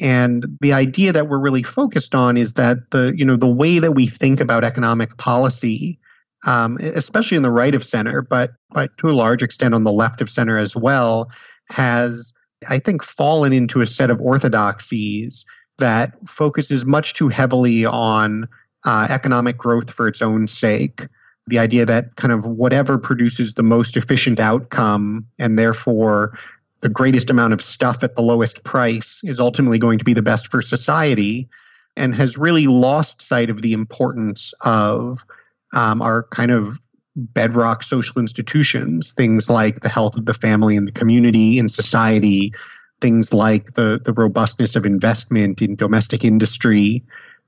And 0.00 0.58
the 0.60 0.72
idea 0.72 1.12
that 1.12 1.28
we're 1.28 1.40
really 1.40 1.62
focused 1.62 2.14
on 2.14 2.36
is 2.36 2.54
that 2.54 2.90
the 2.90 3.12
you 3.16 3.24
know 3.24 3.36
the 3.36 3.48
way 3.48 3.78
that 3.78 3.92
we 3.92 4.06
think 4.06 4.40
about 4.40 4.64
economic 4.64 5.16
policy 5.16 5.98
um, 6.46 6.78
especially 6.80 7.36
in 7.36 7.42
the 7.42 7.50
right 7.50 7.74
of 7.74 7.84
center, 7.84 8.22
but 8.22 8.52
but 8.70 8.96
to 8.98 9.08
a 9.08 9.12
large 9.12 9.42
extent 9.42 9.74
on 9.74 9.84
the 9.84 9.92
left 9.92 10.20
of 10.20 10.30
center 10.30 10.56
as 10.56 10.74
well, 10.74 11.30
has 11.68 12.32
I 12.68 12.78
think 12.78 13.02
fallen 13.02 13.52
into 13.52 13.80
a 13.80 13.86
set 13.86 14.10
of 14.10 14.20
orthodoxies 14.20 15.44
that 15.78 16.14
focuses 16.28 16.84
much 16.84 17.14
too 17.14 17.28
heavily 17.28 17.84
on 17.84 18.48
uh, 18.84 19.06
economic 19.10 19.56
growth 19.56 19.90
for 19.90 20.08
its 20.08 20.22
own 20.22 20.46
sake. 20.46 21.06
The 21.46 21.58
idea 21.58 21.86
that 21.86 22.16
kind 22.16 22.32
of 22.32 22.46
whatever 22.46 22.98
produces 22.98 23.54
the 23.54 23.62
most 23.62 23.96
efficient 23.96 24.38
outcome 24.40 25.26
and 25.38 25.58
therefore 25.58 26.38
the 26.80 26.88
greatest 26.88 27.30
amount 27.30 27.52
of 27.52 27.62
stuff 27.62 28.02
at 28.02 28.16
the 28.16 28.22
lowest 28.22 28.64
price 28.64 29.20
is 29.24 29.38
ultimately 29.38 29.78
going 29.78 29.98
to 29.98 30.04
be 30.04 30.14
the 30.14 30.22
best 30.22 30.48
for 30.48 30.62
society 30.62 31.48
and 31.96 32.14
has 32.14 32.38
really 32.38 32.66
lost 32.66 33.20
sight 33.20 33.50
of 33.50 33.62
the 33.62 33.72
importance 33.72 34.54
of 34.62 35.24
um, 35.72 36.00
are 36.00 36.24
kind 36.34 36.50
of 36.50 36.78
bedrock 37.16 37.82
social 37.82 38.20
institutions, 38.20 39.12
things 39.12 39.50
like 39.50 39.80
the 39.80 39.88
health 39.88 40.16
of 40.16 40.26
the 40.26 40.34
family 40.34 40.76
and 40.76 40.86
the 40.86 40.92
community 40.92 41.58
and 41.58 41.70
society, 41.70 42.52
things 43.00 43.32
like 43.32 43.74
the, 43.74 44.00
the 44.04 44.12
robustness 44.12 44.76
of 44.76 44.86
investment 44.86 45.60
in 45.60 45.76
domestic 45.76 46.24
industry 46.24 47.04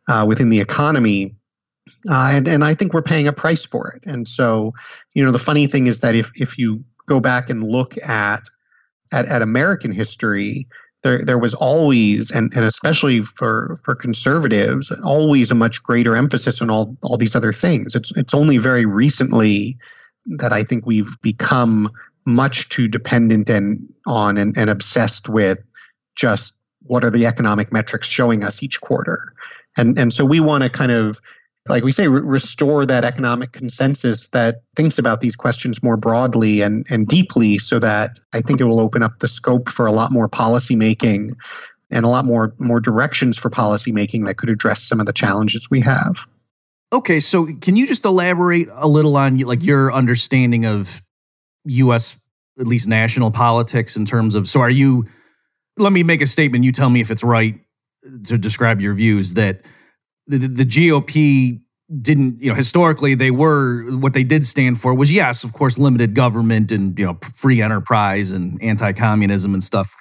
uh, 0.08 0.24
within 0.28 0.48
the 0.48 0.60
economy. 0.60 1.34
Uh, 2.08 2.30
and, 2.32 2.48
and 2.48 2.64
I 2.64 2.74
think 2.74 2.92
we're 2.92 3.02
paying 3.02 3.28
a 3.28 3.32
price 3.32 3.64
for 3.64 3.88
it. 3.88 4.02
And 4.04 4.26
so, 4.26 4.72
you 5.14 5.24
know, 5.24 5.32
the 5.32 5.38
funny 5.38 5.66
thing 5.66 5.86
is 5.86 6.00
that 6.00 6.14
if, 6.14 6.30
if 6.36 6.58
you 6.58 6.84
go 7.06 7.20
back 7.20 7.50
and 7.50 7.62
look 7.62 7.96
at, 8.06 8.42
at, 9.12 9.26
at 9.26 9.42
American 9.42 9.92
history, 9.92 10.66
there 11.02 11.18
there 11.18 11.38
was 11.38 11.54
always 11.54 12.30
and, 12.30 12.52
and 12.54 12.64
especially 12.64 13.22
for 13.22 13.80
for 13.84 13.94
conservatives 13.94 14.90
always 15.04 15.50
a 15.50 15.54
much 15.54 15.82
greater 15.82 16.16
emphasis 16.16 16.62
on 16.62 16.70
all 16.70 16.96
all 17.02 17.16
these 17.16 17.36
other 17.36 17.52
things. 17.52 17.94
It's 17.94 18.16
it's 18.16 18.34
only 18.34 18.58
very 18.58 18.86
recently 18.86 19.76
that 20.38 20.52
i 20.52 20.62
think 20.62 20.86
we've 20.86 21.20
become 21.20 21.90
much 22.24 22.68
too 22.68 22.86
dependent 22.86 23.50
and 23.50 23.92
on 24.06 24.38
and, 24.38 24.56
and 24.56 24.70
obsessed 24.70 25.28
with 25.28 25.58
just 26.14 26.54
what 26.82 27.04
are 27.04 27.10
the 27.10 27.26
economic 27.26 27.72
metrics 27.72 28.08
showing 28.08 28.44
us 28.44 28.62
each 28.62 28.80
quarter. 28.80 29.32
And 29.76 29.98
and 29.98 30.12
so 30.12 30.24
we 30.24 30.40
want 30.40 30.62
to 30.64 30.70
kind 30.70 30.92
of 30.92 31.20
like 31.68 31.84
we 31.84 31.92
say, 31.92 32.08
re- 32.08 32.20
restore 32.20 32.84
that 32.86 33.04
economic 33.04 33.52
consensus 33.52 34.28
that 34.28 34.62
thinks 34.74 34.98
about 34.98 35.20
these 35.20 35.36
questions 35.36 35.82
more 35.82 35.96
broadly 35.96 36.60
and, 36.60 36.86
and 36.90 37.06
deeply 37.06 37.58
so 37.58 37.78
that 37.78 38.18
I 38.32 38.40
think 38.40 38.60
it 38.60 38.64
will 38.64 38.80
open 38.80 39.02
up 39.02 39.20
the 39.20 39.28
scope 39.28 39.68
for 39.68 39.86
a 39.86 39.92
lot 39.92 40.10
more 40.10 40.28
policy 40.28 40.74
making 40.74 41.36
and 41.90 42.04
a 42.04 42.08
lot 42.08 42.24
more 42.24 42.54
more 42.58 42.80
directions 42.80 43.38
for 43.38 43.50
policy 43.50 43.92
making 43.92 44.24
that 44.24 44.38
could 44.38 44.48
address 44.48 44.82
some 44.82 44.98
of 44.98 45.06
the 45.06 45.12
challenges 45.12 45.70
we 45.70 45.80
have. 45.80 46.26
Okay, 46.92 47.20
so 47.20 47.46
can 47.60 47.76
you 47.76 47.86
just 47.86 48.04
elaborate 48.04 48.68
a 48.72 48.88
little 48.88 49.16
on 49.16 49.38
like 49.38 49.62
your 49.62 49.92
understanding 49.92 50.66
of 50.66 51.02
US 51.64 52.16
at 52.58 52.66
least 52.66 52.88
national 52.88 53.30
politics 53.30 53.96
in 53.96 54.04
terms 54.04 54.34
of 54.34 54.48
so 54.48 54.60
are 54.60 54.70
you 54.70 55.06
let 55.78 55.92
me 55.92 56.02
make 56.02 56.20
a 56.20 56.26
statement 56.26 56.64
you 56.64 56.72
tell 56.72 56.90
me 56.90 57.00
if 57.00 57.10
it's 57.10 57.24
right 57.24 57.58
to 58.24 58.36
describe 58.36 58.80
your 58.80 58.94
views 58.94 59.34
that 59.34 59.62
the, 60.26 60.38
the 60.38 60.64
GOP 60.64 61.60
didn't, 62.00 62.40
you 62.40 62.48
know, 62.48 62.54
historically 62.54 63.14
they 63.14 63.30
were 63.30 63.84
what 63.96 64.14
they 64.14 64.24
did 64.24 64.46
stand 64.46 64.80
for 64.80 64.94
was 64.94 65.12
yes, 65.12 65.44
of 65.44 65.52
course, 65.52 65.78
limited 65.78 66.14
government 66.14 66.72
and 66.72 66.98
you 66.98 67.04
know 67.04 67.18
free 67.34 67.60
enterprise 67.60 68.30
and 68.30 68.62
anti-communism 68.62 69.52
and 69.52 69.62
stuff, 69.62 69.94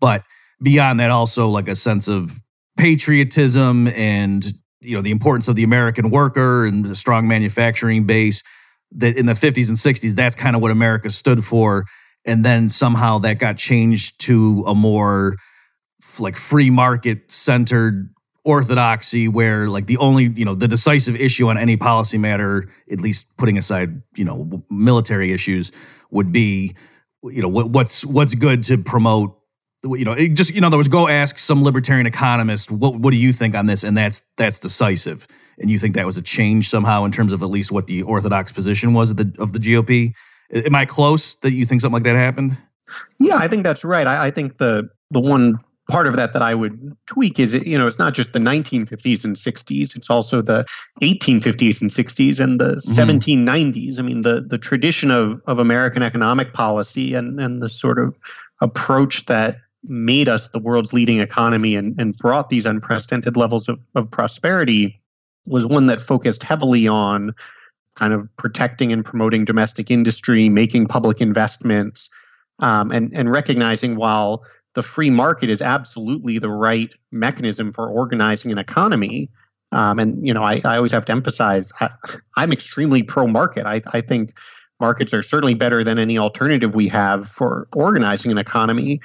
but 0.00 0.22
beyond 0.62 1.00
that, 1.00 1.10
also 1.10 1.48
like 1.48 1.68
a 1.68 1.76
sense 1.76 2.08
of 2.08 2.40
patriotism 2.78 3.88
and 3.88 4.52
you 4.80 4.96
know 4.96 5.02
the 5.02 5.10
importance 5.10 5.48
of 5.48 5.56
the 5.56 5.64
American 5.64 6.10
worker 6.10 6.66
and 6.66 6.84
the 6.84 6.96
strong 6.96 7.28
manufacturing 7.28 8.04
base. 8.04 8.42
That 8.96 9.16
in 9.16 9.26
the 9.26 9.32
50s 9.32 9.68
and 9.68 9.76
60s, 9.76 10.14
that's 10.14 10.36
kind 10.36 10.54
of 10.54 10.62
what 10.62 10.70
America 10.70 11.10
stood 11.10 11.44
for, 11.44 11.84
and 12.24 12.44
then 12.44 12.68
somehow 12.68 13.18
that 13.18 13.38
got 13.38 13.56
changed 13.56 14.20
to 14.20 14.62
a 14.68 14.74
more 14.74 15.36
like 16.18 16.36
free 16.36 16.70
market 16.70 17.32
centered 17.32 18.13
orthodoxy 18.44 19.26
where 19.26 19.68
like 19.68 19.86
the 19.86 19.96
only 19.96 20.32
you 20.36 20.44
know 20.44 20.54
the 20.54 20.68
decisive 20.68 21.16
issue 21.16 21.48
on 21.48 21.56
any 21.56 21.76
policy 21.76 22.18
matter 22.18 22.68
at 22.90 23.00
least 23.00 23.36
putting 23.38 23.56
aside 23.56 24.02
you 24.16 24.24
know 24.24 24.62
military 24.70 25.32
issues 25.32 25.72
would 26.10 26.30
be 26.30 26.74
you 27.24 27.40
know 27.40 27.48
what, 27.48 27.70
what's 27.70 28.04
what's 28.04 28.34
good 28.34 28.62
to 28.62 28.76
promote 28.76 29.38
you 29.84 30.04
know, 30.04 30.14
just 30.28 30.54
you 30.54 30.60
know 30.60 30.70
there 30.70 30.78
was 30.78 30.88
go 30.88 31.08
ask 31.08 31.38
some 31.38 31.62
libertarian 31.62 32.06
economist 32.06 32.70
what 32.70 32.96
what 32.96 33.10
do 33.10 33.18
you 33.18 33.32
think 33.32 33.54
on 33.54 33.66
this, 33.66 33.84
and 33.84 33.96
that's 33.96 34.22
that's 34.36 34.58
decisive. 34.58 35.26
And 35.58 35.70
you 35.70 35.78
think 35.78 35.94
that 35.94 36.04
was 36.06 36.16
a 36.16 36.22
change 36.22 36.68
somehow 36.68 37.04
in 37.04 37.12
terms 37.12 37.32
of 37.32 37.42
at 37.42 37.48
least 37.48 37.70
what 37.70 37.86
the 37.86 38.02
orthodox 38.02 38.50
position 38.50 38.92
was 38.92 39.10
of 39.10 39.16
the 39.18 39.34
of 39.38 39.52
the 39.52 39.58
GOP? 39.58 40.12
Am 40.52 40.74
I 40.74 40.84
close 40.84 41.36
that 41.42 41.52
you 41.52 41.64
think 41.64 41.80
something 41.80 41.94
like 41.94 42.04
that 42.04 42.16
happened? 42.16 42.56
Yeah, 43.18 43.36
I 43.36 43.48
think 43.48 43.62
that's 43.62 43.84
right. 43.84 44.06
I, 44.06 44.26
I 44.26 44.30
think 44.30 44.58
the 44.58 44.88
the 45.10 45.20
one 45.20 45.58
part 45.88 46.06
of 46.06 46.16
that 46.16 46.32
that 46.32 46.42
I 46.42 46.54
would 46.54 46.96
tweak 47.06 47.38
is 47.38 47.52
you 47.54 47.78
know 47.78 47.86
it's 47.86 47.98
not 47.98 48.14
just 48.14 48.32
the 48.32 48.38
1950s 48.38 49.24
and 49.24 49.36
60s 49.36 49.94
it's 49.94 50.08
also 50.08 50.40
the 50.40 50.64
1850s 51.02 51.80
and 51.80 51.90
60s 51.90 52.40
and 52.40 52.60
the 52.60 52.76
mm-hmm. 52.76 53.48
1790s 53.48 53.98
I 53.98 54.02
mean 54.02 54.22
the 54.22 54.40
the 54.40 54.58
tradition 54.58 55.10
of 55.10 55.40
of 55.46 55.58
American 55.58 56.02
economic 56.02 56.52
policy 56.52 57.14
and 57.14 57.40
and 57.40 57.62
the 57.62 57.68
sort 57.68 57.98
of 57.98 58.16
approach 58.60 59.26
that 59.26 59.58
made 59.86 60.28
us 60.28 60.48
the 60.48 60.58
world's 60.58 60.92
leading 60.92 61.20
economy 61.20 61.74
and, 61.74 61.98
and 62.00 62.16
brought 62.16 62.48
these 62.48 62.64
unprecedented 62.64 63.36
levels 63.36 63.68
of, 63.68 63.78
of 63.94 64.10
prosperity 64.10 65.00
was 65.46 65.66
one 65.66 65.86
that 65.86 66.00
focused 66.00 66.42
heavily 66.42 66.88
on 66.88 67.34
kind 67.96 68.12
of 68.12 68.28
protecting 68.36 68.92
and 68.92 69.04
promoting 69.04 69.44
domestic 69.44 69.90
industry, 69.90 70.48
making 70.48 70.86
public 70.86 71.20
investments, 71.20 72.08
um, 72.60 72.90
and, 72.90 73.14
and 73.14 73.30
recognizing 73.30 73.96
while 73.96 74.42
the 74.74 74.82
free 74.82 75.10
market 75.10 75.50
is 75.50 75.62
absolutely 75.62 76.38
the 76.38 76.50
right 76.50 76.90
mechanism 77.10 77.72
for 77.72 77.88
organizing 77.88 78.52
an 78.52 78.58
economy. 78.58 79.30
Um, 79.72 79.98
and 79.98 80.26
you 80.26 80.34
know, 80.34 80.42
I, 80.42 80.60
I 80.64 80.76
always 80.76 80.92
have 80.92 81.04
to 81.06 81.12
emphasize 81.12 81.72
I, 81.80 81.88
am 82.36 82.52
extremely 82.52 83.02
pro 83.02 83.26
market. 83.26 83.66
I, 83.66 83.82
I 83.92 84.00
think 84.00 84.34
markets 84.80 85.14
are 85.14 85.22
certainly 85.22 85.54
better 85.54 85.82
than 85.84 85.98
any 85.98 86.18
alternative 86.18 86.74
we 86.74 86.88
have 86.88 87.28
for 87.28 87.68
organizing 87.72 88.30
an 88.30 88.38
economy 88.38 89.00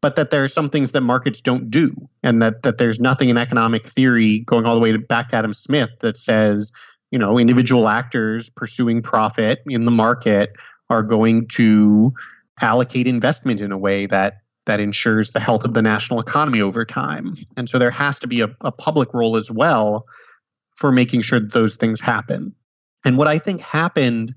but 0.00 0.16
that 0.16 0.30
there 0.30 0.42
are 0.42 0.48
some 0.48 0.70
things 0.70 0.92
that 0.92 1.02
markets 1.02 1.40
don't 1.40 1.70
do, 1.70 1.94
and 2.22 2.40
that 2.42 2.62
that 2.62 2.78
there's 2.78 3.00
nothing 3.00 3.28
in 3.28 3.36
economic 3.36 3.86
theory 3.86 4.40
going 4.40 4.64
all 4.64 4.74
the 4.74 4.80
way 4.80 4.92
to 4.92 4.98
back 4.98 5.32
Adam 5.32 5.54
Smith 5.54 5.90
that 6.00 6.16
says, 6.16 6.72
you 7.10 7.18
know, 7.18 7.38
individual 7.38 7.88
actors 7.88 8.50
pursuing 8.50 9.02
profit 9.02 9.62
in 9.66 9.84
the 9.84 9.90
market 9.90 10.52
are 10.88 11.02
going 11.02 11.46
to 11.48 12.12
allocate 12.60 13.06
investment 13.06 13.60
in 13.60 13.72
a 13.72 13.78
way 13.78 14.06
that 14.06 14.39
that 14.66 14.80
ensures 14.80 15.30
the 15.30 15.40
health 15.40 15.64
of 15.64 15.74
the 15.74 15.82
national 15.82 16.20
economy 16.20 16.60
over 16.60 16.84
time. 16.84 17.36
And 17.56 17.68
so 17.68 17.78
there 17.78 17.90
has 17.90 18.18
to 18.20 18.26
be 18.26 18.40
a, 18.40 18.48
a 18.60 18.70
public 18.70 19.12
role 19.14 19.36
as 19.36 19.50
well 19.50 20.06
for 20.76 20.92
making 20.92 21.22
sure 21.22 21.40
that 21.40 21.52
those 21.52 21.76
things 21.76 22.00
happen. 22.00 22.54
And 23.04 23.16
what 23.16 23.28
I 23.28 23.38
think 23.38 23.60
happened 23.60 24.34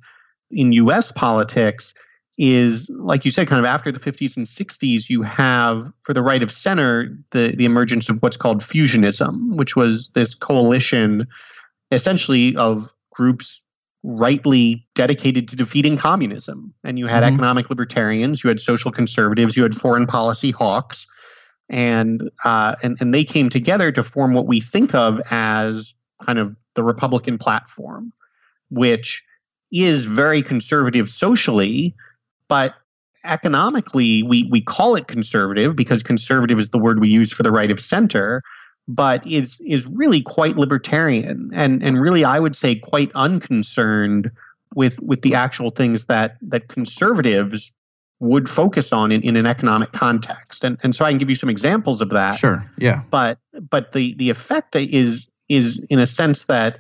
in 0.50 0.72
US 0.74 1.12
politics 1.12 1.94
is 2.38 2.90
like 2.90 3.26
you 3.26 3.32
said 3.32 3.48
kind 3.48 3.60
of 3.60 3.66
after 3.66 3.92
the 3.92 4.00
50s 4.00 4.36
and 4.36 4.48
60s 4.48 5.08
you 5.08 5.22
have 5.22 5.92
for 6.02 6.14
the 6.14 6.24
right 6.24 6.42
of 6.42 6.52
center 6.52 7.16
the 7.30 7.56
the 7.56 7.66
emergence 7.66 8.10
of 8.10 8.22
what's 8.24 8.38
called 8.38 8.62
fusionism 8.62 9.56
which 9.56 9.76
was 9.76 10.10
this 10.16 10.34
coalition 10.34 11.28
essentially 11.92 12.56
of 12.56 12.92
groups 13.12 13.62
rightly 14.04 14.86
dedicated 14.96 15.48
to 15.48 15.56
defeating 15.56 15.98
communism. 15.98 16.74
And 16.84 17.00
you 17.00 17.08
had 17.08 17.24
mm-hmm. 17.24 17.36
economic 17.36 17.70
libertarians 17.70 18.44
you 18.44 18.50
had 18.50 18.60
social 18.60 18.92
conservatives 18.92 19.56
you 19.56 19.64
had 19.64 19.76
foreign 19.76 20.06
policy 20.06 20.52
hawks. 20.52 21.08
And 21.70 22.30
uh, 22.44 22.76
and 22.84 22.98
and 23.00 23.14
they 23.14 23.24
came 23.24 23.50
together 23.50 23.92
to 23.94 24.04
form 24.04 24.34
what 24.34 24.46
we 24.46 24.60
think 24.60 24.94
of 24.94 25.22
as 25.32 25.94
kind 26.26 26.40
of 26.40 26.56
the 26.76 26.84
republican 26.84 27.38
platform 27.38 28.14
which 28.70 29.24
is 29.72 30.06
very 30.06 30.42
conservative 30.42 31.10
socially 31.10 31.96
but 32.48 32.76
economically, 33.26 34.24
we, 34.24 34.44
we 34.46 34.62
call 34.62 34.96
it 34.96 35.08
conservative 35.08 35.76
because 35.76 36.04
conservative 36.04 36.60
is 36.60 36.70
the 36.70 36.78
word 36.78 37.00
we 37.00 37.10
use 37.10 37.32
for 37.32 37.44
the 37.44 37.52
right 37.52 37.72
of 37.72 37.80
center, 37.80 38.42
but 38.88 39.26
is 39.26 39.60
is 39.62 39.88
really 39.88 40.22
quite 40.22 40.58
libertarian 40.58 41.50
and 41.54 41.82
and 41.84 42.02
really 42.02 42.26
I 42.26 42.40
would 42.40 42.56
say 42.56 42.76
quite 42.76 43.12
unconcerned 43.16 44.32
with 44.76 45.00
with 45.02 45.22
the 45.22 45.36
actual 45.36 45.70
things 45.70 46.06
that 46.06 46.38
that 46.42 46.68
conservatives 46.68 47.72
would 48.20 48.48
focus 48.48 48.94
on 48.94 49.12
in, 49.12 49.22
in 49.22 49.36
an 49.36 49.46
economic 49.46 49.92
context. 49.92 50.64
And 50.64 50.78
and 50.84 50.96
so 50.96 51.06
I 51.06 51.12
can 51.12 51.18
give 51.18 51.30
you 51.30 51.36
some 51.36 51.50
examples 51.50 52.02
of 52.02 52.10
that. 52.10 52.36
Sure. 52.36 52.64
Yeah. 52.78 53.02
But 53.10 53.38
but 53.70 53.92
the 53.92 54.14
the 54.16 54.30
effect 54.30 54.76
is 54.76 55.28
is 55.50 55.86
in 55.90 56.00
a 56.00 56.08
sense 56.08 56.46
that 56.46 56.80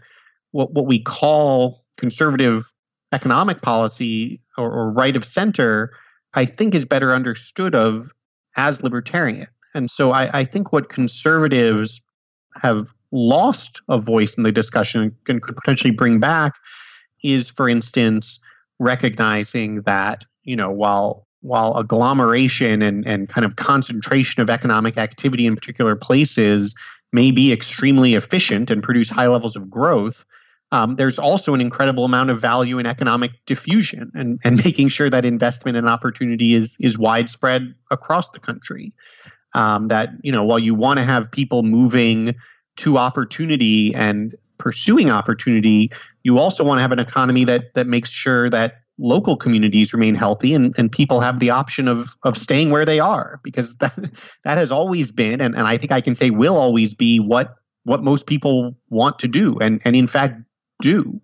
what 0.51 0.71
what 0.71 0.85
we 0.85 0.99
call 0.99 1.81
conservative 1.97 2.71
economic 3.11 3.61
policy 3.61 4.41
or, 4.57 4.71
or 4.71 4.91
right 4.91 5.15
of 5.15 5.25
center, 5.25 5.91
I 6.33 6.45
think 6.45 6.73
is 6.73 6.85
better 6.85 7.13
understood 7.13 7.75
of 7.75 8.11
as 8.55 8.81
libertarian. 8.81 9.47
And 9.73 9.89
so 9.89 10.11
I, 10.11 10.39
I, 10.39 10.43
think 10.45 10.71
what 10.71 10.89
conservatives 10.89 12.01
have 12.61 12.87
lost 13.11 13.81
a 13.89 13.97
voice 13.97 14.35
in 14.35 14.43
the 14.43 14.51
discussion 14.51 15.15
and 15.27 15.41
could 15.41 15.55
potentially 15.55 15.91
bring 15.91 16.19
back 16.19 16.53
is, 17.23 17.49
for 17.49 17.67
instance, 17.69 18.39
recognizing 18.79 19.81
that, 19.81 20.25
you 20.43 20.55
know, 20.55 20.69
while 20.69 21.27
while 21.41 21.75
agglomeration 21.75 22.81
and, 22.81 23.05
and 23.05 23.27
kind 23.27 23.43
of 23.43 23.57
concentration 23.57 24.41
of 24.41 24.49
economic 24.49 24.97
activity 24.97 25.45
in 25.45 25.55
particular 25.55 25.93
places 25.93 26.73
may 27.11 27.31
be 27.31 27.51
extremely 27.51 28.13
efficient 28.13 28.71
and 28.71 28.81
produce 28.81 29.09
high 29.09 29.27
levels 29.27 29.57
of 29.57 29.69
growth, 29.69 30.23
um, 30.71 30.95
there's 30.95 31.19
also 31.19 31.53
an 31.53 31.59
incredible 31.59 32.05
amount 32.05 32.29
of 32.29 32.41
value 32.41 32.79
in 32.79 32.85
economic 32.85 33.31
diffusion 33.45 34.09
and, 34.15 34.39
and 34.43 34.57
making 34.65 34.87
sure 34.87 35.09
that 35.09 35.25
investment 35.25 35.77
and 35.77 35.87
opportunity 35.87 36.55
is 36.55 36.75
is 36.79 36.97
widespread 36.97 37.75
across 37.91 38.29
the 38.31 38.39
country. 38.39 38.93
Um, 39.55 39.87
that 39.89 40.09
you 40.21 40.31
know, 40.31 40.43
while 40.43 40.59
you 40.59 40.73
want 40.73 40.97
to 40.97 41.03
have 41.03 41.29
people 41.31 41.63
moving 41.63 42.35
to 42.77 42.97
opportunity 42.97 43.93
and 43.93 44.35
pursuing 44.57 45.11
opportunity, 45.11 45.91
you 46.23 46.39
also 46.39 46.63
want 46.63 46.79
to 46.79 46.81
have 46.81 46.91
an 46.91 46.99
economy 46.99 47.43
that 47.45 47.73
that 47.75 47.87
makes 47.87 48.09
sure 48.09 48.49
that 48.49 48.79
local 48.99 49.35
communities 49.35 49.91
remain 49.91 50.13
healthy 50.13 50.53
and, 50.53 50.73
and 50.77 50.91
people 50.91 51.19
have 51.19 51.39
the 51.39 51.49
option 51.49 51.87
of 51.87 52.15
of 52.23 52.37
staying 52.37 52.69
where 52.69 52.85
they 52.85 52.99
are 52.99 53.39
because 53.43 53.75
that 53.79 53.97
that 54.43 54.57
has 54.57 54.71
always 54.71 55.11
been 55.11 55.41
and, 55.41 55.55
and 55.55 55.67
I 55.67 55.77
think 55.77 55.91
I 55.91 56.01
can 56.01 56.15
say 56.15 56.29
will 56.29 56.57
always 56.57 56.93
be 56.93 57.19
what 57.19 57.55
what 57.83 58.03
most 58.03 58.27
people 58.27 58.75
want 58.89 59.19
to 59.19 59.27
do 59.27 59.57
and 59.59 59.81
and 59.83 59.95
in 59.95 60.07
fact 60.07 60.39
do. 60.83 61.19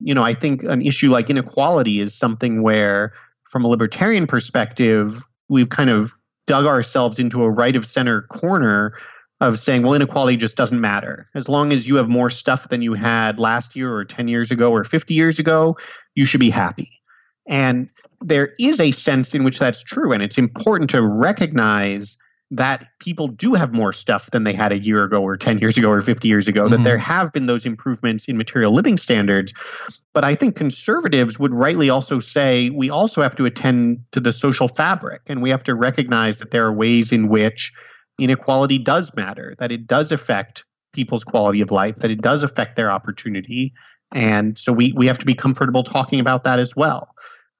You 0.00 0.14
know, 0.14 0.22
I 0.22 0.34
think 0.34 0.64
an 0.64 0.82
issue 0.82 1.10
like 1.10 1.30
inequality 1.30 2.00
is 2.00 2.14
something 2.14 2.62
where, 2.62 3.12
from 3.50 3.64
a 3.64 3.68
libertarian 3.68 4.26
perspective, 4.26 5.22
we've 5.48 5.68
kind 5.68 5.90
of 5.90 6.12
dug 6.46 6.66
ourselves 6.66 7.18
into 7.18 7.42
a 7.42 7.50
right 7.50 7.76
of 7.76 7.86
center 7.86 8.22
corner 8.22 8.94
of 9.40 9.58
saying, 9.58 9.82
well, 9.82 9.94
inequality 9.94 10.36
just 10.36 10.56
doesn't 10.56 10.80
matter. 10.80 11.28
As 11.34 11.48
long 11.48 11.72
as 11.72 11.86
you 11.86 11.96
have 11.96 12.08
more 12.08 12.30
stuff 12.30 12.68
than 12.68 12.82
you 12.82 12.94
had 12.94 13.38
last 13.38 13.74
year 13.74 13.92
or 13.92 14.04
10 14.04 14.28
years 14.28 14.50
ago 14.50 14.70
or 14.70 14.84
50 14.84 15.12
years 15.14 15.38
ago, 15.38 15.76
you 16.14 16.24
should 16.24 16.40
be 16.40 16.50
happy. 16.50 16.90
And 17.46 17.88
there 18.20 18.54
is 18.58 18.80
a 18.80 18.92
sense 18.92 19.34
in 19.34 19.44
which 19.44 19.58
that's 19.58 19.82
true. 19.82 20.12
And 20.12 20.22
it's 20.22 20.38
important 20.38 20.88
to 20.90 21.02
recognize 21.02 22.16
that 22.56 22.88
people 23.00 23.28
do 23.28 23.54
have 23.54 23.74
more 23.74 23.92
stuff 23.92 24.30
than 24.30 24.44
they 24.44 24.52
had 24.52 24.72
a 24.72 24.78
year 24.78 25.04
ago 25.04 25.22
or 25.22 25.36
10 25.36 25.58
years 25.58 25.76
ago 25.76 25.90
or 25.90 26.00
50 26.00 26.28
years 26.28 26.46
ago, 26.46 26.62
mm-hmm. 26.62 26.72
that 26.72 26.84
there 26.84 26.98
have 26.98 27.32
been 27.32 27.46
those 27.46 27.66
improvements 27.66 28.26
in 28.26 28.36
material 28.36 28.72
living 28.72 28.96
standards. 28.96 29.52
But 30.12 30.24
I 30.24 30.34
think 30.34 30.56
conservatives 30.56 31.38
would 31.38 31.52
rightly 31.52 31.90
also 31.90 32.20
say 32.20 32.70
we 32.70 32.90
also 32.90 33.22
have 33.22 33.34
to 33.36 33.44
attend 33.44 34.04
to 34.12 34.20
the 34.20 34.32
social 34.32 34.68
fabric 34.68 35.22
and 35.26 35.42
we 35.42 35.50
have 35.50 35.64
to 35.64 35.74
recognize 35.74 36.38
that 36.38 36.50
there 36.50 36.64
are 36.64 36.72
ways 36.72 37.12
in 37.12 37.28
which 37.28 37.72
inequality 38.18 38.78
does 38.78 39.14
matter, 39.16 39.54
that 39.58 39.72
it 39.72 39.86
does 39.86 40.12
affect 40.12 40.64
people's 40.92 41.24
quality 41.24 41.60
of 41.60 41.70
life, 41.70 41.96
that 41.96 42.10
it 42.10 42.22
does 42.22 42.42
affect 42.42 42.76
their 42.76 42.90
opportunity. 42.90 43.72
And 44.12 44.56
so 44.56 44.72
we, 44.72 44.92
we 44.92 45.08
have 45.08 45.18
to 45.18 45.26
be 45.26 45.34
comfortable 45.34 45.82
talking 45.82 46.20
about 46.20 46.44
that 46.44 46.60
as 46.60 46.76
well. 46.76 47.14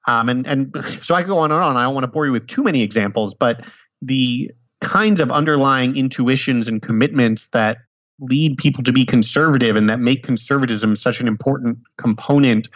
Um, 0.07 0.29
and, 0.29 0.47
and 0.47 0.73
so 1.01 1.15
I 1.15 1.21
could 1.23 1.29
go 1.29 1.39
on 1.39 1.51
and 1.51 1.61
on. 1.61 1.75
I 1.75 1.83
don't 1.83 1.93
want 1.93 2.05
to 2.05 2.11
bore 2.11 2.25
you 2.25 2.31
with 2.31 2.47
too 2.47 2.63
many 2.63 2.81
examples, 2.81 3.33
but 3.33 3.65
the 4.01 4.51
kinds 4.81 5.19
of 5.19 5.31
underlying 5.31 5.95
intuitions 5.95 6.67
and 6.67 6.81
commitments 6.81 7.47
that 7.47 7.77
lead 8.19 8.57
people 8.57 8.83
to 8.83 8.91
be 8.91 9.05
conservative 9.05 9.75
and 9.75 9.89
that 9.89 9.99
make 9.99 10.23
conservatism 10.23 10.95
such 10.95 11.19
an 11.19 11.27
important 11.27 11.77
component 11.97 12.67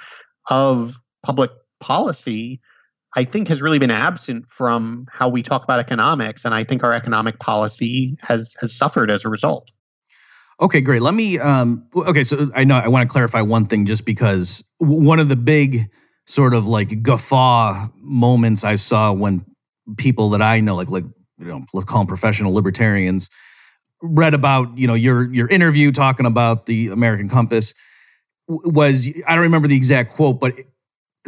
of 0.49 0.97
public 1.23 1.51
policy 1.79 2.59
i 3.15 3.23
think 3.23 3.47
has 3.47 3.61
really 3.61 3.79
been 3.79 3.91
absent 3.91 4.45
from 4.47 5.05
how 5.11 5.29
we 5.29 5.41
talk 5.41 5.63
about 5.63 5.79
economics 5.79 6.43
and 6.43 6.53
i 6.53 6.63
think 6.63 6.83
our 6.83 6.91
economic 6.91 7.39
policy 7.39 8.17
has 8.21 8.53
has 8.59 8.75
suffered 8.75 9.09
as 9.09 9.23
a 9.23 9.29
result. 9.29 9.71
Okay 10.61 10.81
great. 10.81 11.01
Let 11.01 11.13
me 11.13 11.39
um 11.39 11.87
okay 11.95 12.23
so 12.23 12.51
i 12.53 12.63
know 12.65 12.75
i 12.75 12.87
want 12.87 13.07
to 13.07 13.11
clarify 13.11 13.41
one 13.41 13.65
thing 13.65 13.85
just 13.85 14.05
because 14.05 14.63
one 14.77 15.19
of 15.19 15.29
the 15.29 15.37
big 15.37 15.89
sort 16.25 16.53
of 16.53 16.67
like 16.67 17.01
guffaw 17.01 17.87
moments 17.95 18.63
i 18.63 18.75
saw 18.75 19.13
when 19.13 19.45
people 19.97 20.29
that 20.29 20.41
i 20.41 20.59
know 20.59 20.75
like 20.75 20.89
like 20.89 21.05
you 21.39 21.45
know, 21.45 21.65
let's 21.73 21.85
call 21.85 21.99
them 21.99 22.07
professional 22.07 22.53
libertarians, 22.53 23.29
read 24.01 24.33
about, 24.33 24.77
you 24.77 24.87
know, 24.87 24.93
your 24.93 25.31
your 25.33 25.47
interview 25.47 25.91
talking 25.91 26.25
about 26.25 26.65
the 26.65 26.89
American 26.89 27.29
Compass 27.29 27.73
was 28.47 29.07
I 29.27 29.35
don't 29.35 29.43
remember 29.43 29.67
the 29.67 29.75
exact 29.75 30.11
quote, 30.11 30.39
but 30.39 30.55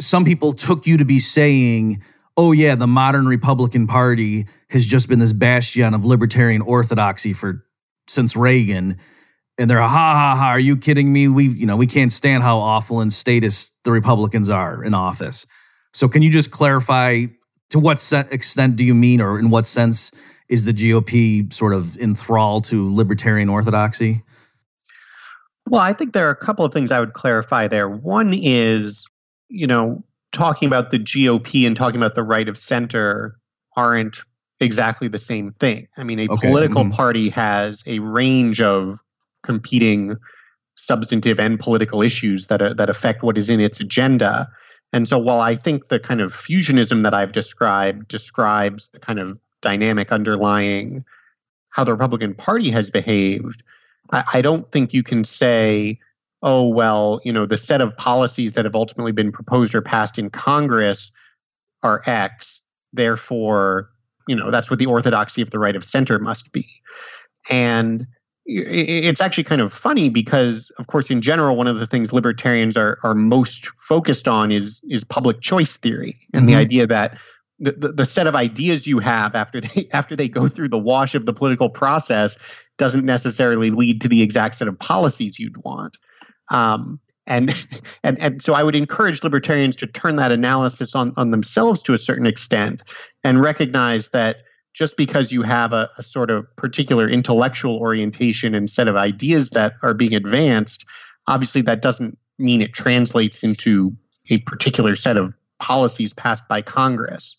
some 0.00 0.24
people 0.24 0.52
took 0.52 0.86
you 0.86 0.96
to 0.96 1.04
be 1.04 1.18
saying, 1.18 2.02
oh 2.36 2.52
yeah, 2.52 2.74
the 2.74 2.86
modern 2.86 3.26
Republican 3.26 3.86
Party 3.86 4.46
has 4.70 4.86
just 4.86 5.08
been 5.08 5.18
this 5.18 5.32
bastion 5.32 5.94
of 5.94 6.04
libertarian 6.04 6.62
orthodoxy 6.62 7.32
for 7.32 7.64
since 8.08 8.36
Reagan. 8.36 8.98
And 9.58 9.70
they're 9.70 9.80
ha 9.80 9.86
ha 9.86 10.34
ha, 10.36 10.48
are 10.48 10.58
you 10.58 10.76
kidding 10.76 11.12
me? 11.12 11.28
We 11.28 11.48
you 11.48 11.66
know, 11.66 11.76
we 11.76 11.86
can't 11.86 12.10
stand 12.10 12.42
how 12.42 12.58
awful 12.58 13.00
and 13.00 13.12
statist 13.12 13.72
the 13.84 13.92
Republicans 13.92 14.48
are 14.48 14.82
in 14.82 14.94
office. 14.94 15.46
So 15.92 16.08
can 16.08 16.22
you 16.22 16.30
just 16.30 16.50
clarify 16.50 17.26
to 17.72 17.78
what 17.78 18.12
extent 18.30 18.76
do 18.76 18.84
you 18.84 18.94
mean 18.94 19.20
or 19.22 19.38
in 19.38 19.48
what 19.48 19.64
sense 19.64 20.12
is 20.50 20.66
the 20.66 20.74
GOP 20.74 21.50
sort 21.50 21.72
of 21.72 21.96
enthralled 21.96 22.64
to 22.66 22.94
libertarian 22.94 23.48
orthodoxy? 23.48 24.22
Well, 25.66 25.80
I 25.80 25.94
think 25.94 26.12
there 26.12 26.28
are 26.28 26.32
a 26.32 26.36
couple 26.36 26.66
of 26.66 26.72
things 26.74 26.92
I 26.92 27.00
would 27.00 27.14
clarify 27.14 27.68
there. 27.68 27.88
One 27.88 28.34
is, 28.34 29.06
you 29.48 29.66
know, 29.66 30.04
talking 30.32 30.66
about 30.66 30.90
the 30.90 30.98
GOP 30.98 31.66
and 31.66 31.74
talking 31.74 31.96
about 31.96 32.14
the 32.14 32.22
right 32.22 32.46
of 32.46 32.58
center 32.58 33.38
aren't 33.74 34.18
exactly 34.60 35.08
the 35.08 35.18
same 35.18 35.52
thing. 35.52 35.88
I 35.96 36.04
mean, 36.04 36.18
a 36.18 36.28
okay. 36.28 36.48
political 36.48 36.84
mm-hmm. 36.84 36.92
party 36.92 37.30
has 37.30 37.82
a 37.86 38.00
range 38.00 38.60
of 38.60 39.00
competing 39.42 40.18
substantive 40.74 41.40
and 41.40 41.58
political 41.58 42.02
issues 42.02 42.48
that 42.48 42.60
uh, 42.60 42.74
that 42.74 42.90
affect 42.90 43.22
what 43.22 43.38
is 43.38 43.48
in 43.48 43.60
its 43.60 43.80
agenda. 43.80 44.50
And 44.92 45.08
so 45.08 45.18
while 45.18 45.40
I 45.40 45.54
think 45.54 45.88
the 45.88 45.98
kind 45.98 46.20
of 46.20 46.34
fusionism 46.34 47.02
that 47.02 47.14
I've 47.14 47.32
described 47.32 48.08
describes 48.08 48.88
the 48.88 48.98
kind 48.98 49.18
of 49.18 49.38
dynamic 49.62 50.12
underlying 50.12 51.04
how 51.70 51.84
the 51.84 51.92
Republican 51.92 52.34
Party 52.34 52.70
has 52.70 52.90
behaved, 52.90 53.62
I, 54.10 54.24
I 54.34 54.42
don't 54.42 54.70
think 54.70 54.92
you 54.92 55.02
can 55.02 55.24
say 55.24 55.98
oh, 56.42 56.66
well, 56.66 57.20
you 57.24 57.32
know, 57.32 57.46
the 57.46 57.56
set 57.56 57.80
of 57.80 57.96
policies 57.96 58.54
that 58.54 58.64
have 58.64 58.74
ultimately 58.74 59.12
been 59.12 59.32
proposed 59.32 59.74
or 59.74 59.82
passed 59.82 60.18
in 60.18 60.28
Congress 60.30 61.12
are 61.82 62.02
X. 62.06 62.60
Therefore, 62.92 63.90
you 64.28 64.36
know, 64.36 64.50
that's 64.50 64.70
what 64.70 64.78
the 64.78 64.86
orthodoxy 64.86 65.40
of 65.40 65.50
the 65.50 65.58
right 65.58 65.76
of 65.76 65.84
center 65.84 66.18
must 66.18 66.52
be. 66.52 66.66
And 67.50 68.06
it's 68.44 69.20
actually 69.20 69.44
kind 69.44 69.60
of 69.60 69.72
funny 69.72 70.08
because, 70.10 70.70
of 70.78 70.88
course, 70.88 71.10
in 71.10 71.20
general, 71.20 71.56
one 71.56 71.66
of 71.66 71.78
the 71.78 71.86
things 71.86 72.12
libertarians 72.12 72.76
are, 72.76 72.98
are 73.02 73.14
most 73.14 73.68
focused 73.78 74.26
on 74.26 74.50
is, 74.50 74.82
is 74.88 75.04
public 75.04 75.40
choice 75.40 75.76
theory 75.76 76.16
and 76.32 76.42
mm-hmm. 76.42 76.46
the 76.48 76.54
idea 76.56 76.86
that 76.86 77.16
the, 77.60 77.92
the, 77.92 78.04
set 78.04 78.26
of 78.26 78.34
ideas 78.34 78.88
you 78.88 78.98
have 78.98 79.36
after 79.36 79.60
they 79.60 79.88
after 79.92 80.16
they 80.16 80.28
go 80.28 80.48
through 80.48 80.68
the 80.68 80.78
wash 80.78 81.14
of 81.14 81.26
the 81.26 81.32
political 81.32 81.70
process 81.70 82.36
doesn't 82.76 83.04
necessarily 83.04 83.70
lead 83.70 84.00
to 84.00 84.08
the 84.08 84.22
exact 84.22 84.56
set 84.56 84.66
of 84.66 84.78
policies 84.78 85.38
you'd 85.38 85.58
want. 85.58 85.96
Um, 86.48 86.98
and, 87.28 87.54
and 88.02 88.18
and 88.20 88.42
so 88.42 88.54
I 88.54 88.64
would 88.64 88.74
encourage 88.74 89.22
libertarians 89.22 89.76
to 89.76 89.86
turn 89.86 90.16
that 90.16 90.32
analysis 90.32 90.96
on, 90.96 91.12
on 91.16 91.30
themselves 91.30 91.82
to 91.84 91.94
a 91.94 91.98
certain 91.98 92.26
extent 92.26 92.82
and 93.22 93.40
recognize 93.40 94.08
that 94.08 94.38
just 94.72 94.96
because 94.96 95.30
you 95.30 95.42
have 95.42 95.72
a, 95.72 95.90
a 95.98 96.02
sort 96.02 96.30
of 96.30 96.46
particular 96.56 97.08
intellectual 97.08 97.76
orientation 97.76 98.54
and 98.54 98.70
set 98.70 98.88
of 98.88 98.96
ideas 98.96 99.50
that 99.50 99.74
are 99.82 99.94
being 99.94 100.14
advanced, 100.14 100.84
obviously 101.26 101.62
that 101.62 101.82
doesn't 101.82 102.18
mean 102.38 102.62
it 102.62 102.72
translates 102.72 103.42
into 103.42 103.94
a 104.30 104.38
particular 104.38 104.96
set 104.96 105.16
of 105.16 105.34
policies 105.58 106.12
passed 106.14 106.46
by 106.48 106.62
Congress. 106.62 107.36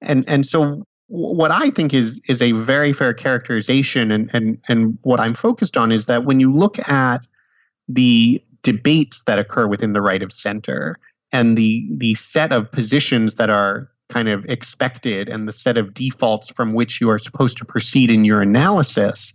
And 0.00 0.28
and 0.28 0.46
so 0.46 0.84
what 1.08 1.50
I 1.50 1.70
think 1.70 1.92
is 1.92 2.20
is 2.28 2.40
a 2.40 2.52
very 2.52 2.92
fair 2.92 3.12
characterization 3.12 4.12
and 4.12 4.30
and 4.32 4.58
and 4.68 4.98
what 5.02 5.20
I'm 5.20 5.34
focused 5.34 5.76
on 5.76 5.90
is 5.90 6.06
that 6.06 6.24
when 6.24 6.38
you 6.38 6.52
look 6.52 6.78
at 6.88 7.26
the 7.88 8.42
debates 8.62 9.22
that 9.24 9.38
occur 9.38 9.66
within 9.66 9.92
the 9.92 10.02
right 10.02 10.22
of 10.22 10.32
center 10.32 10.98
and 11.32 11.56
the 11.56 11.86
the 11.96 12.14
set 12.14 12.52
of 12.52 12.70
positions 12.70 13.34
that 13.34 13.50
are 13.50 13.90
kind 14.08 14.28
of 14.28 14.44
expected 14.46 15.28
and 15.28 15.46
the 15.46 15.52
set 15.52 15.76
of 15.76 15.94
defaults 15.94 16.48
from 16.50 16.72
which 16.72 17.00
you 17.00 17.10
are 17.10 17.18
supposed 17.18 17.58
to 17.58 17.64
proceed 17.64 18.10
in 18.10 18.24
your 18.24 18.40
analysis 18.40 19.32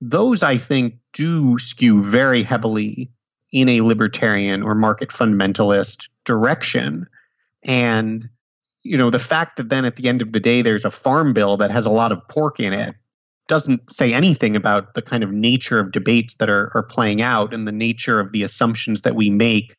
those 0.00 0.42
i 0.42 0.56
think 0.56 0.94
do 1.12 1.58
skew 1.58 2.02
very 2.02 2.42
heavily 2.42 3.10
in 3.52 3.68
a 3.68 3.80
libertarian 3.80 4.62
or 4.62 4.74
market 4.74 5.10
fundamentalist 5.10 6.08
direction 6.24 7.06
and 7.64 8.28
you 8.82 8.96
know 8.96 9.10
the 9.10 9.18
fact 9.18 9.56
that 9.56 9.68
then 9.68 9.84
at 9.84 9.96
the 9.96 10.08
end 10.08 10.22
of 10.22 10.32
the 10.32 10.40
day 10.40 10.62
there's 10.62 10.84
a 10.84 10.90
farm 10.90 11.32
bill 11.32 11.56
that 11.56 11.70
has 11.70 11.86
a 11.86 11.90
lot 11.90 12.12
of 12.12 12.26
pork 12.28 12.60
in 12.60 12.72
it 12.72 12.94
doesn't 13.50 13.92
say 13.92 14.14
anything 14.14 14.54
about 14.54 14.94
the 14.94 15.02
kind 15.02 15.24
of 15.24 15.32
nature 15.32 15.80
of 15.80 15.90
debates 15.90 16.36
that 16.36 16.48
are, 16.48 16.70
are 16.72 16.84
playing 16.84 17.20
out 17.20 17.52
and 17.52 17.66
the 17.66 17.72
nature 17.72 18.20
of 18.20 18.30
the 18.30 18.44
assumptions 18.44 19.02
that 19.02 19.16
we 19.16 19.28
make 19.28 19.74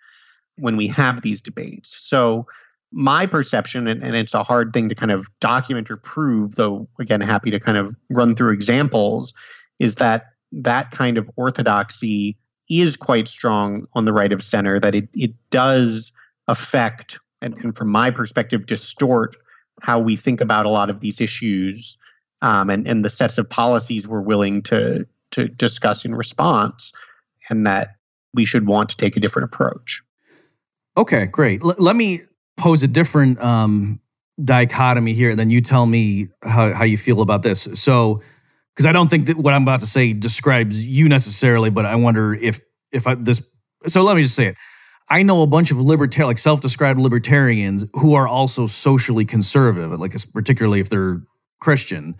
when 0.58 0.75
we 0.75 0.88
have 0.88 1.21
these 1.21 1.39
debates. 1.39 1.95
So, 1.97 2.45
my 2.91 3.25
perception, 3.25 3.88
and, 3.88 4.04
and 4.04 4.15
it's 4.15 4.34
a 4.34 4.43
hard 4.43 4.73
thing 4.73 4.89
to 4.89 4.95
kind 4.95 5.12
of 5.12 5.27
document 5.39 5.89
or 5.89 5.97
prove, 5.97 6.56
though, 6.56 6.88
again, 6.99 7.21
happy 7.21 7.51
to 7.51 7.60
kind 7.60 7.77
of 7.77 7.95
run 8.10 8.36
through 8.36 8.54
examples, 8.54 9.34
is 9.80 9.95
that 9.95 10.34
that 10.51 10.91
kind 10.91 11.17
of 11.17 11.30
orthodoxy 11.38 12.38
is 12.69 12.95
quite 12.97 13.27
strong 13.27 13.86
on 13.93 14.06
the 14.06 14.13
right 14.13 14.34
of 14.34 14.43
center, 14.43 14.80
that 14.80 14.95
it, 14.95 15.08
it 15.13 15.34
does 15.49 16.12
affect 16.47 17.19
and, 17.41 17.75
from 17.75 17.89
my 17.89 18.12
perspective, 18.12 18.65
distort 18.65 19.36
how 19.82 19.99
we 19.99 20.15
think 20.15 20.41
about 20.41 20.65
a 20.65 20.69
lot 20.69 20.89
of 20.89 20.99
these 20.99 21.19
issues 21.19 21.97
um, 22.41 22.69
and, 22.69 22.88
and 22.88 23.04
the 23.04 23.10
sets 23.10 23.38
of 23.38 23.49
policies 23.49 24.08
we're 24.08 24.21
willing 24.21 24.62
to, 24.62 25.08
to 25.32 25.47
discuss 25.47 26.06
in 26.06 26.13
response, 26.13 26.93
and 27.49 27.65
that 27.65 27.95
we 28.34 28.45
should 28.45 28.67
want 28.67 28.89
to 28.89 28.97
take 28.97 29.17
a 29.17 29.19
different 29.19 29.45
approach. 29.45 30.04
Okay, 30.97 31.25
great. 31.25 31.62
L- 31.63 31.75
let 31.80 31.95
me 31.95 32.21
pose 32.57 32.83
a 32.83 32.87
different 32.87 33.39
um, 33.41 33.99
dichotomy 34.43 35.13
here, 35.13 35.29
and 35.29 35.39
then 35.39 35.49
you 35.49 35.61
tell 35.61 35.85
me 35.85 36.29
how, 36.43 36.73
how 36.73 36.83
you 36.83 36.97
feel 36.97 37.21
about 37.21 37.43
this. 37.43 37.67
So, 37.75 38.21
because 38.75 38.85
I 38.85 38.91
don't 38.91 39.09
think 39.09 39.27
that 39.27 39.37
what 39.37 39.53
I'm 39.53 39.63
about 39.63 39.81
to 39.81 39.87
say 39.87 40.13
describes 40.13 40.85
you 40.85 41.09
necessarily, 41.09 41.69
but 41.69 41.85
I 41.85 41.95
wonder 41.95 42.33
if 42.33 42.59
if 42.91 43.07
I, 43.07 43.15
this. 43.15 43.41
So 43.87 44.03
let 44.03 44.15
me 44.15 44.23
just 44.23 44.35
say 44.35 44.47
it. 44.47 44.57
I 45.09 45.23
know 45.23 45.41
a 45.41 45.47
bunch 45.47 45.71
of 45.71 45.77
libertarian, 45.77 46.27
like 46.27 46.39
self-described 46.39 46.99
libertarians, 46.99 47.85
who 47.95 48.13
are 48.13 48.27
also 48.27 48.67
socially 48.67 49.25
conservative, 49.25 49.99
like 49.99 50.15
particularly 50.31 50.79
if 50.79 50.89
they're 50.89 51.21
Christian. 51.59 52.15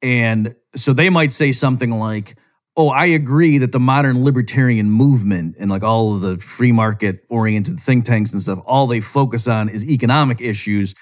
And 0.00 0.54
so 0.76 0.92
they 0.92 1.10
might 1.10 1.32
say 1.32 1.52
something 1.52 1.90
like, 1.90 2.36
Oh, 2.76 2.88
I 2.88 3.06
agree 3.06 3.58
that 3.58 3.72
the 3.72 3.80
modern 3.80 4.24
libertarian 4.24 4.90
movement 4.90 5.56
and 5.58 5.70
like 5.70 5.82
all 5.82 6.14
of 6.14 6.20
the 6.20 6.38
free 6.38 6.72
market 6.72 7.24
oriented 7.28 7.78
think 7.80 8.04
tanks 8.04 8.32
and 8.32 8.40
stuff, 8.40 8.60
all 8.64 8.86
they 8.86 9.00
focus 9.00 9.48
on 9.48 9.68
is 9.68 9.88
economic 9.88 10.40
issues. 10.40 10.94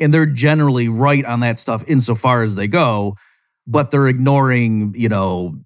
And 0.00 0.12
they're 0.12 0.26
generally 0.26 0.88
right 0.88 1.24
on 1.24 1.40
that 1.40 1.58
stuff 1.58 1.84
insofar 1.86 2.42
as 2.42 2.56
they 2.56 2.66
go, 2.66 3.16
but 3.66 3.90
they're 3.90 4.08
ignoring, 4.08 4.94
you 4.96 5.08
know, 5.08 5.56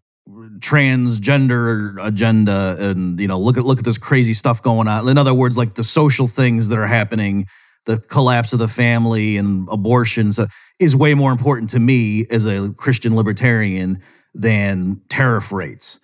transgender 0.58 2.04
agenda 2.04 2.76
and 2.80 3.20
you 3.20 3.28
know 3.28 3.38
look 3.38 3.56
at 3.56 3.64
look 3.64 3.78
at 3.78 3.84
this 3.84 3.96
crazy 3.96 4.34
stuff 4.34 4.60
going 4.60 4.88
on 4.88 5.08
in 5.08 5.16
other 5.16 5.32
words 5.32 5.56
like 5.56 5.74
the 5.74 5.84
social 5.84 6.26
things 6.26 6.66
that 6.66 6.76
are 6.76 6.86
happening 6.86 7.46
the 7.86 7.98
collapse 7.98 8.52
of 8.52 8.58
the 8.58 8.68
family 8.68 9.36
and 9.36 9.68
abortions 9.70 10.38
uh, 10.38 10.46
is 10.78 10.94
way 10.94 11.14
more 11.14 11.32
important 11.32 11.70
to 11.70 11.80
me 11.80 12.26
as 12.30 12.44
a 12.44 12.72
Christian 12.76 13.16
libertarian 13.16 14.02
than 14.36 15.00
tariff 15.08 15.50
rates. 15.50 15.98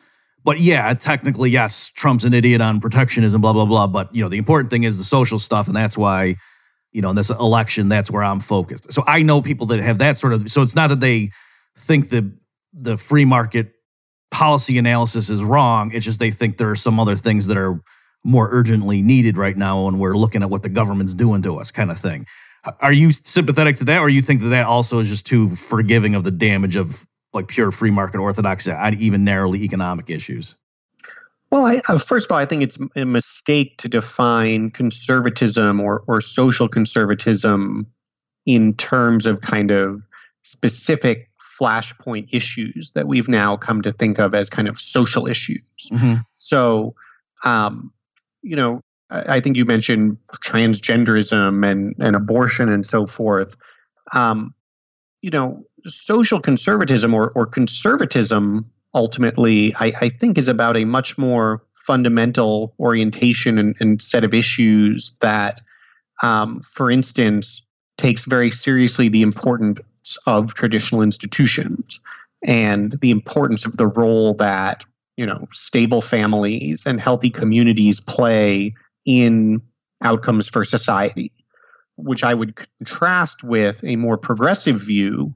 But 0.44 0.58
yeah, 0.58 0.92
technically, 0.94 1.50
yes, 1.50 1.90
Trump's 1.94 2.24
an 2.24 2.34
idiot 2.34 2.60
on 2.60 2.80
protectionism, 2.80 3.40
blah 3.40 3.52
blah 3.52 3.66
blah. 3.66 3.86
But 3.86 4.14
you 4.14 4.22
know, 4.22 4.28
the 4.28 4.38
important 4.38 4.70
thing 4.70 4.82
is 4.82 4.98
the 4.98 5.04
social 5.04 5.38
stuff, 5.38 5.68
and 5.68 5.76
that's 5.76 5.96
why, 5.96 6.36
you 6.90 7.00
know, 7.00 7.10
in 7.10 7.16
this 7.16 7.30
election, 7.30 7.88
that's 7.88 8.10
where 8.10 8.24
I'm 8.24 8.40
focused. 8.40 8.92
So 8.92 9.04
I 9.06 9.22
know 9.22 9.40
people 9.40 9.66
that 9.66 9.80
have 9.80 9.98
that 9.98 10.16
sort 10.16 10.32
of. 10.32 10.50
So 10.50 10.62
it's 10.62 10.74
not 10.74 10.88
that 10.88 11.00
they 11.00 11.30
think 11.78 12.08
the 12.08 12.32
the 12.72 12.96
free 12.96 13.24
market 13.24 13.72
policy 14.30 14.78
analysis 14.78 15.28
is 15.30 15.42
wrong. 15.44 15.92
It's 15.92 16.06
just 16.06 16.18
they 16.18 16.30
think 16.30 16.56
there 16.56 16.70
are 16.70 16.76
some 16.76 16.98
other 16.98 17.14
things 17.14 17.46
that 17.46 17.56
are 17.56 17.80
more 18.24 18.48
urgently 18.50 19.02
needed 19.02 19.36
right 19.36 19.56
now 19.56 19.84
when 19.84 19.98
we're 19.98 20.16
looking 20.16 20.42
at 20.42 20.50
what 20.50 20.62
the 20.62 20.68
government's 20.68 21.14
doing 21.14 21.42
to 21.42 21.58
us, 21.58 21.70
kind 21.70 21.90
of 21.90 21.98
thing. 21.98 22.26
Are 22.80 22.92
you 22.92 23.10
sympathetic 23.10 23.76
to 23.76 23.84
that, 23.84 23.98
or 23.98 24.08
you 24.08 24.22
think 24.22 24.40
that 24.40 24.48
that 24.48 24.66
also 24.66 25.00
is 25.00 25.08
just 25.08 25.26
too 25.26 25.54
forgiving 25.54 26.14
of 26.14 26.24
the 26.24 26.30
damage 26.30 26.76
of 26.76 27.06
like 27.32 27.48
pure 27.48 27.70
free 27.70 27.90
market 27.90 28.18
orthodoxy 28.18 28.70
on 28.70 28.94
even 28.94 29.24
narrowly 29.24 29.62
economic 29.62 30.10
issues? 30.10 30.56
Well, 31.50 31.66
I, 31.66 31.80
uh, 31.88 31.98
first 31.98 32.26
of 32.26 32.32
all, 32.32 32.38
I 32.38 32.46
think 32.46 32.62
it's 32.62 32.78
a 32.96 33.04
mistake 33.04 33.76
to 33.78 33.88
define 33.88 34.70
conservatism 34.70 35.80
or, 35.80 36.02
or 36.06 36.20
social 36.22 36.66
conservatism 36.66 37.86
in 38.46 38.74
terms 38.74 39.26
of 39.26 39.42
kind 39.42 39.70
of 39.70 40.02
specific 40.42 41.28
flashpoint 41.60 42.32
issues 42.32 42.92
that 42.94 43.06
we've 43.06 43.28
now 43.28 43.56
come 43.56 43.82
to 43.82 43.92
think 43.92 44.18
of 44.18 44.34
as 44.34 44.48
kind 44.48 44.66
of 44.66 44.80
social 44.80 45.26
issues. 45.26 45.62
Mm-hmm. 45.90 46.14
So, 46.36 46.94
um, 47.44 47.92
you 48.42 48.56
know, 48.56 48.80
I 49.10 49.40
think 49.40 49.56
you 49.56 49.66
mentioned 49.66 50.16
transgenderism 50.42 51.70
and, 51.70 51.94
and 51.98 52.16
abortion 52.16 52.70
and 52.70 52.86
so 52.86 53.06
forth. 53.06 53.56
Um, 54.14 54.54
you 55.20 55.30
know, 55.30 55.64
social 55.86 56.40
conservatism 56.40 57.14
or, 57.14 57.30
or 57.34 57.46
conservatism 57.46 58.70
ultimately, 58.94 59.74
I, 59.76 59.92
I 60.00 60.08
think, 60.08 60.38
is 60.38 60.48
about 60.48 60.76
a 60.76 60.84
much 60.84 61.16
more 61.16 61.62
fundamental 61.74 62.74
orientation 62.78 63.58
and, 63.58 63.74
and 63.80 64.00
set 64.00 64.24
of 64.24 64.34
issues 64.34 65.12
that, 65.20 65.60
um, 66.22 66.60
for 66.62 66.90
instance, 66.90 67.62
takes 67.98 68.24
very 68.24 68.50
seriously 68.50 69.08
the 69.08 69.22
importance 69.22 69.80
of 70.26 70.54
traditional 70.54 71.02
institutions 71.02 72.00
and 72.44 72.98
the 73.00 73.10
importance 73.10 73.64
of 73.64 73.76
the 73.76 73.86
role 73.86 74.34
that 74.34 74.84
you 75.16 75.26
know 75.26 75.46
stable 75.52 76.00
families 76.00 76.82
and 76.86 77.00
healthy 77.00 77.30
communities 77.30 78.00
play 78.00 78.74
in 79.04 79.60
outcomes 80.02 80.48
for 80.48 80.64
society 80.64 81.30
which 81.96 82.24
i 82.24 82.34
would 82.34 82.56
contrast 82.78 83.44
with 83.44 83.84
a 83.84 83.96
more 83.96 84.18
progressive 84.18 84.80
view 84.80 85.32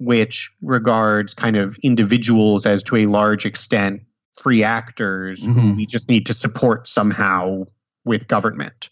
which 0.00 0.50
regards 0.62 1.34
kind 1.34 1.56
of 1.56 1.76
individuals 1.82 2.66
as 2.66 2.82
to 2.82 2.96
a 2.96 3.06
large 3.06 3.46
extent 3.46 4.02
free 4.40 4.62
actors 4.62 5.44
mm-hmm. 5.44 5.58
who 5.58 5.76
we 5.76 5.86
just 5.86 6.08
need 6.08 6.26
to 6.26 6.34
support 6.34 6.88
somehow 6.88 7.64
with 8.04 8.26
government 8.26 8.88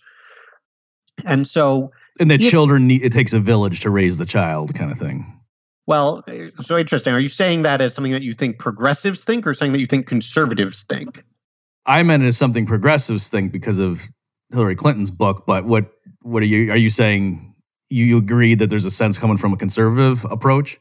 and 1.24 1.48
so 1.48 1.90
and 2.20 2.30
that 2.30 2.38
children 2.38 2.86
need, 2.86 3.02
it 3.02 3.12
takes 3.12 3.32
a 3.32 3.40
village 3.40 3.80
to 3.80 3.90
raise 3.90 4.18
the 4.18 4.26
child 4.26 4.74
kind 4.74 4.92
of 4.92 4.98
thing 4.98 5.38
well, 5.88 6.22
so 6.60 6.76
interesting. 6.76 7.14
Are 7.14 7.18
you 7.18 7.30
saying 7.30 7.62
that 7.62 7.80
as 7.80 7.94
something 7.94 8.12
that 8.12 8.20
you 8.20 8.34
think 8.34 8.58
progressives 8.58 9.24
think 9.24 9.46
or 9.46 9.54
something 9.54 9.72
that 9.72 9.80
you 9.80 9.86
think 9.86 10.06
conservatives 10.06 10.82
think? 10.82 11.24
I 11.86 12.02
meant 12.02 12.22
it 12.22 12.26
as 12.26 12.36
something 12.36 12.66
progressives 12.66 13.30
think 13.30 13.52
because 13.52 13.78
of 13.78 14.02
Hillary 14.52 14.76
Clinton's 14.76 15.10
book, 15.10 15.44
but 15.46 15.64
what 15.64 15.90
what 16.20 16.42
are 16.42 16.46
you 16.46 16.70
are 16.70 16.76
you 16.76 16.90
saying 16.90 17.54
you, 17.88 18.04
you 18.04 18.18
agree 18.18 18.54
that 18.54 18.68
there's 18.68 18.84
a 18.84 18.90
sense 18.90 19.16
coming 19.16 19.38
from 19.38 19.54
a 19.54 19.56
conservative 19.56 20.26
approach? 20.26 20.78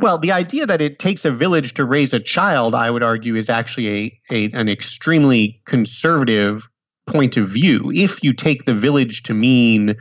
Well, 0.00 0.18
the 0.18 0.32
idea 0.32 0.66
that 0.66 0.80
it 0.80 0.98
takes 0.98 1.24
a 1.24 1.30
village 1.30 1.74
to 1.74 1.84
raise 1.84 2.12
a 2.12 2.20
child, 2.20 2.74
I 2.74 2.90
would 2.90 3.02
argue, 3.02 3.36
is 3.36 3.48
actually 3.48 3.88
a, 3.88 4.20
a 4.30 4.50
an 4.52 4.68
extremely 4.68 5.60
conservative 5.64 6.68
point 7.06 7.36
of 7.36 7.48
view. 7.48 7.90
If 7.94 8.22
you 8.22 8.32
take 8.32 8.64
the 8.64 8.74
village 8.74 9.22
to 9.24 9.34
mean 9.34 9.96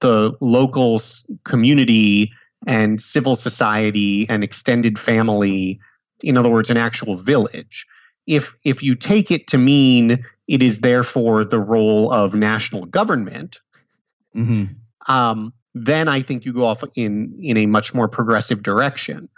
the 0.00 0.32
local 0.40 1.00
community 1.44 2.32
and 2.66 3.00
civil 3.00 3.36
society 3.36 4.28
and 4.28 4.44
extended 4.44 4.98
family 4.98 5.80
in 6.22 6.36
other 6.36 6.50
words 6.50 6.70
an 6.70 6.76
actual 6.76 7.16
village 7.16 7.86
if 8.26 8.54
if 8.64 8.82
you 8.82 8.94
take 8.94 9.30
it 9.30 9.46
to 9.48 9.58
mean 9.58 10.24
it 10.48 10.62
is 10.62 10.80
therefore 10.80 11.44
the 11.44 11.58
role 11.58 12.12
of 12.12 12.34
national 12.34 12.84
government 12.86 13.60
mm-hmm. 14.36 14.64
um, 15.12 15.52
then 15.74 16.08
i 16.08 16.20
think 16.20 16.44
you 16.44 16.52
go 16.52 16.64
off 16.64 16.82
in 16.94 17.34
in 17.40 17.56
a 17.56 17.66
much 17.66 17.94
more 17.94 18.08
progressive 18.08 18.62
direction 18.62 19.28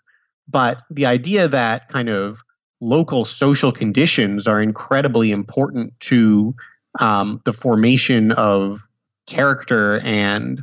but 0.49 0.83
the 0.91 1.07
idea 1.07 1.49
that 1.49 1.89
kind 1.89 2.09
of 2.09 2.43
local 2.81 3.25
social 3.25 3.73
conditions 3.73 4.47
are 4.47 4.61
incredibly 4.61 5.33
important 5.33 5.99
to 6.01 6.55
um, 7.01 7.41
the 7.45 7.53
formation 7.53 8.33
of 8.33 8.87
character 9.27 10.01
and 10.01 10.63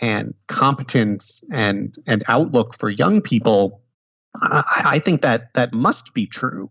and 0.00 0.34
competence 0.46 1.44
and 1.50 1.96
and 2.06 2.22
outlook 2.28 2.76
for 2.78 2.88
young 2.88 3.20
people, 3.20 3.80
I, 4.36 4.82
I 4.84 4.98
think 4.98 5.20
that 5.22 5.52
that 5.54 5.72
must 5.72 6.14
be 6.14 6.26
true. 6.26 6.68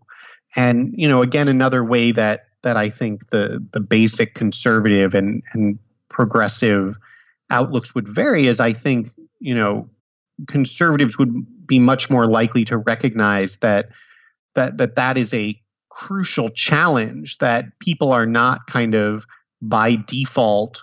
And 0.56 0.92
you 0.96 1.08
know, 1.08 1.22
again, 1.22 1.48
another 1.48 1.84
way 1.84 2.12
that 2.12 2.46
that 2.62 2.76
I 2.76 2.88
think 2.88 3.28
the 3.30 3.64
the 3.72 3.80
basic 3.80 4.34
conservative 4.34 5.14
and 5.14 5.42
and 5.52 5.78
progressive 6.08 6.96
outlooks 7.52 7.94
would 7.94 8.08
vary 8.08 8.46
is 8.46 8.58
I 8.60 8.72
think 8.72 9.10
you 9.38 9.54
know 9.54 9.88
conservatives 10.48 11.18
would 11.18 11.34
be 11.66 11.78
much 11.78 12.10
more 12.10 12.26
likely 12.26 12.64
to 12.66 12.78
recognize 12.78 13.58
that 13.58 13.90
that 14.54 14.78
that 14.78 14.96
that 14.96 15.16
is 15.16 15.32
a 15.32 15.60
crucial 15.88 16.50
challenge 16.50 17.38
that 17.38 17.66
people 17.78 18.12
are 18.12 18.26
not 18.26 18.66
kind 18.66 18.94
of 18.94 19.26
by 19.60 19.96
default 20.06 20.82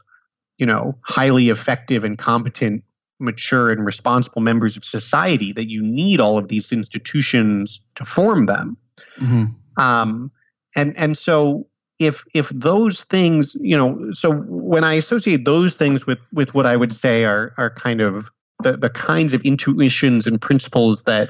you 0.59 0.65
know, 0.65 0.95
highly 1.01 1.49
effective 1.49 2.03
and 2.03 2.17
competent, 2.17 2.83
mature 3.19 3.71
and 3.71 3.85
responsible 3.85 4.41
members 4.41 4.77
of 4.77 4.85
society, 4.85 5.53
that 5.53 5.69
you 5.69 5.81
need 5.81 6.19
all 6.19 6.37
of 6.37 6.49
these 6.49 6.71
institutions 6.71 7.79
to 7.95 8.05
form 8.05 8.45
them. 8.45 8.77
Mm-hmm. 9.19 9.81
Um, 9.81 10.31
and 10.75 10.95
and 10.97 11.17
so 11.17 11.67
if 11.99 12.23
if 12.33 12.49
those 12.49 13.03
things, 13.03 13.55
you 13.59 13.77
know, 13.77 14.11
so 14.13 14.31
when 14.31 14.83
I 14.83 14.93
associate 14.93 15.45
those 15.45 15.77
things 15.77 16.07
with 16.07 16.19
with 16.33 16.53
what 16.53 16.65
I 16.65 16.75
would 16.75 16.93
say 16.93 17.25
are 17.25 17.53
are 17.57 17.69
kind 17.69 18.01
of 18.01 18.29
the, 18.63 18.77
the 18.77 18.89
kinds 18.89 19.33
of 19.33 19.41
intuitions 19.41 20.25
and 20.25 20.41
principles 20.41 21.03
that 21.03 21.29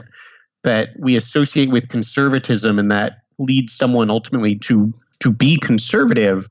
that 0.63 0.89
we 0.99 1.15
associate 1.15 1.71
with 1.71 1.89
conservatism 1.89 2.77
and 2.77 2.91
that 2.91 3.19
lead 3.39 3.69
someone 3.69 4.09
ultimately 4.09 4.55
to 4.55 4.93
to 5.19 5.31
be 5.31 5.57
conservative 5.57 6.47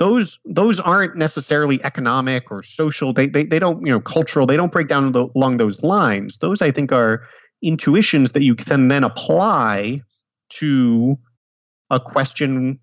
those 0.00 0.38
those 0.46 0.80
aren't 0.80 1.14
necessarily 1.14 1.78
economic 1.84 2.50
or 2.50 2.62
social. 2.62 3.12
They, 3.12 3.26
they, 3.26 3.44
they 3.44 3.58
don't 3.58 3.84
you 3.86 3.92
know 3.92 4.00
cultural. 4.00 4.46
They 4.46 4.56
don't 4.56 4.72
break 4.72 4.88
down 4.88 5.12
the, 5.12 5.28
along 5.36 5.58
those 5.58 5.82
lines. 5.82 6.38
Those 6.38 6.62
i 6.62 6.70
think 6.70 6.90
are 6.90 7.22
intuitions 7.62 8.32
that 8.32 8.42
you 8.42 8.54
can 8.54 8.88
then 8.88 9.04
apply 9.04 10.00
to 10.48 11.18
a 11.90 12.00
question 12.00 12.78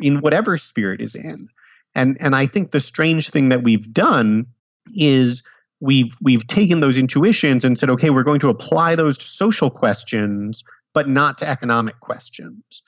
in 0.00 0.20
whatever 0.20 0.58
spirit 0.58 1.00
is 1.00 1.14
in. 1.14 1.48
And 1.94 2.16
and 2.20 2.36
i 2.36 2.46
think 2.46 2.70
the 2.70 2.80
strange 2.80 3.30
thing 3.30 3.48
that 3.48 3.62
we've 3.62 3.92
done 3.92 4.46
is 4.94 5.42
we've 5.80 6.16
we've 6.20 6.46
taken 6.46 6.80
those 6.80 6.98
intuitions 6.98 7.64
and 7.64 7.78
said 7.78 7.90
okay 7.90 8.10
we're 8.10 8.22
going 8.22 8.40
to 8.40 8.48
apply 8.48 8.94
those 8.94 9.16
to 9.18 9.26
social 9.26 9.70
questions 9.70 10.64
but 10.98 11.08
not 11.08 11.38
to 11.38 11.48
economic 11.48 12.00
questions. 12.00 12.82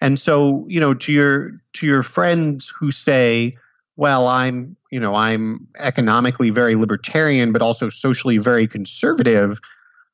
And 0.00 0.20
so, 0.20 0.64
you 0.68 0.78
know, 0.78 0.94
to 0.94 1.12
your 1.12 1.52
to 1.74 1.86
your 1.86 2.02
friends 2.02 2.68
who 2.68 2.90
say, 2.90 3.56
well, 3.96 4.28
I'm, 4.28 4.76
you 4.90 5.00
know, 5.00 5.14
I'm 5.14 5.66
economically 5.78 6.50
very 6.50 6.74
libertarian, 6.74 7.52
but 7.52 7.62
also 7.62 7.88
socially 7.88 8.38
very 8.38 8.68
conservative, 8.68 9.58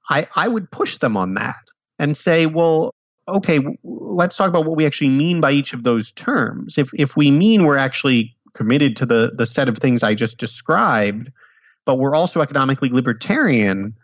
I, 0.08 0.26
I 0.36 0.48
would 0.48 0.70
push 0.70 0.98
them 0.98 1.16
on 1.16 1.34
that 1.34 1.70
and 1.98 2.16
say, 2.16 2.46
well, 2.46 2.94
okay, 3.28 3.60
let's 3.84 4.36
talk 4.36 4.48
about 4.48 4.66
what 4.66 4.76
we 4.76 4.86
actually 4.86 5.10
mean 5.10 5.40
by 5.40 5.52
each 5.52 5.72
of 5.72 5.84
those 5.84 6.12
terms. 6.12 6.78
If 6.78 6.90
if 6.94 7.16
we 7.16 7.30
mean 7.30 7.64
we're 7.64 7.76
actually 7.76 8.36
committed 8.54 8.96
to 8.98 9.06
the 9.06 9.32
the 9.34 9.46
set 9.46 9.68
of 9.68 9.78
things 9.78 10.02
I 10.02 10.14
just 10.14 10.38
described, 10.38 11.30
but 11.84 11.96
we're 11.96 12.14
also 12.14 12.40
economically 12.40 12.90
libertarian, 12.90 13.94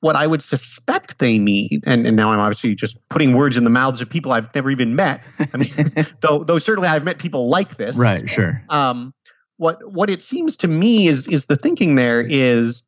what 0.00 0.16
I 0.16 0.26
would 0.26 0.42
suspect 0.42 1.18
they 1.18 1.38
mean, 1.38 1.80
and, 1.84 2.06
and 2.06 2.16
now 2.16 2.32
I'm 2.32 2.38
obviously 2.38 2.74
just 2.74 2.96
putting 3.08 3.34
words 3.34 3.56
in 3.56 3.64
the 3.64 3.70
mouths 3.70 4.00
of 4.00 4.10
people 4.10 4.32
I've 4.32 4.52
never 4.54 4.70
even 4.70 4.96
met. 4.96 5.22
I 5.52 5.56
mean, 5.56 5.70
though 6.20 6.44
though 6.44 6.58
certainly 6.58 6.88
I've 6.88 7.04
met 7.04 7.18
people 7.18 7.48
like 7.48 7.76
this. 7.76 7.96
Right, 7.96 8.28
sure. 8.28 8.62
Um, 8.68 9.14
what 9.58 9.78
what 9.92 10.10
it 10.10 10.20
seems 10.22 10.56
to 10.58 10.68
me 10.68 11.08
is 11.08 11.26
is 11.28 11.46
the 11.46 11.56
thinking 11.56 11.94
there 11.94 12.26
is 12.28 12.82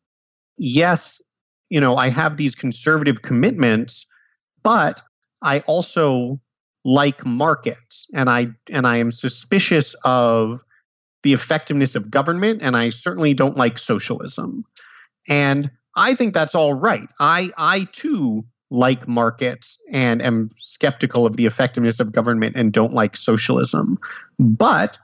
yes, 0.58 1.20
you 1.68 1.80
know, 1.80 1.96
I 1.96 2.08
have 2.08 2.36
these 2.36 2.54
conservative 2.54 3.22
commitments, 3.22 4.06
but 4.62 5.00
I 5.42 5.60
also 5.60 6.40
like 6.84 7.26
markets 7.26 8.06
and 8.14 8.30
I 8.30 8.48
and 8.70 8.86
I 8.86 8.96
am 8.96 9.12
suspicious 9.12 9.94
of 10.04 10.60
the 11.22 11.32
effectiveness 11.32 11.94
of 11.94 12.10
government 12.10 12.60
and 12.62 12.76
I 12.76 12.90
certainly 12.90 13.34
don't 13.34 13.56
like 13.56 13.78
socialism. 13.78 14.64
And 15.28 15.70
I 15.96 16.14
think 16.14 16.34
that's 16.34 16.54
all 16.54 16.74
right. 16.74 17.08
I 17.20 17.50
I 17.56 17.88
too 17.92 18.44
like 18.70 19.08
markets 19.08 19.78
and 19.92 20.22
am 20.22 20.50
skeptical 20.58 21.26
of 21.26 21.36
the 21.36 21.46
effectiveness 21.46 22.00
of 22.00 22.12
government 22.12 22.54
and 22.56 22.72
don't 22.72 22.92
like 22.92 23.16
socialism. 23.16 23.98
But 24.38 24.98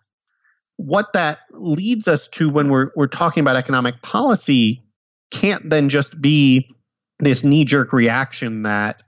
what 0.77 1.13
that 1.13 1.41
leads 1.51 2.09
us 2.09 2.29
to 2.29 2.49
when 2.49 2.69
we're 2.69 2.91
we're 2.97 3.07
talking 3.07 3.41
about 3.41 3.57
economic 3.57 4.01
policy 4.03 4.83
can't 5.31 5.69
then 5.69 5.89
just 5.89 6.21
be 6.21 6.69
this 7.21 7.45
knee-jerk 7.45 7.93
reaction 7.93 8.63
that 8.63 9.03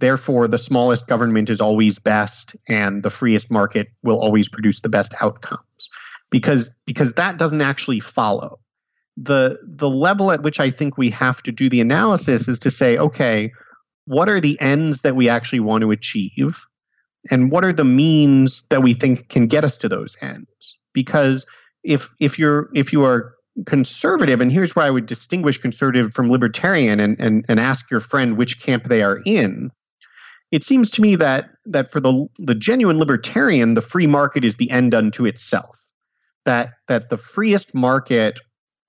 therefore 0.00 0.48
the 0.48 0.58
smallest 0.58 1.06
government 1.06 1.50
is 1.50 1.60
always 1.60 1.98
best 1.98 2.56
and 2.68 3.02
the 3.02 3.10
freest 3.10 3.50
market 3.50 3.88
will 4.02 4.20
always 4.20 4.48
produce 4.48 4.80
the 4.80 4.88
best 4.88 5.14
outcomes 5.20 5.90
because 6.30 6.74
because 6.86 7.12
that 7.14 7.38
doesn't 7.38 7.60
actually 7.60 8.00
follow 8.00 8.58
the 9.20 9.58
the 9.62 9.88
level 9.90 10.30
at 10.30 10.42
which 10.42 10.60
I 10.60 10.70
think 10.70 10.96
we 10.96 11.10
have 11.10 11.42
to 11.42 11.52
do 11.52 11.68
the 11.68 11.80
analysis 11.80 12.48
is 12.48 12.58
to 12.60 12.70
say, 12.70 12.96
okay, 12.96 13.52
what 14.06 14.28
are 14.28 14.40
the 14.40 14.58
ends 14.60 15.02
that 15.02 15.16
we 15.16 15.28
actually 15.28 15.60
want 15.60 15.82
to 15.82 15.90
achieve? 15.90 16.64
And 17.30 17.50
what 17.50 17.64
are 17.64 17.72
the 17.72 17.84
means 17.84 18.62
that 18.70 18.82
we 18.82 18.94
think 18.94 19.28
can 19.28 19.48
get 19.48 19.64
us 19.64 19.76
to 19.78 19.88
those 19.88 20.16
ends? 20.22 20.76
Because 20.92 21.44
if 21.82 22.08
if 22.20 22.38
you're 22.38 22.70
if 22.74 22.92
you 22.92 23.04
are 23.04 23.34
conservative, 23.66 24.40
and 24.40 24.52
here's 24.52 24.76
where 24.76 24.86
I 24.86 24.90
would 24.90 25.06
distinguish 25.06 25.58
conservative 25.58 26.14
from 26.14 26.30
libertarian 26.30 27.00
and, 27.00 27.18
and, 27.18 27.44
and 27.48 27.58
ask 27.58 27.90
your 27.90 27.98
friend 27.98 28.36
which 28.36 28.60
camp 28.60 28.84
they 28.84 29.02
are 29.02 29.20
in, 29.26 29.72
it 30.50 30.64
seems 30.64 30.90
to 30.92 31.02
me 31.02 31.16
that 31.16 31.50
that 31.66 31.90
for 31.90 32.00
the 32.00 32.26
the 32.38 32.54
genuine 32.54 32.98
libertarian, 32.98 33.74
the 33.74 33.82
free 33.82 34.06
market 34.06 34.44
is 34.44 34.56
the 34.56 34.70
end 34.70 34.94
unto 34.94 35.26
itself. 35.26 35.76
That 36.44 36.70
that 36.88 37.10
the 37.10 37.18
freest 37.18 37.74
market 37.74 38.40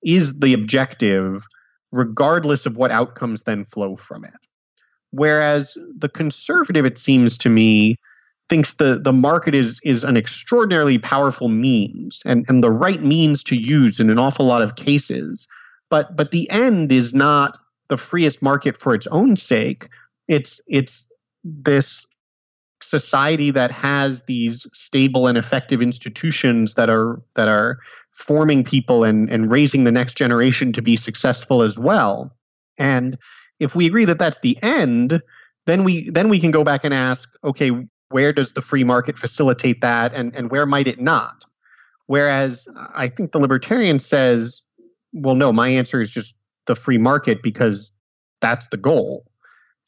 is 0.02 0.38
the 0.38 0.54
objective, 0.54 1.44
regardless 1.92 2.64
of 2.66 2.76
what 2.76 2.90
outcomes 2.90 3.42
then 3.42 3.64
flow 3.64 3.96
from 3.96 4.24
it. 4.24 4.34
Whereas 5.10 5.76
the 5.98 6.08
conservative, 6.08 6.86
it 6.86 6.96
seems 6.96 7.36
to 7.38 7.50
me, 7.50 7.96
thinks 8.48 8.74
the, 8.74 8.98
the 9.02 9.12
market 9.12 9.54
is 9.54 9.78
is 9.84 10.02
an 10.02 10.16
extraordinarily 10.16 10.98
powerful 10.98 11.48
means 11.48 12.22
and, 12.24 12.46
and 12.48 12.62
the 12.64 12.70
right 12.70 13.02
means 13.02 13.42
to 13.44 13.56
use 13.56 14.00
in 14.00 14.08
an 14.08 14.18
awful 14.18 14.46
lot 14.46 14.62
of 14.62 14.76
cases, 14.76 15.46
but 15.90 16.16
but 16.16 16.30
the 16.30 16.48
end 16.50 16.90
is 16.90 17.12
not 17.12 17.58
the 17.88 17.98
freest 17.98 18.40
market 18.40 18.76
for 18.76 18.94
its 18.94 19.06
own 19.08 19.36
sake. 19.36 19.88
It's 20.26 20.60
it's 20.66 21.09
this 21.44 22.06
society 22.82 23.50
that 23.50 23.70
has 23.70 24.22
these 24.22 24.66
stable 24.72 25.26
and 25.26 25.36
effective 25.36 25.82
institutions 25.82 26.74
that 26.74 26.88
are 26.88 27.20
that 27.34 27.48
are 27.48 27.78
forming 28.12 28.64
people 28.64 29.04
and 29.04 29.30
and 29.30 29.50
raising 29.50 29.84
the 29.84 29.92
next 29.92 30.14
generation 30.14 30.72
to 30.72 30.82
be 30.82 30.96
successful 30.96 31.62
as 31.62 31.78
well. 31.78 32.34
And 32.78 33.18
if 33.58 33.74
we 33.74 33.86
agree 33.86 34.04
that 34.06 34.18
that's 34.18 34.40
the 34.40 34.58
end, 34.62 35.20
then 35.66 35.84
we 35.84 36.10
then 36.10 36.28
we 36.28 36.40
can 36.40 36.50
go 36.50 36.64
back 36.64 36.84
and 36.84 36.94
ask, 36.94 37.28
okay, 37.44 37.70
where 38.08 38.32
does 38.32 38.54
the 38.54 38.62
free 38.62 38.84
market 38.84 39.18
facilitate 39.18 39.80
that 39.82 40.14
and 40.14 40.34
and 40.34 40.50
where 40.50 40.66
might 40.66 40.88
it 40.88 41.00
not? 41.00 41.44
Whereas 42.06 42.66
I 42.94 43.08
think 43.08 43.30
the 43.30 43.38
libertarian 43.38 44.00
says, 44.00 44.62
well, 45.12 45.36
no, 45.36 45.52
my 45.52 45.68
answer 45.68 46.02
is 46.02 46.10
just 46.10 46.34
the 46.66 46.74
free 46.74 46.98
market 46.98 47.42
because 47.42 47.92
that's 48.40 48.66
the 48.68 48.76
goal. 48.76 49.29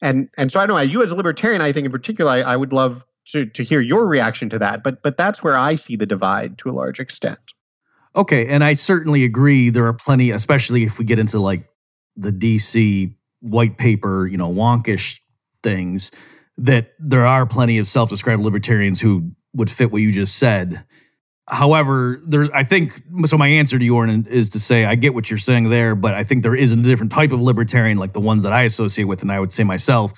And 0.01 0.29
and 0.37 0.51
so 0.51 0.59
I 0.59 0.65
don't 0.65 0.75
know. 0.75 0.81
You 0.81 1.01
as 1.03 1.11
a 1.11 1.15
libertarian, 1.15 1.61
I 1.61 1.71
think 1.71 1.85
in 1.85 1.91
particular, 1.91 2.31
I, 2.31 2.41
I 2.41 2.57
would 2.57 2.73
love 2.73 3.05
to 3.27 3.45
to 3.45 3.63
hear 3.63 3.81
your 3.81 4.07
reaction 4.07 4.49
to 4.49 4.59
that. 4.59 4.83
But 4.83 5.01
but 5.03 5.17
that's 5.17 5.43
where 5.43 5.57
I 5.57 5.75
see 5.75 5.95
the 5.95 6.05
divide 6.05 6.57
to 6.59 6.69
a 6.69 6.73
large 6.73 6.99
extent. 6.99 7.39
Okay, 8.15 8.47
and 8.47 8.63
I 8.63 8.75
certainly 8.75 9.23
agree. 9.23 9.69
There 9.69 9.87
are 9.87 9.93
plenty, 9.93 10.31
especially 10.31 10.83
if 10.83 10.99
we 10.99 11.05
get 11.05 11.19
into 11.19 11.39
like 11.39 11.67
the 12.15 12.31
DC 12.31 13.15
white 13.39 13.77
paper, 13.77 14.27
you 14.27 14.37
know, 14.37 14.51
wonkish 14.51 15.19
things, 15.63 16.11
that 16.57 16.93
there 16.99 17.25
are 17.25 17.45
plenty 17.45 17.79
of 17.79 17.87
self-described 17.87 18.41
libertarians 18.41 19.01
who 19.01 19.31
would 19.53 19.71
fit 19.71 19.91
what 19.91 20.01
you 20.01 20.11
just 20.11 20.37
said. 20.37 20.85
However, 21.49 22.21
there, 22.25 22.47
I 22.53 22.63
think 22.63 23.01
so. 23.25 23.37
My 23.37 23.47
answer 23.47 23.77
to 23.77 23.83
you, 23.83 24.01
is 24.01 24.49
to 24.51 24.59
say 24.59 24.85
I 24.85 24.95
get 24.95 25.13
what 25.13 25.29
you're 25.29 25.37
saying 25.37 25.69
there, 25.69 25.93
but 25.93 26.13
I 26.13 26.23
think 26.23 26.41
there 26.41 26.55
is 26.55 26.71
a 26.71 26.77
different 26.77 27.11
type 27.11 27.33
of 27.33 27.41
libertarian, 27.41 27.97
like 27.97 28.13
the 28.13 28.21
ones 28.21 28.43
that 28.43 28.53
I 28.53 28.63
associate 28.63 29.05
with, 29.05 29.21
and 29.21 29.31
I 29.31 29.39
would 29.39 29.51
say 29.51 29.63
myself. 29.63 30.13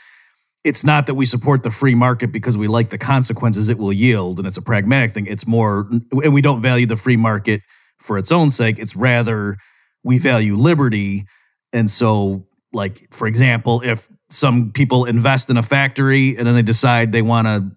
It's 0.63 0.83
not 0.83 1.07
that 1.07 1.13
we 1.15 1.25
support 1.25 1.63
the 1.63 1.71
free 1.71 1.95
market 1.95 2.31
because 2.31 2.57
we 2.57 2.67
like 2.67 2.89
the 2.89 2.97
consequences 2.97 3.69
it 3.69 3.77
will 3.79 3.93
yield, 3.93 4.37
and 4.39 4.47
it's 4.47 4.57
a 4.57 4.61
pragmatic 4.61 5.11
thing. 5.11 5.25
It's 5.25 5.47
more, 5.47 5.87
and 6.11 6.33
we 6.33 6.41
don't 6.41 6.61
value 6.61 6.85
the 6.85 6.97
free 6.97 7.17
market 7.17 7.61
for 7.99 8.17
its 8.19 8.31
own 8.31 8.51
sake. 8.51 8.77
It's 8.77 8.95
rather 8.95 9.57
we 10.03 10.19
value 10.19 10.55
liberty, 10.55 11.25
and 11.73 11.89
so, 11.89 12.45
like 12.71 13.07
for 13.11 13.25
example, 13.25 13.81
if 13.83 14.09
some 14.29 14.71
people 14.71 15.05
invest 15.05 15.49
in 15.49 15.57
a 15.57 15.63
factory 15.63 16.35
and 16.37 16.45
then 16.45 16.55
they 16.55 16.61
decide 16.61 17.11
they 17.11 17.21
want 17.21 17.47
to 17.47 17.71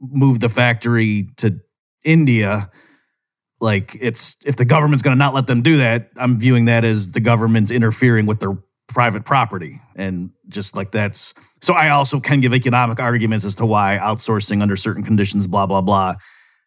move 0.00 0.40
the 0.40 0.48
factory 0.48 1.28
to 1.36 1.60
India 2.04 2.70
like 3.62 3.96
it's 3.98 4.36
if 4.44 4.56
the 4.56 4.66
government's 4.66 5.02
going 5.02 5.14
to 5.14 5.18
not 5.18 5.32
let 5.32 5.46
them 5.46 5.62
do 5.62 5.78
that 5.78 6.10
i'm 6.16 6.38
viewing 6.38 6.66
that 6.66 6.84
as 6.84 7.12
the 7.12 7.20
government's 7.20 7.70
interfering 7.70 8.26
with 8.26 8.40
their 8.40 8.58
private 8.92 9.24
property. 9.24 9.80
And 9.96 10.30
just 10.48 10.76
like 10.76 10.92
that's 10.92 11.34
so 11.60 11.74
i 11.74 11.88
also 11.88 12.20
can 12.20 12.40
give 12.40 12.54
economic 12.54 13.00
arguments 13.00 13.44
as 13.44 13.54
to 13.56 13.66
why 13.66 13.98
outsourcing 14.00 14.62
under 14.62 14.76
certain 14.76 15.02
conditions 15.02 15.46
blah 15.46 15.66
blah 15.66 15.80
blah 15.80 16.14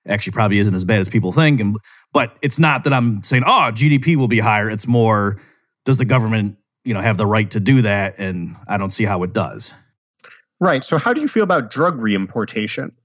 actually 0.08 0.34
probably 0.34 0.60
isn't 0.60 0.76
as 0.76 0.86
bad 0.86 1.00
as 1.00 1.10
people 1.10 1.32
think. 1.32 1.60
And 1.60 1.78
but 2.14 2.38
it's 2.42 2.60
not 2.60 2.84
that 2.84 2.94
i'm 2.94 3.24
saying 3.24 3.44
oh 3.46 3.72
gdp 3.72 4.16
will 4.16 4.28
be 4.28 4.40
higher. 4.40 4.70
It's 4.70 4.88
more 4.88 5.40
does 5.86 5.98
the 5.98 6.06
government 6.06 6.58
you 6.84 6.94
know 6.94 7.02
have 7.02 7.18
the 7.18 7.28
right 7.28 7.50
to 7.52 7.60
do 7.60 7.82
that? 7.84 8.16
And 8.18 8.56
i 8.68 8.78
don't 8.78 8.92
see 8.92 9.06
how 9.06 9.24
it 9.24 9.34
does. 9.34 9.74
Right. 10.60 10.84
So 10.84 10.98
how 10.98 11.14
do 11.14 11.22
you 11.22 11.28
feel 11.28 11.44
about 11.44 11.70
drug 11.70 12.00
reimportation? 12.00 12.96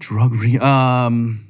Drug 0.00 0.34
re 0.34 0.58
um 0.58 1.49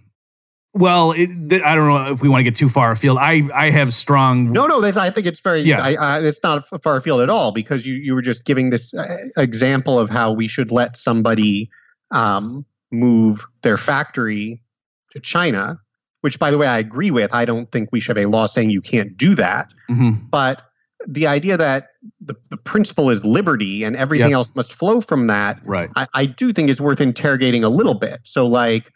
well, 0.72 1.12
it, 1.12 1.30
I 1.62 1.74
don't 1.74 1.88
know 1.88 2.12
if 2.12 2.22
we 2.22 2.28
want 2.28 2.40
to 2.40 2.44
get 2.44 2.54
too 2.54 2.68
far 2.68 2.92
afield. 2.92 3.18
I 3.18 3.42
I 3.52 3.70
have 3.70 3.92
strong. 3.92 4.52
No, 4.52 4.66
no, 4.66 4.82
I 4.84 5.10
think 5.10 5.26
it's 5.26 5.40
very. 5.40 5.62
Yeah, 5.62 5.82
I, 5.82 5.94
I, 5.94 6.20
it's 6.20 6.40
not 6.42 6.66
far 6.82 6.96
afield 6.96 7.20
at 7.20 7.28
all 7.28 7.52
because 7.52 7.84
you 7.84 7.94
you 7.94 8.14
were 8.14 8.22
just 8.22 8.44
giving 8.44 8.70
this 8.70 8.94
uh, 8.94 9.04
example 9.36 9.98
of 9.98 10.10
how 10.10 10.32
we 10.32 10.46
should 10.46 10.70
let 10.70 10.96
somebody 10.96 11.68
um, 12.12 12.64
move 12.92 13.44
their 13.62 13.76
factory 13.76 14.62
to 15.10 15.20
China, 15.20 15.80
which, 16.20 16.38
by 16.38 16.52
the 16.52 16.58
way, 16.58 16.68
I 16.68 16.78
agree 16.78 17.10
with. 17.10 17.34
I 17.34 17.44
don't 17.44 17.70
think 17.72 17.90
we 17.90 17.98
should 17.98 18.16
have 18.16 18.24
a 18.24 18.28
law 18.28 18.46
saying 18.46 18.70
you 18.70 18.80
can't 18.80 19.16
do 19.16 19.34
that. 19.34 19.68
Mm-hmm. 19.90 20.26
But 20.30 20.62
the 21.08 21.26
idea 21.26 21.56
that 21.56 21.88
the, 22.20 22.34
the 22.50 22.56
principle 22.56 23.10
is 23.10 23.24
liberty 23.24 23.82
and 23.82 23.96
everything 23.96 24.30
yep. 24.30 24.36
else 24.36 24.52
must 24.54 24.72
flow 24.72 25.00
from 25.00 25.26
that, 25.26 25.60
right? 25.64 25.90
I, 25.96 26.06
I 26.14 26.26
do 26.26 26.52
think 26.52 26.70
is 26.70 26.80
worth 26.80 27.00
interrogating 27.00 27.64
a 27.64 27.68
little 27.68 27.94
bit. 27.94 28.20
So, 28.24 28.46
like 28.46 28.92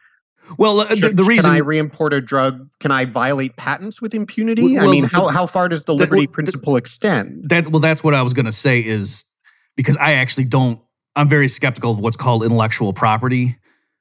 well, 0.59 0.81
uh, 0.81 0.95
the, 0.95 1.13
the, 1.15 1.25
reason 1.25 1.51
can 1.51 1.57
I 1.57 1.61
reimport 1.61 2.13
a 2.13 2.21
drug? 2.21 2.69
Can 2.81 2.91
I 2.91 3.05
violate 3.05 3.57
patents 3.57 4.01
with 4.01 4.15
impunity? 4.15 4.75
Well, 4.75 4.89
I 4.89 4.93
mean, 4.93 5.05
how 5.05 5.29
how 5.29 5.47
far 5.47 5.69
does 5.69 5.85
the 5.85 5.95
liberty 5.95 6.27
principle 6.27 6.77
extend? 6.77 7.49
That 7.49 7.69
well, 7.69 7.81
that's 7.81 8.05
what 8.05 8.15
I 8.15 8.23
was 8.23 8.35
going 8.35 8.47
to 8.47 8.53
say 8.53 8.81
is 8.81 9.25
because 9.77 9.97
I 9.97 10.15
actually 10.15 10.45
don't. 10.45 10.81
I'm 11.17 11.29
very 11.29 11.49
skeptical 11.49 11.93
of 11.93 11.99
what's 11.99 12.17
called 12.17 12.45
intellectual 12.45 12.93
property. 12.93 13.57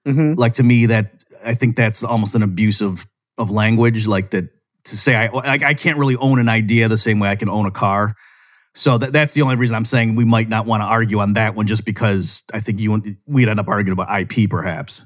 Mm-hmm. 0.06 0.40
Like 0.40 0.54
to 0.54 0.64
me, 0.64 0.88
that 0.88 1.24
I 1.46 1.54
think 1.54 1.76
that's 1.76 2.04
almost 2.04 2.36
an 2.36 2.44
abuse 2.44 2.82
of 2.82 3.06
of 3.38 3.50
language. 3.50 4.08
Like 4.08 4.32
that 4.32 4.50
to 4.86 4.98
say 4.98 5.16
I 5.16 5.30
like 5.30 5.64
I 5.64 5.74
can't 5.74 5.98
really 5.98 6.16
own 6.18 6.40
an 6.40 6.50
idea 6.50 6.88
the 6.88 6.98
same 6.98 7.20
way 7.20 7.30
I 7.30 7.36
can 7.36 7.50
own 7.50 7.66
a 7.66 7.72
car. 7.72 8.16
So 8.76 8.98
that, 8.98 9.14
that's 9.14 9.34
the 9.34 9.44
only 9.44 9.56
reason 9.56 9.76
I'm 9.76 9.86
saying 9.86 10.16
we 10.16 10.26
might 10.26 10.50
not 10.50 10.66
want 10.66 10.82
to 10.82 10.86
argue 10.86 11.20
on 11.20 11.34
that 11.34 11.56
one, 11.56 11.68
just 11.68 11.86
because 11.86 12.44
I 12.54 12.60
think 12.60 12.80
you 12.80 13.18
we'd 13.28 13.48
end 13.48 13.60
up 13.60 13.68
arguing 13.68 13.98
about 13.98 14.20
IP 14.20 14.50
perhaps. 14.50 15.06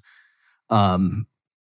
Um, 0.69 1.27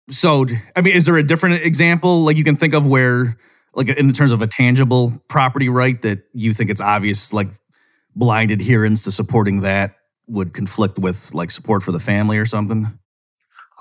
so 0.09 0.45
I 0.75 0.81
mean, 0.81 0.95
is 0.95 1.05
there 1.05 1.17
a 1.17 1.23
different 1.23 1.63
example 1.63 2.23
like 2.23 2.37
you 2.37 2.43
can 2.43 2.55
think 2.55 2.73
of 2.73 2.85
where, 2.85 3.37
like 3.73 3.89
in 3.89 4.13
terms 4.13 4.31
of 4.31 4.41
a 4.41 4.47
tangible 4.47 5.13
property 5.27 5.69
right, 5.69 6.01
that 6.03 6.23
you 6.33 6.53
think 6.53 6.69
it's 6.69 6.81
obvious, 6.81 7.33
like 7.33 7.49
blind 8.15 8.51
adherence 8.51 9.03
to 9.03 9.11
supporting 9.11 9.61
that 9.61 9.95
would 10.27 10.53
conflict 10.53 10.99
with 10.99 11.33
like 11.33 11.51
support 11.51 11.83
for 11.83 11.91
the 11.91 11.99
family 11.99 12.37
or 12.37 12.45
something? 12.45 12.97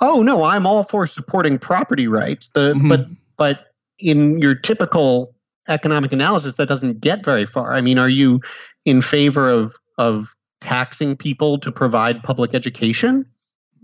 Oh 0.00 0.22
no, 0.22 0.42
I'm 0.42 0.66
all 0.66 0.82
for 0.82 1.06
supporting 1.06 1.58
property 1.58 2.08
rights. 2.08 2.48
The 2.54 2.74
mm-hmm. 2.74 2.88
but 2.88 3.06
but 3.36 3.66
in 3.98 4.38
your 4.38 4.54
typical 4.54 5.34
economic 5.68 6.12
analysis, 6.12 6.56
that 6.56 6.68
doesn't 6.68 7.00
get 7.00 7.24
very 7.24 7.46
far. 7.46 7.74
I 7.74 7.80
mean, 7.80 7.98
are 7.98 8.08
you 8.08 8.40
in 8.84 9.02
favor 9.02 9.48
of 9.48 9.74
of 9.98 10.34
taxing 10.60 11.16
people 11.16 11.58
to 11.58 11.70
provide 11.70 12.22
public 12.22 12.54
education? 12.54 13.26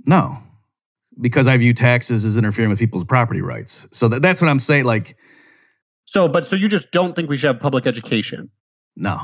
No 0.06 0.38
because 1.20 1.46
I 1.46 1.56
view 1.56 1.74
taxes 1.74 2.24
as 2.24 2.36
interfering 2.36 2.70
with 2.70 2.78
people's 2.78 3.04
property 3.04 3.40
rights. 3.40 3.86
So 3.92 4.08
that, 4.08 4.22
that's 4.22 4.40
what 4.40 4.48
I'm 4.48 4.58
saying. 4.58 4.84
Like, 4.84 5.16
so, 6.06 6.28
but 6.28 6.46
so 6.46 6.56
you 6.56 6.68
just 6.68 6.90
don't 6.90 7.14
think 7.14 7.28
we 7.28 7.36
should 7.36 7.48
have 7.48 7.60
public 7.60 7.86
education? 7.86 8.50
No. 8.96 9.20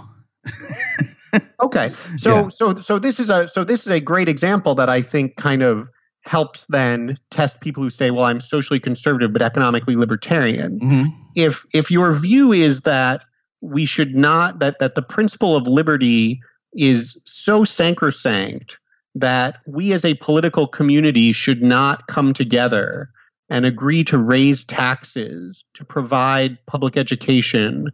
okay. 1.63 1.93
So, 2.19 2.43
yeah. 2.43 2.49
so, 2.49 2.75
so 2.77 2.99
this 2.99 3.19
is 3.19 3.31
a 3.31 3.49
so 3.49 3.65
this 3.65 3.87
is 3.87 3.93
a 3.93 4.01
great 4.01 4.29
example 4.29 4.75
that 4.77 4.89
I 4.89 5.03
think 5.03 5.37
kind 5.37 5.63
of 5.63 5.89
helps 6.23 6.67
then 6.69 7.19
test 7.31 7.61
people 7.61 7.83
who 7.83 7.91
say, 7.91 8.11
"Well, 8.11 8.25
I'm 8.25 8.41
socially 8.41 8.79
conservative 8.79 9.33
but 9.33 9.43
economically 9.43 9.97
libertarian." 9.97 10.79
Mm-hmm. 10.79 11.05
If 11.35 11.65
if 11.75 11.91
your 11.91 12.13
view 12.15 12.53
is 12.53 12.83
that 12.83 13.25
we 13.63 13.85
should 13.85 14.15
not 14.15 14.61
that 14.61 14.79
that 14.79 14.95
the 14.95 15.03
principle 15.03 15.57
of 15.57 15.67
liberty 15.67 16.41
is 16.73 17.19
so 17.25 17.65
sacrosanct 17.65 18.79
that 19.17 19.61
we 19.67 19.93
as 19.95 20.05
a 20.05 20.15
political 20.15 20.69
community 20.69 21.33
should 21.33 21.63
not 21.63 22.07
come 22.07 22.35
together 22.35 23.09
and 23.49 23.65
agree 23.65 24.05
to 24.05 24.19
raise 24.19 24.63
taxes 24.63 25.65
to 25.75 25.85
provide 25.85 26.59
public 26.67 26.97
education 26.97 27.91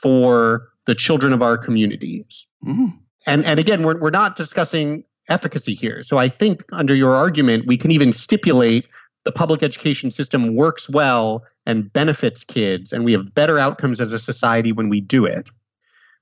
for 0.00 0.68
the 0.86 0.94
children 0.94 1.32
of 1.32 1.42
our 1.42 1.58
communities. 1.58 2.46
Mm-hmm. 2.64 2.86
And, 3.26 3.44
and 3.44 3.58
again, 3.58 3.82
we're, 3.82 3.98
we're 3.98 4.10
not 4.10 4.36
discussing 4.36 5.04
efficacy 5.28 5.74
here. 5.74 6.04
So 6.04 6.18
I 6.18 6.28
think 6.28 6.64
under 6.72 6.94
your 6.94 7.16
argument, 7.16 7.66
we 7.66 7.76
can 7.76 7.90
even 7.90 8.12
stipulate 8.12 8.86
the 9.24 9.32
public 9.32 9.62
education 9.64 10.10
system 10.10 10.54
works 10.54 10.88
well 10.88 11.44
and 11.66 11.92
benefits 11.92 12.44
kids, 12.44 12.92
and 12.92 13.04
we 13.04 13.12
have 13.12 13.34
better 13.34 13.58
outcomes 13.58 14.00
as 14.00 14.12
a 14.12 14.18
society 14.18 14.72
when 14.72 14.88
we 14.88 15.00
do 15.00 15.26
it. 15.26 15.48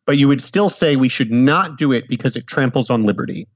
But 0.06 0.16
you 0.16 0.26
would 0.26 0.40
still 0.40 0.70
say 0.70 0.96
we 0.96 1.10
should 1.10 1.30
not 1.30 1.76
do 1.76 1.92
it 1.92 2.08
because 2.08 2.34
it 2.34 2.46
tramples 2.46 2.88
on 2.88 3.04
liberty. 3.04 3.46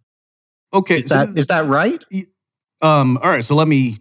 Okay, 0.74 0.98
is 0.98 1.06
that 1.06 1.36
is 1.36 1.46
that 1.48 1.66
right? 1.66 2.02
Um, 2.80 3.18
all 3.18 3.30
right, 3.30 3.44
so 3.44 3.54
let 3.54 3.68
me. 3.68 3.98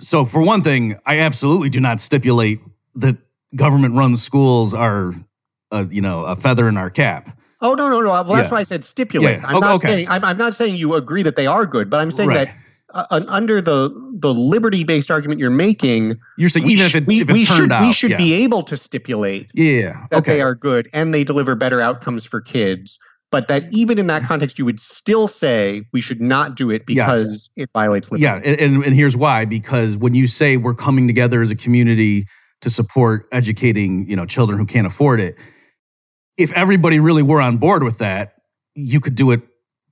So 0.00 0.24
for 0.24 0.42
one 0.42 0.62
thing, 0.62 0.98
I 1.06 1.20
absolutely 1.20 1.68
do 1.68 1.80
not 1.80 2.00
stipulate 2.00 2.60
that 2.94 3.16
government-run 3.54 4.16
schools 4.16 4.74
are, 4.74 5.12
a, 5.70 5.84
you 5.86 6.00
know, 6.00 6.24
a 6.24 6.34
feather 6.36 6.68
in 6.68 6.76
our 6.76 6.90
cap. 6.90 7.36
Oh 7.60 7.74
no 7.74 7.88
no 7.88 8.00
no! 8.00 8.08
Well, 8.08 8.24
that's 8.24 8.48
yeah. 8.48 8.50
why 8.50 8.60
I 8.60 8.64
said 8.64 8.84
stipulate. 8.84 9.40
Yeah. 9.40 9.46
I'm 9.46 9.60
not 9.60 9.76
okay. 9.76 9.88
saying 9.88 10.08
I'm, 10.08 10.24
I'm, 10.24 10.36
not 10.36 10.54
saying 10.54 10.76
you 10.76 10.94
agree 10.94 11.22
that 11.22 11.36
they 11.36 11.46
are 11.46 11.64
good, 11.64 11.88
but 11.88 12.00
I'm 12.00 12.10
saying 12.10 12.28
right. 12.28 12.48
that 12.48 12.54
uh, 13.10 13.24
under 13.28 13.60
the 13.60 13.90
the 14.18 14.34
liberty 14.34 14.84
based 14.84 15.10
argument 15.10 15.40
you're 15.40 15.50
making, 15.50 16.18
you're 16.36 16.48
saying 16.48 16.68
even 16.68 16.84
if 16.84 16.94
it, 16.94 17.06
we, 17.06 17.20
if 17.20 17.30
it 17.30 17.32
we 17.32 17.44
should 17.44 17.72
out, 17.72 17.82
we 17.82 17.92
should 17.92 18.10
yeah. 18.10 18.16
be 18.18 18.34
able 18.34 18.62
to 18.64 18.76
stipulate 18.76 19.50
yeah 19.54 20.06
that 20.10 20.18
okay. 20.18 20.34
they 20.34 20.40
are 20.42 20.54
good 20.54 20.88
and 20.92 21.14
they 21.14 21.24
deliver 21.24 21.54
better 21.54 21.80
outcomes 21.80 22.24
for 22.24 22.40
kids 22.40 22.98
but 23.30 23.48
that 23.48 23.64
even 23.72 23.98
in 23.98 24.06
that 24.06 24.22
context, 24.22 24.58
you 24.58 24.64
would 24.64 24.80
still 24.80 25.26
say 25.26 25.82
we 25.92 26.00
should 26.00 26.20
not 26.20 26.54
do 26.54 26.70
it 26.70 26.86
because 26.86 27.28
yes. 27.28 27.48
it 27.56 27.70
violates 27.72 28.10
liberty. 28.10 28.22
Yeah, 28.22 28.36
and, 28.36 28.84
and 28.84 28.94
here's 28.94 29.16
why: 29.16 29.44
because 29.44 29.96
when 29.96 30.14
you 30.14 30.26
say 30.26 30.56
we're 30.56 30.74
coming 30.74 31.06
together 31.06 31.42
as 31.42 31.50
a 31.50 31.56
community 31.56 32.26
to 32.60 32.70
support 32.70 33.26
educating, 33.32 34.08
you 34.08 34.16
know, 34.16 34.24
children 34.24 34.58
who 34.58 34.66
can't 34.66 34.86
afford 34.86 35.20
it, 35.20 35.36
if 36.36 36.52
everybody 36.52 36.98
really 36.98 37.22
were 37.22 37.40
on 37.40 37.56
board 37.56 37.82
with 37.82 37.98
that, 37.98 38.34
you 38.74 39.00
could 39.00 39.14
do 39.14 39.30
it 39.30 39.42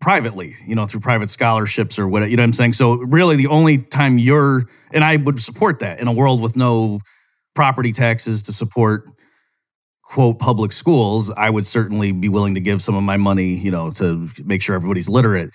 privately, 0.00 0.54
you 0.66 0.74
know, 0.74 0.84
through 0.84 1.00
private 1.00 1.30
scholarships 1.30 1.98
or 1.98 2.08
what, 2.08 2.28
you 2.28 2.36
know 2.36 2.42
what 2.42 2.48
I'm 2.48 2.52
saying? 2.52 2.72
So 2.72 2.94
really 2.94 3.36
the 3.36 3.46
only 3.46 3.78
time 3.78 4.18
you're, 4.18 4.64
and 4.92 5.04
I 5.04 5.16
would 5.16 5.40
support 5.40 5.78
that 5.78 6.00
in 6.00 6.08
a 6.08 6.12
world 6.12 6.42
with 6.42 6.56
no 6.56 7.00
property 7.54 7.92
taxes 7.92 8.42
to 8.44 8.52
support 8.52 9.04
quote 10.12 10.38
public 10.38 10.72
schools, 10.72 11.30
I 11.38 11.48
would 11.48 11.64
certainly 11.64 12.12
be 12.12 12.28
willing 12.28 12.52
to 12.54 12.60
give 12.60 12.82
some 12.82 12.94
of 12.94 13.02
my 13.02 13.16
money, 13.16 13.54
you 13.54 13.70
know, 13.70 13.90
to 13.92 14.28
make 14.44 14.60
sure 14.60 14.76
everybody's 14.76 15.08
literate. 15.08 15.50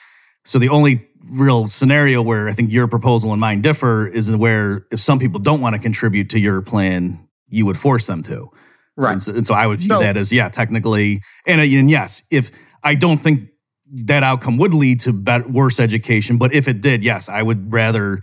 So 0.45 0.57
the 0.57 0.69
only 0.69 1.07
real 1.29 1.67
scenario 1.67 2.23
where 2.23 2.49
I 2.49 2.53
think 2.53 2.71
your 2.71 2.87
proposal 2.87 3.31
and 3.33 3.39
mine 3.39 3.61
differ 3.61 4.07
is 4.07 4.35
where 4.35 4.87
if 4.91 4.99
some 4.99 5.19
people 5.19 5.39
don't 5.39 5.61
want 5.61 5.75
to 5.75 5.81
contribute 5.81 6.31
to 6.31 6.39
your 6.39 6.63
plan, 6.63 7.27
you 7.49 7.67
would 7.67 7.77
force 7.77 8.07
them 8.07 8.23
to. 8.23 8.49
Right. 8.95 9.11
And 9.11 9.21
so, 9.21 9.35
and 9.35 9.45
so 9.45 9.53
I 9.53 9.67
would 9.67 9.79
view 9.79 9.89
So- 9.89 9.99
that 9.99 10.17
as 10.17 10.31
yeah, 10.33 10.49
technically, 10.49 11.21
and, 11.45 11.61
uh, 11.61 11.63
and 11.63 11.91
yes, 11.91 12.23
if 12.31 12.49
I 12.83 12.95
don't 12.95 13.19
think 13.19 13.49
that 14.05 14.23
outcome 14.23 14.57
would 14.57 14.73
lead 14.73 14.99
to 15.01 15.13
bet 15.13 15.51
worse 15.51 15.79
education, 15.79 16.37
but 16.37 16.51
if 16.51 16.67
it 16.67 16.81
did, 16.81 17.03
yes, 17.03 17.29
I 17.29 17.43
would 17.43 17.71
rather. 17.71 18.21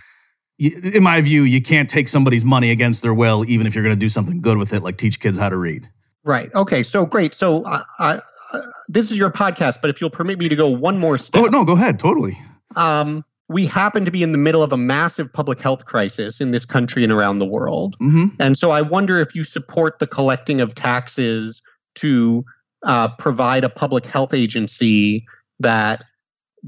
In 0.58 1.02
my 1.02 1.20
view, 1.20 1.42
you 1.42 1.60
can't 1.60 1.88
take 1.90 2.06
somebody's 2.08 2.44
money 2.44 2.70
against 2.70 3.02
their 3.02 3.14
will, 3.14 3.44
even 3.48 3.66
if 3.66 3.74
you're 3.74 3.82
going 3.82 3.96
to 3.96 4.00
do 4.00 4.08
something 4.08 4.40
good 4.40 4.56
with 4.56 4.72
it, 4.72 4.82
like 4.82 4.96
teach 4.96 5.18
kids 5.18 5.36
how 5.36 5.48
to 5.48 5.56
read. 5.56 5.88
Right. 6.24 6.52
Okay. 6.54 6.82
So 6.82 7.04
great. 7.06 7.34
So 7.34 7.64
I, 7.66 7.82
I, 7.98 8.20
uh, 8.52 8.60
this 8.88 9.10
is 9.10 9.18
your 9.18 9.30
podcast, 9.30 9.76
but 9.80 9.90
if 9.90 10.00
you'll 10.00 10.10
permit 10.10 10.38
me 10.38 10.48
to 10.48 10.56
go 10.56 10.68
one 10.68 10.98
more 10.98 11.18
step, 11.18 11.42
Oh 11.42 11.46
no, 11.46 11.64
go 11.64 11.72
ahead, 11.74 11.98
totally. 11.98 12.38
um, 12.76 13.24
we 13.48 13.66
happen 13.66 14.06
to 14.06 14.10
be 14.10 14.22
in 14.22 14.32
the 14.32 14.38
middle 14.38 14.62
of 14.62 14.72
a 14.72 14.76
massive 14.76 15.30
public 15.30 15.60
health 15.60 15.84
crisis 15.84 16.40
in 16.40 16.50
this 16.50 16.64
country 16.64 17.02
and 17.04 17.12
around 17.12 17.40
the 17.40 17.46
world. 17.46 17.94
hmm 17.98 18.26
And 18.40 18.56
so 18.56 18.70
I 18.70 18.80
wonder 18.80 19.20
if 19.20 19.34
you 19.34 19.44
support 19.44 19.98
the 19.98 20.06
collecting 20.06 20.60
of 20.62 20.74
taxes 20.74 21.60
to 21.96 22.44
uh, 22.86 23.08
provide 23.18 23.62
a 23.64 23.68
public 23.68 24.06
health 24.06 24.32
agency 24.32 25.26
that 25.60 26.04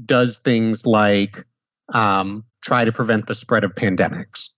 does 0.05 0.37
things 0.39 0.85
like 0.85 1.43
um, 1.93 2.43
try 2.63 2.85
to 2.85 2.91
prevent 2.91 3.25
the 3.27 3.33
spread 3.35 3.63
of 3.63 3.73
pandemics. 3.73 4.49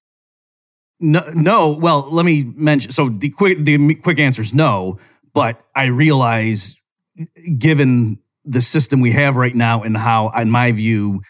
No, 1.00 1.22
no. 1.34 1.72
Well, 1.72 2.08
let 2.12 2.26
me 2.26 2.44
mention. 2.56 2.92
So 2.92 3.10
the 3.10 3.30
quick, 3.30 3.60
the 3.60 3.96
quick 3.96 4.20
answer 4.20 4.42
is 4.42 4.54
no. 4.54 5.00
But 5.34 5.64
I 5.76 5.86
realize, 5.86 6.76
given 7.58 8.20
the 8.44 8.62
system 8.62 9.00
we 9.00 9.12
have 9.12 9.36
right 9.36 9.56
now 9.56 9.84
and 9.84 9.96
how, 9.96 10.30
in 10.30 10.50
my 10.50 10.72
view, 10.72 11.22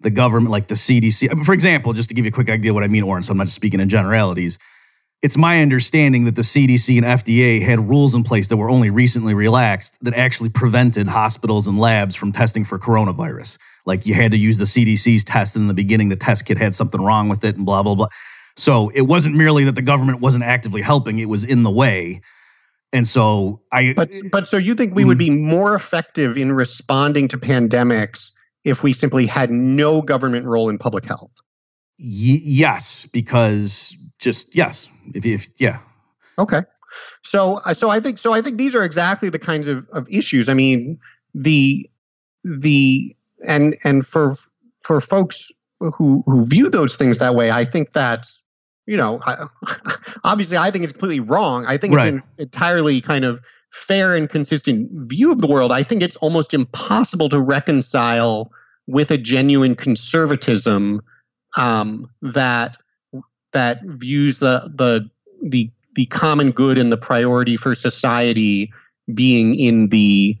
the 0.00 0.10
government, 0.10 0.50
like 0.50 0.68
the 0.68 0.74
CDC, 0.74 1.44
for 1.44 1.52
example, 1.52 1.92
just 1.92 2.08
to 2.10 2.14
give 2.14 2.24
you 2.24 2.28
a 2.28 2.32
quick 2.32 2.50
idea 2.50 2.74
what 2.74 2.84
I 2.84 2.88
mean, 2.88 3.02
Oren. 3.02 3.22
So 3.22 3.32
I'm 3.32 3.38
not 3.38 3.44
just 3.44 3.56
speaking 3.56 3.80
in 3.80 3.88
generalities. 3.88 4.58
It's 5.22 5.38
my 5.38 5.62
understanding 5.62 6.24
that 6.26 6.36
the 6.36 6.42
CDC 6.42 6.98
and 6.98 7.06
FDA 7.06 7.62
had 7.62 7.88
rules 7.88 8.14
in 8.14 8.22
place 8.22 8.48
that 8.48 8.58
were 8.58 8.68
only 8.68 8.90
recently 8.90 9.32
relaxed 9.32 9.96
that 10.02 10.14
actually 10.14 10.50
prevented 10.50 11.08
hospitals 11.08 11.66
and 11.66 11.78
labs 11.78 12.14
from 12.14 12.32
testing 12.32 12.64
for 12.64 12.78
coronavirus. 12.78 13.56
Like 13.86 14.04
you 14.04 14.12
had 14.14 14.32
to 14.32 14.36
use 14.36 14.58
the 14.58 14.66
CDC's 14.66 15.24
test, 15.24 15.56
and 15.56 15.62
in 15.62 15.68
the 15.68 15.74
beginning, 15.74 16.10
the 16.10 16.16
test 16.16 16.44
kit 16.44 16.58
had 16.58 16.74
something 16.74 17.00
wrong 17.00 17.28
with 17.28 17.44
it, 17.44 17.56
and 17.56 17.64
blah 17.64 17.82
blah 17.82 17.94
blah. 17.94 18.08
So 18.56 18.90
it 18.90 19.02
wasn't 19.02 19.36
merely 19.36 19.64
that 19.64 19.74
the 19.74 19.82
government 19.82 20.20
wasn't 20.20 20.44
actively 20.44 20.82
helping; 20.82 21.18
it 21.18 21.28
was 21.28 21.44
in 21.44 21.62
the 21.62 21.70
way. 21.70 22.20
And 22.92 23.06
so 23.06 23.60
I, 23.72 23.92
But 23.96 24.12
but 24.30 24.48
so 24.48 24.56
you 24.56 24.74
think 24.74 24.94
we 24.94 25.04
would 25.04 25.18
be 25.18 25.30
more 25.30 25.74
effective 25.74 26.36
in 26.36 26.52
responding 26.52 27.28
to 27.28 27.38
pandemics 27.38 28.30
if 28.64 28.82
we 28.82 28.92
simply 28.92 29.26
had 29.26 29.50
no 29.50 30.00
government 30.02 30.46
role 30.46 30.68
in 30.68 30.78
public 30.78 31.04
health? 31.04 31.32
y- 31.98 32.40
yes, 32.42 33.06
because 33.12 33.96
just 34.18 34.54
yes, 34.54 34.88
if, 35.14 35.26
if 35.26 35.48
yeah, 35.58 35.78
Okay. 36.38 36.60
So 37.22 37.54
uh, 37.64 37.74
so 37.74 37.90
I 37.90 38.00
think 38.00 38.18
so 38.18 38.32
I 38.32 38.40
think 38.40 38.58
these 38.58 38.74
are 38.74 38.82
exactly 38.82 39.28
the 39.28 39.38
kinds 39.38 39.66
of, 39.66 39.86
of 39.92 40.06
issues. 40.08 40.48
I 40.48 40.54
mean, 40.54 40.98
the 41.34 41.88
the 42.44 43.14
and 43.46 43.76
and 43.84 44.06
for 44.06 44.36
for 44.82 45.00
folks 45.00 45.50
who 45.80 46.22
who 46.26 46.44
view 46.46 46.70
those 46.70 46.96
things 46.96 47.18
that 47.18 47.34
way, 47.34 47.50
I 47.50 47.64
think 47.64 47.92
that's 47.92 48.42
you 48.86 48.96
know, 48.96 49.20
I, 49.26 49.46
obviously 50.24 50.56
I 50.56 50.70
think 50.70 50.84
it's 50.84 50.92
completely 50.92 51.20
wrong. 51.20 51.66
I 51.66 51.76
think 51.76 51.94
Right. 51.94 52.14
it's 52.14 52.24
an 52.24 52.30
entirely 52.38 53.00
kind 53.00 53.24
of 53.24 53.40
fair 53.72 54.16
and 54.16 54.28
consistent 54.28 54.88
view 55.08 55.32
of 55.32 55.40
the 55.40 55.46
world. 55.46 55.72
I 55.72 55.82
think 55.82 56.02
it's 56.02 56.16
almost 56.16 56.54
impossible 56.54 57.28
to 57.30 57.40
reconcile 57.40 58.50
with 58.86 59.10
a 59.10 59.18
genuine 59.18 59.74
conservatism 59.74 61.02
um, 61.56 62.08
that 62.22 62.76
that 63.52 63.80
views 63.84 64.38
the 64.38 64.70
the 64.74 65.08
the 65.48 65.70
the 65.94 66.06
common 66.06 66.50
good 66.52 66.78
and 66.78 66.92
the 66.92 66.96
priority 66.96 67.56
for 67.56 67.74
society 67.74 68.72
being 69.14 69.54
in 69.54 69.88
the 69.88 70.36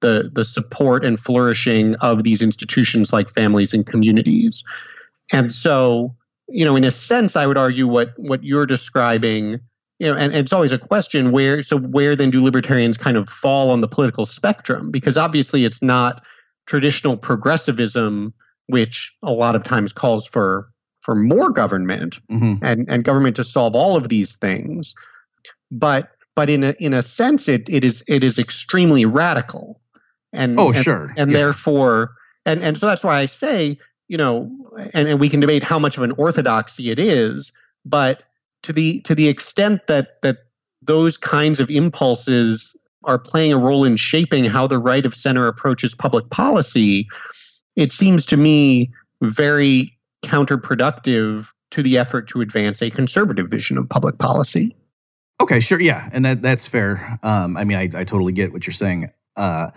the 0.00 0.30
the 0.32 0.44
support 0.44 1.04
and 1.04 1.18
flourishing 1.18 1.94
of 1.96 2.22
these 2.22 2.42
institutions 2.42 3.12
like 3.12 3.30
families 3.30 3.72
and 3.72 3.86
communities. 3.86 4.62
And 5.32 5.52
so, 5.52 6.14
you 6.48 6.64
know, 6.64 6.76
in 6.76 6.84
a 6.84 6.90
sense, 6.90 7.36
I 7.36 7.46
would 7.46 7.58
argue 7.58 7.86
what 7.86 8.12
what 8.16 8.42
you're 8.42 8.66
describing, 8.66 9.60
you 9.98 10.08
know, 10.08 10.14
and, 10.14 10.32
and 10.32 10.36
it's 10.36 10.52
always 10.52 10.72
a 10.72 10.78
question 10.78 11.30
where 11.30 11.62
so 11.62 11.78
where 11.78 12.16
then 12.16 12.30
do 12.30 12.42
libertarians 12.42 12.96
kind 12.96 13.16
of 13.16 13.28
fall 13.28 13.70
on 13.70 13.80
the 13.80 13.88
political 13.88 14.26
spectrum? 14.26 14.90
Because 14.90 15.16
obviously 15.16 15.64
it's 15.64 15.82
not 15.82 16.22
traditional 16.66 17.16
progressivism, 17.16 18.32
which 18.66 19.14
a 19.22 19.32
lot 19.32 19.54
of 19.54 19.64
times 19.64 19.92
calls 19.92 20.26
for 20.26 20.68
for 21.00 21.14
more 21.14 21.50
government 21.50 22.18
hmm 22.28 22.54
and, 22.62 22.86
and 22.90 23.04
government 23.04 23.36
to 23.36 23.44
solve 23.44 23.74
all 23.74 23.96
of 23.96 24.08
these 24.08 24.36
things. 24.36 24.94
But 25.70 26.10
but 26.34 26.48
in 26.48 26.64
a 26.64 26.74
in 26.78 26.94
a 26.94 27.02
sense 27.02 27.48
it 27.48 27.68
it 27.68 27.84
is 27.84 28.02
it 28.08 28.24
is 28.24 28.38
extremely 28.38 29.04
radical. 29.04 29.80
And 30.32 30.58
oh 30.58 30.72
and, 30.72 30.84
sure, 30.84 31.12
and 31.16 31.30
yeah. 31.30 31.38
therefore 31.38 32.12
and 32.46 32.62
and 32.62 32.78
so 32.78 32.86
that's 32.86 33.04
why 33.04 33.18
I 33.18 33.26
say, 33.26 33.78
you 34.08 34.16
know, 34.16 34.50
and, 34.94 35.08
and 35.08 35.20
we 35.20 35.28
can 35.28 35.40
debate 35.40 35.62
how 35.62 35.78
much 35.78 35.96
of 35.96 36.02
an 36.02 36.12
orthodoxy 36.12 36.90
it 36.90 36.98
is, 36.98 37.52
but 37.84 38.24
to 38.62 38.72
the 38.72 39.00
to 39.02 39.14
the 39.14 39.28
extent 39.28 39.86
that 39.86 40.20
that 40.22 40.38
those 40.82 41.16
kinds 41.16 41.60
of 41.60 41.70
impulses 41.70 42.76
are 43.04 43.18
playing 43.18 43.52
a 43.52 43.58
role 43.58 43.84
in 43.84 43.96
shaping 43.96 44.44
how 44.44 44.66
the 44.66 44.78
right 44.78 45.06
of 45.06 45.14
center 45.14 45.46
approaches 45.46 45.94
public 45.94 46.28
policy, 46.30 47.06
it 47.76 47.92
seems 47.92 48.26
to 48.26 48.36
me 48.36 48.90
very 49.22 49.96
counterproductive 50.24 51.48
to 51.70 51.82
the 51.82 51.98
effort 51.98 52.28
to 52.28 52.40
advance 52.40 52.82
a 52.82 52.90
conservative 52.90 53.48
vision 53.48 53.78
of 53.78 53.88
public 53.88 54.18
policy. 54.18 54.74
Okay, 55.40 55.60
sure, 55.60 55.80
yeah, 55.80 56.08
and 56.12 56.24
that 56.24 56.42
that's 56.42 56.66
fair. 56.66 57.18
Um, 57.22 57.56
I 57.56 57.64
mean, 57.64 57.78
I, 57.78 57.82
I 57.82 58.04
totally 58.04 58.32
get 58.32 58.52
what 58.52 58.66
you're 58.66 58.74
saying. 58.74 59.10
Uh, 59.36 59.70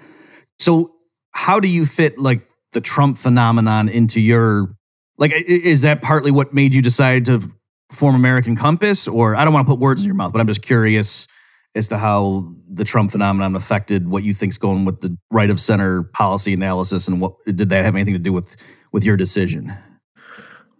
so, 0.57 0.95
how 1.31 1.59
do 1.59 1.67
you 1.67 1.85
fit 1.85 2.17
like 2.17 2.47
the 2.73 2.81
Trump 2.81 3.17
phenomenon 3.17 3.89
into 3.89 4.19
your 4.19 4.75
like? 5.17 5.31
Is 5.31 5.81
that 5.81 6.01
partly 6.01 6.31
what 6.31 6.53
made 6.53 6.73
you 6.73 6.81
decide 6.81 7.25
to 7.25 7.51
form 7.91 8.15
American 8.15 8.55
Compass, 8.55 9.07
or 9.07 9.35
I 9.35 9.43
don't 9.43 9.53
want 9.53 9.67
to 9.67 9.71
put 9.71 9.79
words 9.79 10.01
in 10.01 10.07
your 10.07 10.15
mouth, 10.15 10.31
but 10.31 10.39
I'm 10.39 10.47
just 10.47 10.61
curious 10.61 11.27
as 11.75 11.87
to 11.89 11.97
how 11.97 12.53
the 12.69 12.83
Trump 12.83 13.11
phenomenon 13.11 13.55
affected 13.55 14.09
what 14.09 14.23
you 14.23 14.33
think's 14.33 14.57
going 14.57 14.85
with 14.85 15.01
the 15.01 15.17
right 15.31 15.49
of 15.49 15.59
center 15.59 16.03
policy 16.03 16.53
analysis, 16.53 17.07
and 17.07 17.21
what 17.21 17.33
did 17.45 17.69
that 17.69 17.85
have 17.85 17.95
anything 17.95 18.13
to 18.13 18.19
do 18.19 18.33
with 18.33 18.55
with 18.91 19.03
your 19.03 19.17
decision? 19.17 19.73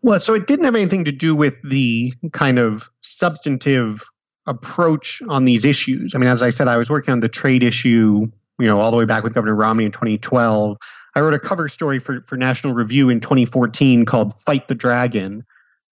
Well, 0.02 0.20
so 0.20 0.34
it 0.34 0.48
didn't 0.48 0.66
have 0.66 0.76
anything 0.76 1.06
to 1.06 1.12
do 1.12 1.36
with 1.36 1.56
the 1.64 2.14
kind 2.34 2.58
of 2.58 2.90
substantive 3.02 4.04
approach 4.48 5.22
on 5.30 5.46
these 5.46 5.64
issues. 5.64 6.16
I 6.16 6.18
mean, 6.18 6.30
as 6.30 6.42
I 6.42 6.50
said, 6.50 6.68
I 6.68 6.78
was 6.78 6.90
working 6.90 7.12
on 7.12 7.20
the 7.20 7.30
trade 7.30 7.62
issue, 7.62 8.28
you 8.60 8.68
know, 8.68 8.80
all 8.80 8.92
the 8.92 8.98
way 8.98 9.06
back 9.06 9.24
with 9.24 9.34
Governor 9.34 9.56
Romney 9.56 9.86
in 9.86 9.92
2012. 9.92 10.78
I 11.16 11.22
wrote 11.22 11.34
a 11.34 11.40
cover 11.40 11.68
story 11.70 12.00
for, 12.00 12.22
for 12.28 12.38
National 12.38 12.74
Review 12.74 13.10
in 13.10 13.20
2014 13.20 14.06
called 14.06 14.40
Fight 14.42 14.68
the 14.68 14.76
Dragon. 14.76 15.44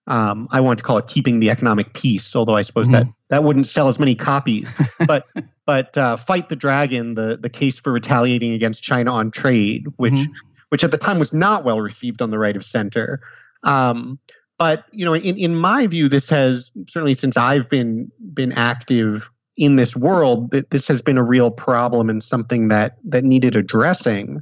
Um, 0.08 0.48
I 0.52 0.60
wanted 0.60 0.78
to 0.78 0.84
call 0.84 0.98
it 0.98 1.08
Keeping 1.08 1.40
the 1.40 1.50
Economic 1.50 1.94
Peace, 1.94 2.36
although 2.36 2.56
I 2.56 2.62
suppose 2.64 2.88
that, 2.94 3.06
that 3.30 3.44
wouldn't 3.44 3.68
sell 3.68 3.88
as 3.90 4.00
many 4.00 4.16
copies. 4.16 4.74
but 5.08 5.26
but 5.66 5.96
uh, 5.96 6.18
Fight 6.18 6.50
the 6.50 6.56
Dragon, 6.56 7.14
the, 7.14 7.38
the 7.40 7.50
case 7.50 7.78
for 7.78 7.92
retaliating 7.94 8.54
against 8.54 8.82
China 8.82 9.14
on 9.14 9.30
trade, 9.30 9.86
which 9.98 10.14
Mhm. 10.14 10.28
which 10.70 10.84
at 10.84 10.92
the 10.92 10.98
time 10.98 11.20
was 11.20 11.32
not 11.34 11.64
well 11.64 11.80
received 11.82 12.22
on 12.22 12.32
the 12.32 12.40
right 12.40 12.56
of 12.56 12.66
center. 12.66 13.20
Um, 13.64 14.18
but 14.58 14.86
you 14.92 15.06
know, 15.06 15.14
in, 15.14 15.38
in 15.38 15.56
my 15.56 15.86
view, 15.86 16.10
this 16.10 16.28
has 16.30 16.72
certainly 16.88 17.14
since 17.14 17.38
I've 17.38 17.70
been 17.70 18.12
been 18.34 18.52
active 18.54 19.30
in 19.58 19.76
this 19.76 19.96
world, 19.96 20.50
that 20.52 20.72
this 20.72 20.88
has 20.88 21.02
been 21.02 21.18
a 21.18 21.24
real 21.24 21.52
problem 21.52 22.10
and 22.10 22.24
something 22.24 22.70
that 22.70 22.98
that 23.04 23.24
needed 23.24 23.56
addressing. 23.56 24.42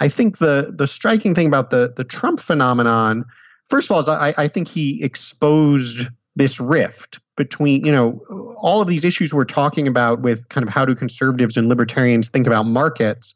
I 0.00 0.08
think 0.08 0.38
the 0.38 0.72
the 0.76 0.88
striking 0.88 1.34
thing 1.34 1.46
about 1.46 1.70
the 1.70 1.92
the 1.96 2.04
Trump 2.04 2.40
phenomenon, 2.40 3.24
first 3.68 3.88
of 3.88 3.94
all, 3.94 4.00
is 4.00 4.08
I, 4.08 4.34
I 4.36 4.48
think 4.48 4.68
he 4.68 5.02
exposed 5.02 6.08
this 6.36 6.58
rift 6.58 7.20
between 7.36 7.84
you 7.84 7.92
know 7.92 8.20
all 8.56 8.80
of 8.80 8.88
these 8.88 9.04
issues 9.04 9.32
we're 9.32 9.44
talking 9.44 9.86
about 9.86 10.20
with 10.20 10.48
kind 10.48 10.66
of 10.66 10.72
how 10.72 10.84
do 10.84 10.94
conservatives 10.94 11.56
and 11.56 11.68
libertarians 11.68 12.28
think 12.28 12.46
about 12.46 12.66
markets 12.66 13.34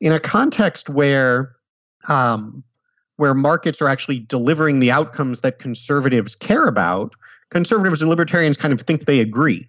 in 0.00 0.12
a 0.12 0.20
context 0.20 0.88
where 0.88 1.54
um, 2.08 2.64
where 3.16 3.34
markets 3.34 3.80
are 3.80 3.88
actually 3.88 4.18
delivering 4.18 4.80
the 4.80 4.90
outcomes 4.90 5.40
that 5.40 5.60
conservatives 5.60 6.34
care 6.34 6.66
about, 6.66 7.14
conservatives 7.50 8.02
and 8.02 8.10
libertarians 8.10 8.56
kind 8.56 8.72
of 8.72 8.80
think 8.80 9.04
they 9.04 9.20
agree. 9.20 9.68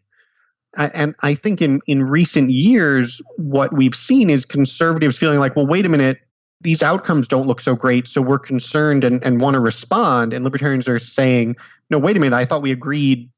And 0.77 1.15
I 1.21 1.35
think 1.35 1.61
in 1.61 1.81
in 1.87 2.03
recent 2.03 2.51
years, 2.51 3.21
what 3.37 3.73
we've 3.73 3.95
seen 3.95 4.29
is 4.29 4.45
conservatives 4.45 5.17
feeling 5.17 5.39
like, 5.39 5.55
well, 5.55 5.67
wait 5.67 5.85
a 5.85 5.89
minute, 5.89 6.19
these 6.61 6.81
outcomes 6.81 7.27
don't 7.27 7.45
look 7.45 7.61
so 7.61 7.75
great, 7.75 8.07
so 8.07 8.21
we're 8.21 8.39
concerned 8.39 9.03
and, 9.03 9.23
and 9.23 9.41
want 9.41 9.53
to 9.53 9.59
respond. 9.59 10.33
And 10.33 10.43
libertarians 10.43 10.87
are 10.87 10.99
saying, 10.99 11.55
no, 11.89 11.99
wait 11.99 12.17
a 12.17 12.19
minute, 12.19 12.35
I 12.35 12.45
thought 12.45 12.61
we 12.61 12.71
agreed 12.71 13.29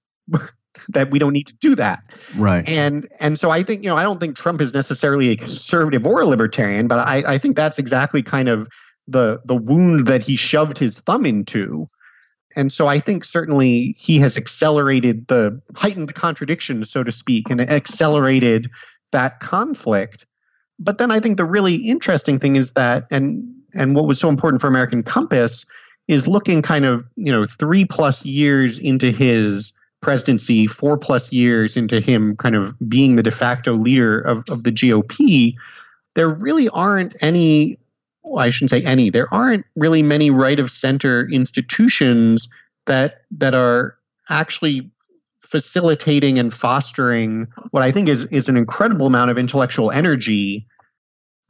that 0.89 1.11
we 1.11 1.19
don't 1.19 1.33
need 1.33 1.47
to 1.47 1.55
do 1.55 1.75
that. 1.75 2.03
Right. 2.35 2.67
And 2.67 3.07
and 3.19 3.39
so 3.39 3.49
I 3.49 3.63
think, 3.63 3.83
you 3.83 3.89
know, 3.89 3.97
I 3.97 4.03
don't 4.03 4.19
think 4.19 4.37
Trump 4.37 4.61
is 4.61 4.73
necessarily 4.73 5.29
a 5.29 5.35
conservative 5.35 6.05
or 6.05 6.21
a 6.21 6.25
libertarian, 6.25 6.87
but 6.87 6.99
I, 6.99 7.33
I 7.33 7.37
think 7.37 7.55
that's 7.55 7.79
exactly 7.79 8.21
kind 8.21 8.47
of 8.47 8.67
the 9.07 9.41
the 9.45 9.55
wound 9.55 10.07
that 10.07 10.21
he 10.21 10.35
shoved 10.35 10.77
his 10.77 10.99
thumb 11.01 11.25
into. 11.25 11.89
And 12.55 12.71
so 12.71 12.87
I 12.87 12.99
think 12.99 13.25
certainly 13.25 13.95
he 13.97 14.17
has 14.19 14.37
accelerated 14.37 15.27
the 15.27 15.59
heightened 15.75 16.13
contradiction, 16.15 16.83
so 16.85 17.03
to 17.03 17.11
speak, 17.11 17.49
and 17.49 17.61
accelerated 17.61 18.69
that 19.11 19.39
conflict. 19.39 20.25
But 20.79 20.97
then 20.97 21.11
I 21.11 21.19
think 21.19 21.37
the 21.37 21.45
really 21.45 21.75
interesting 21.75 22.39
thing 22.39 22.55
is 22.55 22.73
that, 22.73 23.05
and 23.11 23.47
and 23.73 23.95
what 23.95 24.07
was 24.07 24.19
so 24.19 24.29
important 24.29 24.61
for 24.61 24.67
American 24.67 25.03
Compass 25.03 25.65
is 26.07 26.27
looking 26.27 26.61
kind 26.61 26.85
of 26.85 27.05
you 27.15 27.31
know 27.31 27.45
three 27.45 27.85
plus 27.85 28.25
years 28.25 28.79
into 28.79 29.11
his 29.11 29.73
presidency, 30.05 30.67
four 30.67 30.97
plus 30.97 31.31
years 31.31 31.75
into 31.75 31.99
him 31.99 32.37
kind 32.37 32.55
of 32.55 32.75
being 32.87 33.15
the 33.15 33.23
de 33.23 33.31
facto 33.31 33.73
leader 33.73 34.19
of, 34.21 34.43
of 34.49 34.63
the 34.63 34.71
GOP, 34.71 35.55
there 36.13 36.29
really 36.29 36.69
aren't 36.69 37.15
any, 37.21 37.79
well, 38.25 38.39
I 38.39 38.49
shouldn't 38.49 38.71
say 38.71 38.81
any, 38.81 39.09
there 39.09 39.31
aren't 39.33 39.65
really 39.75 40.01
many 40.01 40.31
right 40.31 40.59
of 40.59 40.71
center 40.71 41.29
institutions 41.31 42.49
that 42.85 43.21
that 43.31 43.53
are 43.53 43.97
actually 44.29 44.89
facilitating 45.39 46.39
and 46.39 46.53
fostering 46.53 47.47
what 47.71 47.83
I 47.83 47.91
think 47.91 48.09
is 48.09 48.25
is 48.25 48.49
an 48.49 48.57
incredible 48.57 49.07
amount 49.07 49.31
of 49.31 49.37
intellectual 49.37 49.91
energy 49.91 50.67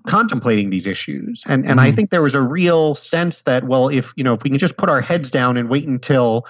contemplating 0.07 0.69
these 0.69 0.85
issues. 0.85 1.43
And 1.47 1.63
and 1.65 1.79
mm-hmm. 1.79 1.79
I 1.79 1.91
think 1.91 2.09
there 2.09 2.21
was 2.21 2.35
a 2.35 2.41
real 2.41 2.95
sense 2.95 3.41
that 3.43 3.65
well 3.65 3.89
if 3.89 4.13
you 4.15 4.23
know 4.23 4.33
if 4.33 4.43
we 4.43 4.49
can 4.49 4.59
just 4.59 4.77
put 4.77 4.89
our 4.89 5.01
heads 5.01 5.31
down 5.31 5.57
and 5.57 5.69
wait 5.69 5.87
until 5.87 6.45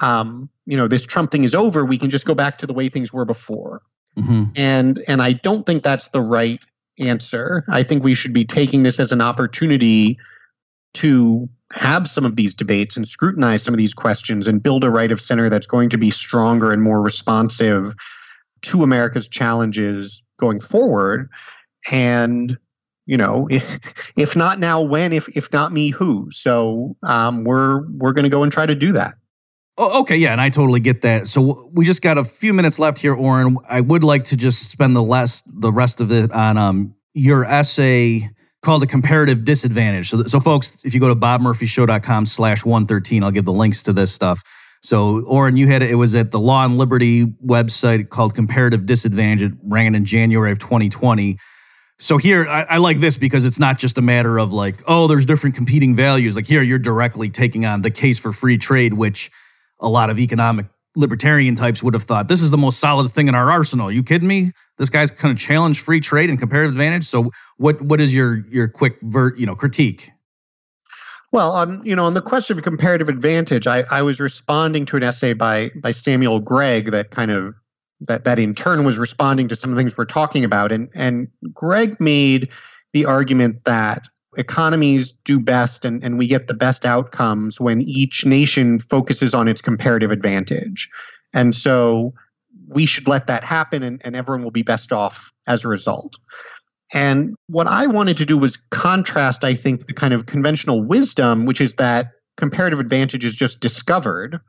um, 0.00 0.48
you 0.66 0.76
know 0.76 0.88
this 0.88 1.04
Trump 1.04 1.30
thing 1.30 1.44
is 1.44 1.54
over, 1.54 1.84
we 1.84 1.98
can 1.98 2.10
just 2.10 2.26
go 2.26 2.34
back 2.34 2.58
to 2.58 2.66
the 2.66 2.74
way 2.74 2.88
things 2.88 3.12
were 3.12 3.24
before. 3.24 3.82
Mm-hmm. 4.18 4.44
And 4.56 5.02
and 5.08 5.22
I 5.22 5.32
don't 5.32 5.64
think 5.64 5.82
that's 5.82 6.08
the 6.08 6.20
right 6.20 6.64
answer. 6.98 7.64
I 7.68 7.82
think 7.82 8.02
we 8.02 8.14
should 8.14 8.32
be 8.32 8.44
taking 8.44 8.82
this 8.82 9.00
as 9.00 9.12
an 9.12 9.20
opportunity 9.20 10.18
to 10.94 11.48
have 11.72 12.08
some 12.08 12.24
of 12.24 12.36
these 12.36 12.54
debates 12.54 12.96
and 12.96 13.08
scrutinize 13.08 13.62
some 13.62 13.72
of 13.72 13.78
these 13.78 13.94
questions 13.94 14.46
and 14.46 14.62
build 14.62 14.84
a 14.84 14.90
right 14.90 15.10
of 15.10 15.20
center 15.20 15.48
that's 15.48 15.66
going 15.66 15.88
to 15.90 15.96
be 15.96 16.10
stronger 16.10 16.72
and 16.72 16.82
more 16.82 17.00
responsive 17.00 17.94
to 18.62 18.82
America's 18.82 19.28
challenges 19.28 20.22
going 20.38 20.60
forward. 20.60 21.30
And 21.90 22.58
you 23.06 23.16
know, 23.16 23.48
if, 23.50 23.64
if 24.16 24.36
not 24.36 24.58
now, 24.58 24.80
when? 24.80 25.12
If 25.12 25.28
if 25.36 25.52
not 25.52 25.72
me, 25.72 25.90
who? 25.90 26.30
So 26.30 26.96
um, 27.02 27.44
we're 27.44 27.86
we're 27.90 28.12
going 28.12 28.24
to 28.24 28.30
go 28.30 28.42
and 28.42 28.52
try 28.52 28.66
to 28.66 28.74
do 28.74 28.92
that. 28.92 29.14
Oh, 29.78 30.02
okay, 30.02 30.16
yeah, 30.16 30.32
and 30.32 30.40
I 30.40 30.50
totally 30.50 30.80
get 30.80 31.02
that. 31.02 31.26
So 31.26 31.70
we 31.72 31.84
just 31.84 32.02
got 32.02 32.18
a 32.18 32.24
few 32.24 32.52
minutes 32.52 32.78
left 32.78 32.98
here, 32.98 33.14
Oren. 33.14 33.56
I 33.66 33.80
would 33.80 34.04
like 34.04 34.24
to 34.24 34.36
just 34.36 34.70
spend 34.70 34.94
the 34.94 35.02
last 35.02 35.44
the 35.46 35.72
rest 35.72 36.00
of 36.00 36.12
it 36.12 36.30
on 36.30 36.58
um, 36.58 36.94
your 37.14 37.44
essay 37.44 38.28
called 38.62 38.82
a 38.82 38.86
comparative 38.86 39.44
disadvantage. 39.44 40.10
So, 40.10 40.22
so 40.24 40.40
folks, 40.40 40.78
if 40.84 40.94
you 40.94 41.00
go 41.00 41.08
to 41.08 41.16
bobmurphyshow.com 41.16 42.26
slash 42.26 42.64
113, 42.64 43.22
I'll 43.22 43.30
give 43.30 43.44
the 43.44 43.52
links 43.52 43.82
to 43.84 43.92
this 43.92 44.12
stuff. 44.12 44.42
So, 44.82 45.22
Oren, 45.22 45.56
you 45.56 45.68
had 45.68 45.82
it 45.82 45.94
was 45.94 46.14
at 46.14 46.32
the 46.32 46.40
Law 46.40 46.64
and 46.64 46.76
Liberty 46.76 47.26
website 47.44 48.08
called 48.08 48.34
Comparative 48.34 48.84
Disadvantage. 48.84 49.42
It 49.42 49.52
ran 49.62 49.94
in 49.94 50.04
January 50.04 50.52
of 50.52 50.58
2020. 50.58 51.38
So 51.98 52.18
here, 52.18 52.46
I, 52.48 52.62
I, 52.62 52.76
like 52.78 52.98
this 52.98 53.16
because 53.16 53.44
it's 53.44 53.60
not 53.60 53.78
just 53.78 53.96
a 53.96 54.02
matter 54.02 54.38
of 54.38 54.52
like, 54.52 54.82
oh, 54.88 55.06
there's 55.06 55.24
different 55.24 55.54
competing 55.54 55.94
values. 55.94 56.34
Like 56.34 56.46
here, 56.46 56.62
you're 56.62 56.80
directly 56.80 57.30
taking 57.30 57.64
on 57.64 57.82
the 57.82 57.92
case 57.92 58.18
for 58.18 58.32
free 58.32 58.58
trade, 58.58 58.94
which 58.94 59.30
a 59.82 59.88
lot 59.88 60.08
of 60.08 60.18
economic 60.18 60.66
libertarian 60.94 61.56
types 61.56 61.82
would 61.82 61.94
have 61.94 62.02
thought 62.02 62.28
this 62.28 62.42
is 62.42 62.50
the 62.50 62.58
most 62.58 62.78
solid 62.78 63.10
thing 63.10 63.28
in 63.28 63.34
our 63.34 63.50
arsenal. 63.50 63.90
You 63.90 64.02
kidding 64.02 64.28
me? 64.28 64.52
This 64.78 64.90
guy's 64.90 65.10
kind 65.10 65.32
of 65.32 65.38
challenge 65.38 65.80
free 65.80 66.00
trade 66.00 66.30
and 66.30 66.38
comparative 66.38 66.72
advantage. 66.72 67.04
So 67.04 67.30
what 67.56 67.80
what 67.82 68.00
is 68.00 68.14
your 68.14 68.46
your 68.48 68.68
quick 68.68 68.98
you 69.02 69.46
know 69.46 69.54
critique? 69.54 70.10
Well, 71.32 71.52
on 71.52 71.84
you 71.84 71.96
know 71.96 72.04
on 72.04 72.14
the 72.14 72.22
question 72.22 72.58
of 72.58 72.64
comparative 72.64 73.08
advantage, 73.08 73.66
I, 73.66 73.84
I 73.90 74.02
was 74.02 74.20
responding 74.20 74.84
to 74.86 74.96
an 74.96 75.02
essay 75.02 75.32
by 75.32 75.70
by 75.76 75.92
Samuel 75.92 76.40
Gregg 76.40 76.90
that 76.90 77.10
kind 77.10 77.30
of 77.30 77.54
that 78.02 78.24
that 78.24 78.38
in 78.38 78.54
turn 78.54 78.84
was 78.84 78.98
responding 78.98 79.48
to 79.48 79.56
some 79.56 79.70
of 79.70 79.76
the 79.76 79.80
things 79.80 79.96
we're 79.96 80.04
talking 80.04 80.44
about, 80.44 80.72
and 80.72 80.90
and 80.94 81.28
Gregg 81.54 81.98
made 82.00 82.48
the 82.92 83.06
argument 83.06 83.64
that 83.64 84.08
economies 84.36 85.12
do 85.24 85.38
best 85.38 85.84
and, 85.84 86.02
and 86.02 86.18
we 86.18 86.26
get 86.26 86.46
the 86.46 86.54
best 86.54 86.84
outcomes 86.84 87.60
when 87.60 87.82
each 87.82 88.24
nation 88.24 88.78
focuses 88.78 89.34
on 89.34 89.48
its 89.48 89.60
comparative 89.60 90.10
advantage. 90.10 90.88
And 91.34 91.54
so 91.54 92.14
we 92.68 92.86
should 92.86 93.06
let 93.06 93.26
that 93.26 93.44
happen 93.44 93.82
and, 93.82 94.00
and 94.04 94.16
everyone 94.16 94.42
will 94.42 94.50
be 94.50 94.62
best 94.62 94.92
off 94.92 95.30
as 95.46 95.64
a 95.64 95.68
result. 95.68 96.16
And 96.94 97.34
what 97.46 97.66
I 97.66 97.86
wanted 97.86 98.16
to 98.18 98.26
do 98.26 98.36
was 98.36 98.56
contrast, 98.70 99.44
I 99.44 99.54
think, 99.54 99.86
the 99.86 99.94
kind 99.94 100.12
of 100.12 100.26
conventional 100.26 100.82
wisdom, 100.82 101.46
which 101.46 101.60
is 101.60 101.76
that 101.76 102.08
comparative 102.36 102.80
advantage 102.80 103.24
is 103.24 103.34
just 103.34 103.60
discovered, 103.60 104.40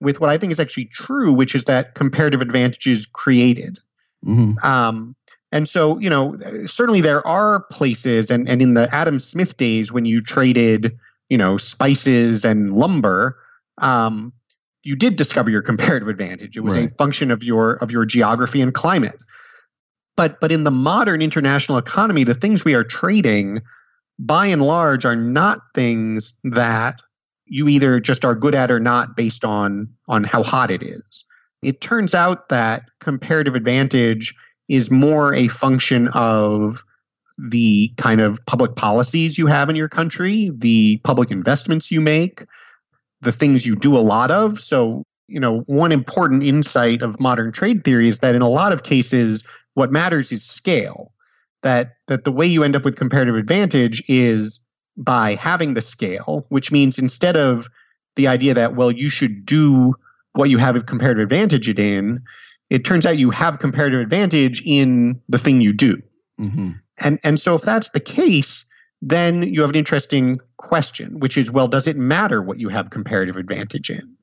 with 0.00 0.20
what 0.20 0.30
I 0.30 0.38
think 0.38 0.52
is 0.52 0.60
actually 0.60 0.86
true, 0.86 1.32
which 1.32 1.54
is 1.54 1.64
that 1.64 1.94
comparative 1.94 2.42
advantage 2.42 2.86
is 2.86 3.06
created. 3.06 3.78
Mm-hmm. 4.26 4.64
Um, 4.64 5.16
and 5.52 5.68
so, 5.68 5.98
you 5.98 6.08
know, 6.08 6.36
certainly 6.66 7.02
there 7.02 7.24
are 7.26 7.60
places, 7.70 8.30
and, 8.30 8.48
and 8.48 8.62
in 8.62 8.72
the 8.72 8.88
Adam 8.92 9.20
Smith 9.20 9.58
days 9.58 9.92
when 9.92 10.06
you 10.06 10.22
traded, 10.22 10.98
you 11.28 11.36
know, 11.36 11.58
spices 11.58 12.44
and 12.44 12.72
lumber, 12.72 13.38
um, 13.78 14.32
you 14.82 14.96
did 14.96 15.16
discover 15.16 15.50
your 15.50 15.62
comparative 15.62 16.08
advantage. 16.08 16.56
It 16.56 16.60
was 16.60 16.74
right. 16.74 16.90
a 16.90 16.94
function 16.94 17.30
of 17.30 17.42
your 17.42 17.74
of 17.74 17.90
your 17.90 18.04
geography 18.06 18.60
and 18.60 18.72
climate. 18.72 19.22
But 20.16 20.40
but 20.40 20.50
in 20.50 20.64
the 20.64 20.70
modern 20.70 21.22
international 21.22 21.78
economy, 21.78 22.24
the 22.24 22.34
things 22.34 22.64
we 22.64 22.74
are 22.74 22.82
trading, 22.82 23.60
by 24.18 24.46
and 24.46 24.62
large, 24.62 25.04
are 25.04 25.16
not 25.16 25.60
things 25.74 26.34
that 26.44 27.00
you 27.46 27.68
either 27.68 28.00
just 28.00 28.24
are 28.24 28.34
good 28.34 28.54
at 28.54 28.70
or 28.70 28.80
not 28.80 29.16
based 29.16 29.44
on 29.44 29.88
on 30.08 30.24
how 30.24 30.42
hot 30.42 30.70
it 30.70 30.82
is. 30.82 31.24
It 31.62 31.80
turns 31.80 32.14
out 32.14 32.48
that 32.48 32.84
comparative 33.00 33.54
advantage 33.54 34.34
is 34.68 34.90
more 34.90 35.34
a 35.34 35.48
function 35.48 36.08
of 36.08 36.84
the 37.38 37.92
kind 37.96 38.20
of 38.20 38.38
public 38.46 38.76
policies 38.76 39.38
you 39.38 39.46
have 39.46 39.70
in 39.70 39.76
your 39.76 39.88
country, 39.88 40.50
the 40.54 40.98
public 40.98 41.30
investments 41.30 41.90
you 41.90 42.00
make, 42.00 42.44
the 43.22 43.32
things 43.32 43.64
you 43.64 43.76
do 43.76 43.96
a 43.96 44.00
lot 44.00 44.30
of. 44.30 44.60
So, 44.60 45.04
you 45.28 45.40
know, 45.40 45.60
one 45.66 45.92
important 45.92 46.42
insight 46.42 47.02
of 47.02 47.18
modern 47.20 47.52
trade 47.52 47.84
theory 47.84 48.08
is 48.08 48.18
that 48.18 48.34
in 48.34 48.42
a 48.42 48.48
lot 48.48 48.72
of 48.72 48.82
cases, 48.82 49.42
what 49.74 49.92
matters 49.92 50.30
is 50.32 50.44
scale. 50.44 51.12
That 51.62 51.94
that 52.08 52.24
the 52.24 52.32
way 52.32 52.44
you 52.44 52.64
end 52.64 52.74
up 52.74 52.84
with 52.84 52.96
comparative 52.96 53.36
advantage 53.36 54.02
is 54.08 54.60
by 54.96 55.36
having 55.36 55.74
the 55.74 55.80
scale, 55.80 56.44
which 56.48 56.72
means 56.72 56.98
instead 56.98 57.36
of 57.36 57.68
the 58.16 58.26
idea 58.26 58.52
that, 58.52 58.74
well, 58.74 58.90
you 58.90 59.08
should 59.08 59.46
do 59.46 59.94
what 60.32 60.50
you 60.50 60.58
have 60.58 60.76
a 60.76 60.82
comparative 60.82 61.22
advantage 61.22 61.68
in, 61.68 62.20
it 62.72 62.86
turns 62.86 63.04
out 63.04 63.18
you 63.18 63.30
have 63.30 63.58
comparative 63.58 64.00
advantage 64.00 64.62
in 64.64 65.20
the 65.28 65.36
thing 65.36 65.60
you 65.60 65.74
do. 65.74 66.00
Mm-hmm. 66.40 66.70
And, 67.04 67.18
and 67.22 67.38
so 67.38 67.54
if 67.54 67.60
that's 67.60 67.90
the 67.90 68.00
case, 68.00 68.64
then 69.02 69.42
you 69.42 69.60
have 69.60 69.68
an 69.68 69.76
interesting 69.76 70.40
question, 70.56 71.20
which 71.20 71.36
is 71.36 71.50
well, 71.50 71.68
does 71.68 71.86
it 71.86 71.98
matter 71.98 72.40
what 72.40 72.58
you 72.58 72.70
have 72.70 72.88
comparative 72.88 73.36
advantage 73.36 73.90
in? 73.90 74.16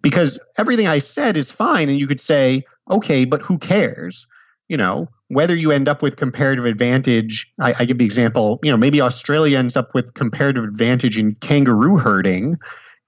Because 0.00 0.38
everything 0.56 0.88
I 0.88 0.98
said 0.98 1.36
is 1.36 1.50
fine. 1.50 1.90
And 1.90 2.00
you 2.00 2.06
could 2.06 2.22
say, 2.22 2.64
okay, 2.90 3.26
but 3.26 3.42
who 3.42 3.58
cares? 3.58 4.26
You 4.68 4.78
know, 4.78 5.10
whether 5.28 5.54
you 5.54 5.70
end 5.70 5.86
up 5.86 6.00
with 6.00 6.16
comparative 6.16 6.64
advantage, 6.64 7.52
I, 7.60 7.74
I 7.80 7.84
give 7.84 7.98
the 7.98 8.06
example, 8.06 8.60
you 8.62 8.70
know, 8.70 8.78
maybe 8.78 9.02
Australia 9.02 9.58
ends 9.58 9.76
up 9.76 9.92
with 9.92 10.14
comparative 10.14 10.64
advantage 10.64 11.18
in 11.18 11.34
kangaroo 11.42 11.98
herding 11.98 12.56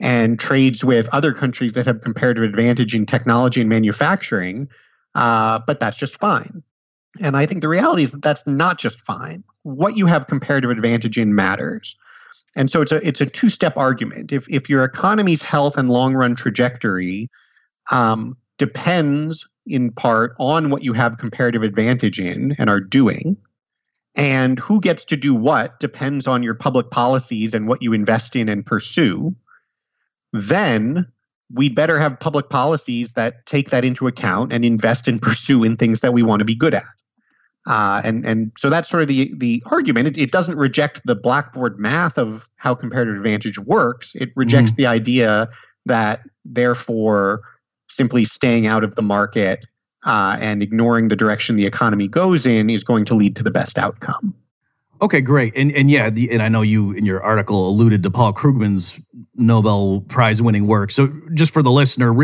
and 0.02 0.38
trades 0.38 0.84
with 0.84 1.08
other 1.14 1.32
countries 1.32 1.72
that 1.74 1.86
have 1.86 2.02
comparative 2.02 2.42
advantage 2.42 2.94
in 2.94 3.06
technology 3.06 3.60
and 3.60 3.70
manufacturing, 3.70 4.68
uh, 5.14 5.60
but 5.66 5.80
that's 5.80 5.96
just 5.96 6.18
fine. 6.18 6.62
And 7.20 7.36
I 7.36 7.46
think 7.46 7.60
the 7.60 7.68
reality 7.68 8.02
is 8.02 8.12
that 8.12 8.22
that's 8.22 8.46
not 8.46 8.78
just 8.78 9.00
fine. 9.00 9.44
What 9.64 9.96
you 9.96 10.06
have 10.06 10.26
comparative 10.26 10.70
advantage 10.70 11.18
in 11.18 11.34
matters. 11.34 11.96
And 12.56 12.70
so 12.70 12.82
it's 12.82 12.92
a 12.92 13.06
it's 13.06 13.20
a 13.20 13.26
two 13.26 13.48
step 13.48 13.76
argument. 13.76 14.32
If 14.32 14.46
if 14.48 14.68
your 14.68 14.84
economy's 14.84 15.42
health 15.42 15.76
and 15.76 15.90
long 15.90 16.14
run 16.14 16.34
trajectory 16.34 17.30
um, 17.90 18.36
depends 18.58 19.46
in 19.66 19.90
part 19.92 20.34
on 20.38 20.70
what 20.70 20.82
you 20.82 20.92
have 20.92 21.18
comparative 21.18 21.62
advantage 21.62 22.18
in 22.18 22.54
and 22.58 22.68
are 22.68 22.80
doing, 22.80 23.36
and 24.14 24.58
who 24.58 24.80
gets 24.80 25.04
to 25.06 25.16
do 25.16 25.34
what 25.34 25.80
depends 25.80 26.26
on 26.26 26.42
your 26.42 26.54
public 26.54 26.90
policies 26.90 27.54
and 27.54 27.68
what 27.68 27.82
you 27.82 27.92
invest 27.92 28.36
in 28.36 28.48
and 28.48 28.66
pursue 28.66 29.34
then 30.32 31.06
we'd 31.54 31.74
better 31.74 31.98
have 31.98 32.18
public 32.18 32.48
policies 32.48 33.12
that 33.12 33.44
take 33.46 33.70
that 33.70 33.84
into 33.84 34.06
account 34.06 34.52
and 34.52 34.64
invest 34.64 35.08
and 35.08 35.20
pursue 35.22 35.64
in 35.64 35.76
things 35.76 36.00
that 36.00 36.12
we 36.12 36.22
want 36.22 36.40
to 36.40 36.44
be 36.44 36.54
good 36.54 36.74
at. 36.74 36.84
Uh, 37.66 38.02
and 38.04 38.26
and 38.26 38.50
so 38.58 38.68
that's 38.68 38.88
sort 38.88 39.02
of 39.02 39.08
the 39.08 39.32
the 39.36 39.62
argument. 39.70 40.08
It, 40.08 40.18
it, 40.18 40.32
doesn't 40.32 40.56
reject 40.56 41.00
the 41.04 41.14
blackboard 41.14 41.78
math 41.78 42.18
of 42.18 42.48
how 42.56 42.74
comparative 42.74 43.14
advantage 43.14 43.56
works. 43.60 44.16
It 44.16 44.30
rejects 44.34 44.72
mm-hmm. 44.72 44.82
the 44.82 44.86
idea 44.86 45.48
that 45.86 46.22
therefore 46.44 47.42
simply 47.88 48.24
staying 48.24 48.66
out 48.66 48.82
of 48.82 48.96
the 48.96 49.02
market 49.02 49.64
uh, 50.04 50.36
and 50.40 50.60
ignoring 50.60 51.06
the 51.06 51.14
direction 51.14 51.54
the 51.54 51.66
economy 51.66 52.08
goes 52.08 52.46
in 52.46 52.68
is 52.68 52.82
going 52.82 53.04
to 53.04 53.14
lead 53.14 53.36
to 53.36 53.44
the 53.44 53.50
best 53.50 53.78
outcome. 53.78 54.34
Okay, 55.02 55.20
great. 55.20 55.56
And 55.56 55.72
and 55.72 55.90
yeah, 55.90 56.10
the, 56.10 56.30
and 56.30 56.40
I 56.40 56.48
know 56.48 56.62
you 56.62 56.92
in 56.92 57.04
your 57.04 57.20
article 57.20 57.68
alluded 57.68 58.04
to 58.04 58.10
Paul 58.10 58.32
Krugman's 58.32 59.00
Nobel 59.34 60.02
Prize 60.02 60.40
winning 60.40 60.68
work. 60.68 60.92
So 60.92 61.12
just 61.34 61.52
for 61.52 61.60
the 61.60 61.72
listener, 61.72 62.14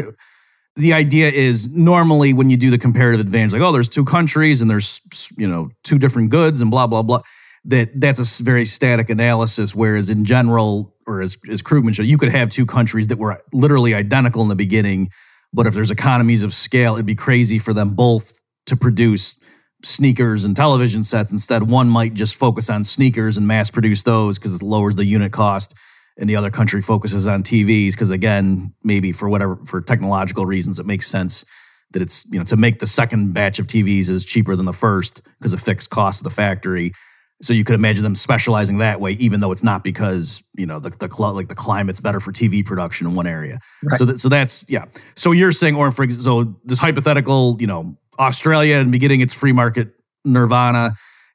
the 0.77 0.93
idea 0.93 1.29
is 1.29 1.69
normally 1.73 2.33
when 2.33 2.51
you 2.51 2.57
do 2.57 2.71
the 2.71 2.79
comparative 2.79 3.19
advantage, 3.21 3.53
like 3.53 3.63
oh, 3.63 3.73
there's 3.73 3.89
two 3.89 4.05
countries 4.05 4.63
and 4.63 4.71
there's 4.71 5.01
you 5.37 5.49
know 5.49 5.71
two 5.83 5.99
different 5.99 6.31
goods 6.31 6.61
and 6.61 6.71
blah 6.71 6.87
blah 6.87 7.03
blah. 7.03 7.21
That 7.65 8.01
that's 8.01 8.41
a 8.41 8.45
very 8.45 8.65
static 8.65 9.11
analysis. 9.11 9.75
Whereas 9.75 10.09
in 10.09 10.25
general, 10.25 10.95
or 11.05 11.21
as 11.21 11.37
as 11.51 11.63
Krugman 11.63 11.97
showed, 11.97 12.07
you 12.07 12.17
could 12.17 12.31
have 12.31 12.49
two 12.49 12.65
countries 12.65 13.09
that 13.09 13.19
were 13.19 13.43
literally 13.53 13.93
identical 13.93 14.41
in 14.43 14.49
the 14.49 14.55
beginning, 14.55 15.11
but 15.53 15.67
if 15.67 15.75
there's 15.75 15.91
economies 15.91 16.45
of 16.45 16.55
scale, 16.55 16.95
it'd 16.95 17.07
be 17.07 17.17
crazy 17.17 17.59
for 17.59 17.73
them 17.73 17.97
both 17.97 18.33
to 18.67 18.77
produce 18.77 19.35
sneakers 19.83 20.45
and 20.45 20.57
television 20.57 21.05
sets. 21.05 21.31
Instead, 21.31 21.71
one 21.71 21.89
might 21.89 22.15
just 22.15 22.35
focus 22.35 22.69
on 22.69 22.85
sneakers 22.85 23.37
and 23.37 23.47
mass 23.47 23.71
produce 23.71 24.03
those 24.03 24.39
because 24.39 24.53
it 24.53 24.63
lowers 24.63 24.97
the 24.97 25.05
unit 25.05 25.33
cost. 25.33 25.75
And 26.19 26.29
the 26.29 26.37
other 26.37 26.51
country 26.51 26.83
focuses 26.83 27.29
on 27.29 27.45
TVs 27.45 27.93
because, 27.93 28.11
again, 28.11 28.75
maybe 28.83 29.13
for 29.13 29.29
whatever, 29.29 29.57
for 29.67 29.81
technological 29.81 30.47
reasons, 30.47 30.81
it 30.81 30.87
makes 30.87 31.07
sense 31.07 31.45
that 31.93 32.03
it's, 32.03 32.25
you 32.27 32.39
know, 32.39 32.45
to 32.47 32.57
make 32.57 32.81
the 32.81 32.87
second 32.89 33.33
batch 33.33 33.59
of 33.61 33.67
TVs 33.67 34.09
is 34.09 34.25
cheaper 34.25 34.57
than 34.57 34.67
the 34.67 34.73
first 34.73 35.23
because 35.39 35.53
of 35.53 35.63
fixed 35.63 35.91
cost 35.91 36.21
of 36.21 36.25
the 36.25 36.31
factory. 36.31 36.93
So 37.41 37.53
you 37.53 37.63
could 37.63 37.77
imagine 37.77 38.03
them 38.03 38.17
specializing 38.17 38.79
that 38.79 39.01
way, 39.01 39.13
even 39.13 39.39
though 39.39 39.53
it's 39.53 39.63
not 39.63 39.85
because 39.85 40.43
you 40.57 40.67
know 40.67 40.81
the 40.81 40.91
the 40.91 41.07
like 41.31 41.47
the 41.47 41.55
climate's 41.55 42.01
better 42.01 42.19
for 42.19 42.33
TV 42.33 42.67
production 42.67 43.07
in 43.07 43.15
one 43.15 43.29
area. 43.29 43.61
Right. 43.85 43.97
So 43.97 44.05
that, 44.07 44.19
so 44.19 44.29
that's 44.29 44.65
yeah. 44.69 44.87
So 45.15 45.31
you're 45.31 45.53
saying, 45.53 45.77
or 45.77 45.93
for 45.93 46.11
so 46.11 46.57
this 46.65 46.81
hypothetical, 46.81 47.57
you 47.61 47.69
know, 47.69 47.97
Australia 48.19 48.77
and 48.77 48.91
be 48.91 48.99
getting 48.99 49.21
its 49.21 49.35
free 49.35 49.53
market 49.53 49.95
nirvana 50.25 50.95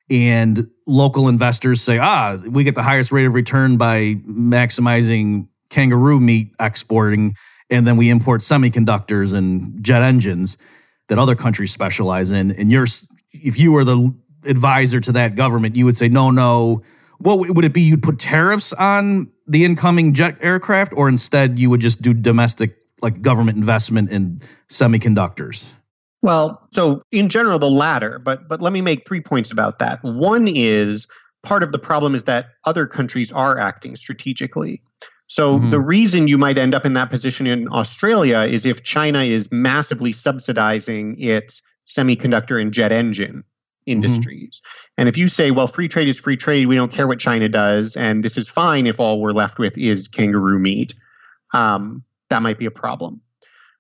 and 0.10 0.68
local 0.86 1.28
investors 1.28 1.82
say, 1.82 1.98
ah, 1.98 2.38
we 2.48 2.64
get 2.64 2.76
the 2.76 2.84
highest 2.84 3.12
rate 3.12 3.26
of 3.26 3.34
return 3.34 3.78
by 3.78 4.16
maximizing 4.28 5.48
kangaroo 5.70 6.20
meat 6.20 6.54
exporting, 6.60 7.34
and 7.70 7.88
then 7.88 7.98
we 7.98 8.10
import 8.10 8.42
semiconductors 8.42 9.34
and 9.34 9.84
jet 9.84 10.04
engines 10.04 10.58
that 11.08 11.18
other 11.18 11.36
countries 11.36 11.72
specialize 11.72 12.32
in. 12.32 12.52
And 12.52 12.72
you're, 12.72 12.88
if 13.32 13.58
you 13.58 13.72
were 13.72 13.84
the 13.84 14.14
advisor 14.46 15.00
to 15.00 15.12
that 15.14 15.36
government, 15.36 15.76
you 15.76 15.86
would 15.86 15.98
say, 15.98 16.10
no, 16.10 16.32
no. 16.32 16.84
What 17.20 17.40
would 17.40 17.66
it 17.66 17.74
be? 17.74 17.82
You'd 17.82 18.04
put 18.04 18.20
tariffs 18.20 18.74
on 18.74 19.32
the 19.48 19.64
incoming 19.64 20.14
jet 20.14 20.38
aircraft, 20.42 20.94
or 20.96 21.08
instead 21.08 21.58
you 21.58 21.70
would 21.70 21.80
just 21.80 22.02
do 22.02 22.14
domestic, 22.14 22.76
like 23.02 23.22
government 23.22 23.58
investment 23.58 24.12
in 24.12 24.42
semiconductors? 24.70 25.70
Well, 26.24 26.66
so 26.72 27.04
in 27.12 27.28
general, 27.30 27.60
the 27.60 27.70
latter, 27.70 28.18
but 28.18 28.48
but 28.48 28.62
let 28.62 28.74
me 28.74 28.82
make 28.82 29.06
three 29.06 29.22
points 29.22 29.52
about 29.52 29.78
that. 29.80 30.02
One 30.04 30.48
is 30.48 31.06
part 31.44 31.62
of 31.62 31.74
the 31.74 31.80
problem 31.80 32.16
is 32.16 32.24
that 32.24 32.48
other 32.64 32.88
countries 32.88 33.32
are 33.32 33.60
acting 33.60 33.98
strategically. 33.98 34.82
So 35.28 35.58
mm-hmm. 35.58 35.72
the 35.72 35.82
reason 35.82 36.30
you 36.30 36.38
might 36.38 36.58
end 36.58 36.74
up 36.74 36.86
in 36.86 36.94
that 36.94 37.10
position 37.10 37.46
in 37.46 37.68
Australia 37.70 38.40
is 38.40 38.66
if 38.66 38.84
China 38.84 39.24
is 39.24 39.52
massively 39.52 40.14
subsidizing 40.14 41.20
its 41.20 41.62
semiconductor 41.88 42.60
and 42.62 42.72
jet 42.72 42.94
engine 42.94 43.38
mm-hmm. 43.38 43.92
industries. 43.92 44.62
Mm-hmm. 44.64 44.94
And 45.00 45.10
if 45.10 45.18
you 45.18 45.28
say, 45.28 45.52
well, 45.52 45.68
free 45.68 45.90
trade 45.90 46.08
is 46.08 46.20
free 46.20 46.38
trade, 46.38 46.68
we 46.68 46.76
don't 46.76 46.92
care 46.92 47.08
what 47.08 47.20
China 47.20 47.50
does, 47.50 47.98
and 47.98 48.24
this 48.24 48.38
is 48.38 48.48
fine 48.48 48.88
if 48.88 49.00
all 49.00 49.20
we're 49.20 49.34
left 49.34 49.60
with 49.60 49.78
is 49.78 50.08
kangaroo 50.08 50.60
meat, 50.60 50.94
um, 51.54 52.02
that 52.30 52.42
might 52.42 52.58
be 52.58 52.66
a 52.66 52.72
problem. 52.72 53.20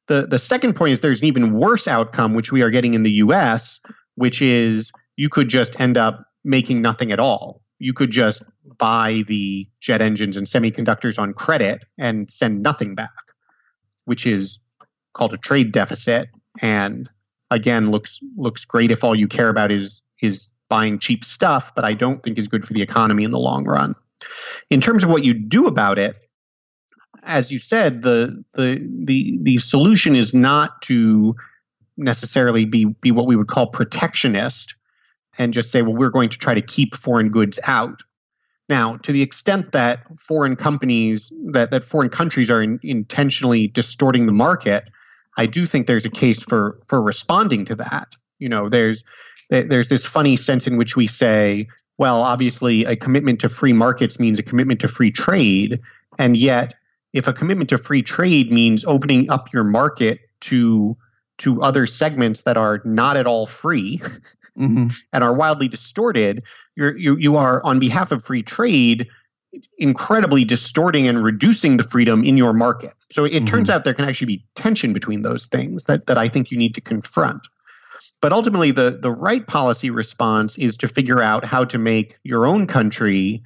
The 0.07 0.27
the 0.27 0.39
second 0.39 0.75
point 0.75 0.93
is 0.93 1.01
there's 1.01 1.19
an 1.19 1.25
even 1.25 1.53
worse 1.53 1.87
outcome, 1.87 2.33
which 2.33 2.51
we 2.51 2.61
are 2.61 2.69
getting 2.69 2.93
in 2.93 3.03
the 3.03 3.11
U.S., 3.11 3.79
which 4.15 4.41
is 4.41 4.91
you 5.15 5.29
could 5.29 5.47
just 5.47 5.79
end 5.79 5.97
up 5.97 6.25
making 6.43 6.81
nothing 6.81 7.11
at 7.11 7.19
all. 7.19 7.61
You 7.79 7.93
could 7.93 8.11
just 8.11 8.43
buy 8.77 9.23
the 9.27 9.67
jet 9.79 10.01
engines 10.01 10.37
and 10.37 10.47
semiconductors 10.47 11.19
on 11.19 11.33
credit 11.33 11.83
and 11.97 12.31
send 12.31 12.61
nothing 12.61 12.95
back, 12.95 13.11
which 14.05 14.25
is 14.25 14.59
called 15.13 15.33
a 15.33 15.37
trade 15.37 15.71
deficit. 15.71 16.29
And 16.61 17.09
again, 17.51 17.91
looks 17.91 18.19
looks 18.35 18.65
great 18.65 18.91
if 18.91 19.03
all 19.03 19.15
you 19.15 19.27
care 19.27 19.49
about 19.49 19.71
is 19.71 20.01
is 20.21 20.49
buying 20.69 20.99
cheap 20.99 21.23
stuff, 21.23 21.73
but 21.75 21.85
I 21.85 21.93
don't 21.93 22.23
think 22.23 22.37
is 22.37 22.47
good 22.47 22.65
for 22.65 22.73
the 22.73 22.81
economy 22.81 23.23
in 23.23 23.31
the 23.31 23.39
long 23.39 23.65
run. 23.65 23.95
In 24.69 24.81
terms 24.81 25.03
of 25.03 25.09
what 25.09 25.23
you 25.23 25.33
do 25.33 25.67
about 25.67 25.99
it, 25.99 26.17
as 27.25 27.51
you 27.51 27.59
said, 27.59 28.01
the 28.01 28.43
the 28.53 28.79
the 29.05 29.39
the 29.41 29.57
solution 29.57 30.15
is 30.15 30.33
not 30.33 30.81
to 30.83 31.35
necessarily 31.97 32.65
be 32.65 32.85
be 32.85 33.11
what 33.11 33.27
we 33.27 33.35
would 33.35 33.47
call 33.47 33.67
protectionist 33.67 34.75
and 35.37 35.53
just 35.53 35.71
say, 35.71 35.81
well, 35.81 35.93
we're 35.93 36.09
going 36.09 36.29
to 36.29 36.37
try 36.37 36.53
to 36.53 36.61
keep 36.61 36.95
foreign 36.95 37.29
goods 37.29 37.59
out. 37.65 38.03
Now, 38.69 38.97
to 38.97 39.11
the 39.11 39.21
extent 39.21 39.71
that 39.71 40.03
foreign 40.17 40.55
companies 40.55 41.31
that 41.51 41.71
that 41.71 41.83
foreign 41.83 42.09
countries 42.09 42.49
are 42.49 42.61
in, 42.61 42.79
intentionally 42.83 43.67
distorting 43.67 44.25
the 44.25 44.33
market, 44.33 44.89
I 45.37 45.45
do 45.45 45.67
think 45.67 45.87
there's 45.87 46.05
a 46.05 46.09
case 46.09 46.41
for 46.43 46.79
for 46.85 47.01
responding 47.01 47.65
to 47.65 47.75
that. 47.75 48.15
You 48.39 48.49
know, 48.49 48.69
there's 48.69 49.03
there's 49.49 49.89
this 49.89 50.05
funny 50.05 50.37
sense 50.37 50.65
in 50.65 50.77
which 50.77 50.95
we 50.95 51.07
say, 51.07 51.67
well, 51.97 52.21
obviously, 52.21 52.85
a 52.85 52.95
commitment 52.95 53.39
to 53.41 53.49
free 53.49 53.73
markets 53.73 54.19
means 54.19 54.39
a 54.39 54.43
commitment 54.43 54.79
to 54.81 54.87
free 54.87 55.11
trade, 55.11 55.79
and 56.17 56.37
yet 56.37 56.73
if 57.13 57.27
a 57.27 57.33
commitment 57.33 57.69
to 57.69 57.77
free 57.77 58.01
trade 58.01 58.51
means 58.51 58.83
opening 58.85 59.29
up 59.31 59.53
your 59.53 59.63
market 59.63 60.19
to 60.41 60.97
to 61.39 61.61
other 61.61 61.87
segments 61.87 62.43
that 62.43 62.57
are 62.57 62.81
not 62.85 63.17
at 63.17 63.25
all 63.25 63.47
free 63.47 63.97
mm-hmm. 64.57 64.87
and 65.11 65.23
are 65.23 65.33
wildly 65.33 65.67
distorted, 65.67 66.43
you're, 66.75 66.97
you 66.97 67.17
you 67.17 67.37
are 67.37 67.63
on 67.63 67.79
behalf 67.79 68.11
of 68.11 68.23
free 68.23 68.43
trade 68.43 69.07
incredibly 69.77 70.43
distorting 70.43 71.07
and 71.07 71.23
reducing 71.23 71.77
the 71.77 71.83
freedom 71.83 72.23
in 72.23 72.37
your 72.37 72.53
market. 72.53 72.93
So 73.11 73.23
it 73.23 73.31
mm-hmm. 73.31 73.45
turns 73.45 73.69
out 73.69 73.83
there 73.83 73.93
can 73.93 74.05
actually 74.05 74.27
be 74.27 74.45
tension 74.55 74.93
between 74.93 75.21
those 75.21 75.45
things 75.45 75.85
that 75.85 76.07
that 76.07 76.17
I 76.17 76.27
think 76.27 76.51
you 76.51 76.57
need 76.57 76.75
to 76.75 76.81
confront. 76.81 77.47
But 78.21 78.33
ultimately, 78.33 78.71
the 78.71 78.97
the 78.99 79.11
right 79.11 79.45
policy 79.45 79.89
response 79.89 80.57
is 80.57 80.77
to 80.77 80.87
figure 80.87 81.21
out 81.21 81.45
how 81.45 81.65
to 81.65 81.77
make 81.77 82.17
your 82.23 82.45
own 82.45 82.67
country 82.67 83.43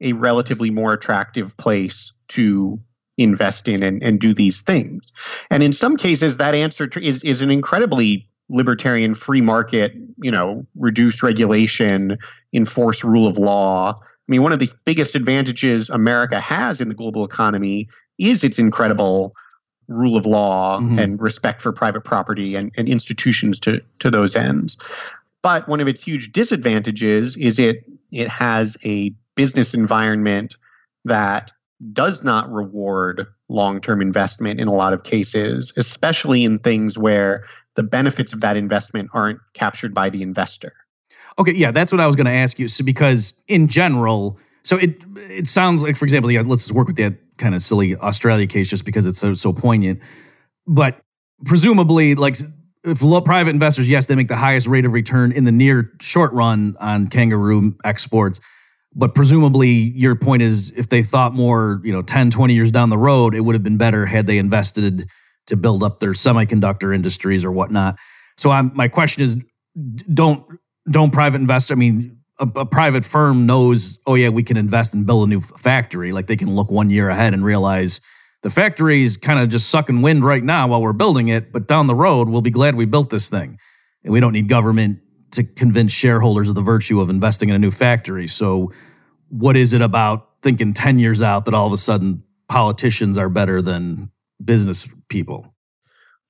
a 0.00 0.14
relatively 0.14 0.70
more 0.70 0.94
attractive 0.94 1.56
place 1.58 2.12
to 2.28 2.80
invest 3.20 3.68
in 3.68 3.82
and, 3.82 4.02
and 4.02 4.18
do 4.20 4.34
these 4.34 4.60
things. 4.60 5.12
And 5.50 5.62
in 5.62 5.72
some 5.72 5.96
cases, 5.96 6.38
that 6.38 6.54
answer 6.54 6.88
is, 7.00 7.22
is 7.22 7.42
an 7.42 7.50
incredibly 7.50 8.26
libertarian 8.48 9.14
free 9.14 9.40
market, 9.40 9.94
you 10.22 10.30
know, 10.30 10.66
reduce 10.76 11.22
regulation, 11.22 12.18
enforce 12.52 13.04
rule 13.04 13.26
of 13.26 13.38
law. 13.38 14.00
I 14.00 14.04
mean, 14.26 14.42
one 14.42 14.52
of 14.52 14.58
the 14.58 14.70
biggest 14.84 15.14
advantages 15.14 15.88
America 15.88 16.40
has 16.40 16.80
in 16.80 16.88
the 16.88 16.94
global 16.94 17.24
economy 17.24 17.88
is 18.18 18.42
its 18.42 18.58
incredible 18.58 19.34
rule 19.88 20.16
of 20.16 20.24
law 20.24 20.80
mm-hmm. 20.80 20.98
and 20.98 21.20
respect 21.20 21.62
for 21.62 21.72
private 21.72 22.02
property 22.02 22.54
and, 22.54 22.72
and 22.76 22.88
institutions 22.88 23.58
to, 23.60 23.80
to 23.98 24.10
those 24.10 24.36
ends. 24.36 24.76
But 25.42 25.68
one 25.68 25.80
of 25.80 25.88
its 25.88 26.02
huge 26.02 26.32
disadvantages 26.32 27.36
is 27.36 27.58
it 27.58 27.84
it 28.12 28.28
has 28.28 28.76
a 28.84 29.14
business 29.36 29.72
environment 29.72 30.56
that 31.04 31.52
does 31.92 32.22
not 32.22 32.50
reward 32.50 33.26
long 33.48 33.80
term 33.80 34.00
investment 34.00 34.60
in 34.60 34.68
a 34.68 34.74
lot 34.74 34.92
of 34.92 35.02
cases, 35.02 35.72
especially 35.76 36.44
in 36.44 36.58
things 36.58 36.98
where 36.98 37.44
the 37.76 37.82
benefits 37.82 38.32
of 38.32 38.40
that 38.40 38.56
investment 38.56 39.10
aren't 39.14 39.38
captured 39.54 39.94
by 39.94 40.10
the 40.10 40.22
investor. 40.22 40.72
Okay, 41.38 41.52
yeah, 41.52 41.70
that's 41.70 41.92
what 41.92 42.00
I 42.00 42.06
was 42.06 42.16
going 42.16 42.26
to 42.26 42.32
ask 42.32 42.58
you. 42.58 42.68
So, 42.68 42.84
because 42.84 43.32
in 43.48 43.68
general, 43.68 44.38
so 44.62 44.76
it 44.76 45.04
it 45.16 45.48
sounds 45.48 45.82
like, 45.82 45.96
for 45.96 46.04
example, 46.04 46.30
yeah, 46.30 46.42
let's 46.44 46.62
just 46.62 46.74
work 46.74 46.86
with 46.86 46.96
that 46.96 47.14
kind 47.38 47.54
of 47.54 47.62
silly 47.62 47.96
Australia 47.96 48.46
case 48.46 48.68
just 48.68 48.84
because 48.84 49.06
it's 49.06 49.18
so 49.18 49.34
so 49.34 49.52
poignant. 49.52 50.00
But 50.66 51.00
presumably, 51.44 52.14
like 52.14 52.36
if 52.84 53.02
low 53.02 53.20
private 53.20 53.50
investors, 53.50 53.88
yes, 53.88 54.06
they 54.06 54.14
make 54.14 54.28
the 54.28 54.36
highest 54.36 54.66
rate 54.66 54.84
of 54.84 54.92
return 54.92 55.32
in 55.32 55.44
the 55.44 55.52
near 55.52 55.92
short 56.00 56.32
run 56.32 56.76
on 56.80 57.08
kangaroo 57.08 57.76
exports 57.84 58.40
but 58.94 59.14
presumably 59.14 59.68
your 59.68 60.16
point 60.16 60.42
is 60.42 60.70
if 60.72 60.88
they 60.88 61.02
thought 61.02 61.34
more 61.34 61.80
you 61.84 61.92
know 61.92 62.02
10 62.02 62.30
20 62.30 62.54
years 62.54 62.72
down 62.72 62.90
the 62.90 62.98
road 62.98 63.34
it 63.34 63.40
would 63.40 63.54
have 63.54 63.62
been 63.62 63.76
better 63.76 64.06
had 64.06 64.26
they 64.26 64.38
invested 64.38 65.08
to 65.46 65.56
build 65.56 65.82
up 65.82 66.00
their 66.00 66.12
semiconductor 66.12 66.94
industries 66.94 67.44
or 67.44 67.52
whatnot 67.52 67.96
so 68.36 68.50
I'm, 68.50 68.74
my 68.74 68.88
question 68.88 69.22
is 69.22 69.36
don't 70.12 70.44
don't 70.90 71.12
private 71.12 71.40
invest 71.40 71.70
i 71.70 71.74
mean 71.74 72.18
a, 72.38 72.48
a, 72.56 72.66
private 72.66 73.04
firm 73.04 73.46
knows 73.46 73.98
oh 74.06 74.14
yeah 74.14 74.28
we 74.28 74.42
can 74.42 74.56
invest 74.56 74.94
and 74.94 75.06
build 75.06 75.26
a 75.26 75.30
new 75.30 75.40
factory 75.40 76.12
like 76.12 76.26
they 76.26 76.36
can 76.36 76.54
look 76.54 76.70
one 76.70 76.90
year 76.90 77.08
ahead 77.08 77.34
and 77.34 77.44
realize 77.44 78.00
the 78.42 78.50
factory 78.50 79.02
is 79.02 79.16
kind 79.16 79.38
of 79.38 79.50
just 79.50 79.68
sucking 79.68 80.02
wind 80.02 80.24
right 80.24 80.42
now 80.42 80.68
while 80.68 80.80
we're 80.80 80.92
building 80.92 81.28
it, 81.28 81.52
but 81.52 81.66
down 81.68 81.86
the 81.86 81.94
road, 81.94 82.28
we'll 82.28 82.40
be 82.40 82.50
glad 82.50 82.74
we 82.74 82.86
built 82.86 83.10
this 83.10 83.28
thing. 83.28 83.58
And 84.02 84.12
we 84.12 84.20
don't 84.20 84.32
need 84.32 84.48
government 84.48 85.00
to 85.32 85.44
convince 85.44 85.92
shareholders 85.92 86.48
of 86.48 86.54
the 86.54 86.62
virtue 86.62 87.00
of 87.00 87.10
investing 87.10 87.48
in 87.48 87.54
a 87.54 87.58
new 87.58 87.70
factory. 87.70 88.26
So, 88.26 88.72
what 89.28 89.56
is 89.56 89.72
it 89.72 89.80
about 89.80 90.28
thinking 90.42 90.72
10 90.72 90.98
years 90.98 91.22
out 91.22 91.44
that 91.44 91.54
all 91.54 91.66
of 91.66 91.72
a 91.72 91.76
sudden 91.76 92.22
politicians 92.48 93.16
are 93.16 93.28
better 93.28 93.62
than 93.62 94.10
business 94.44 94.88
people? 95.08 95.54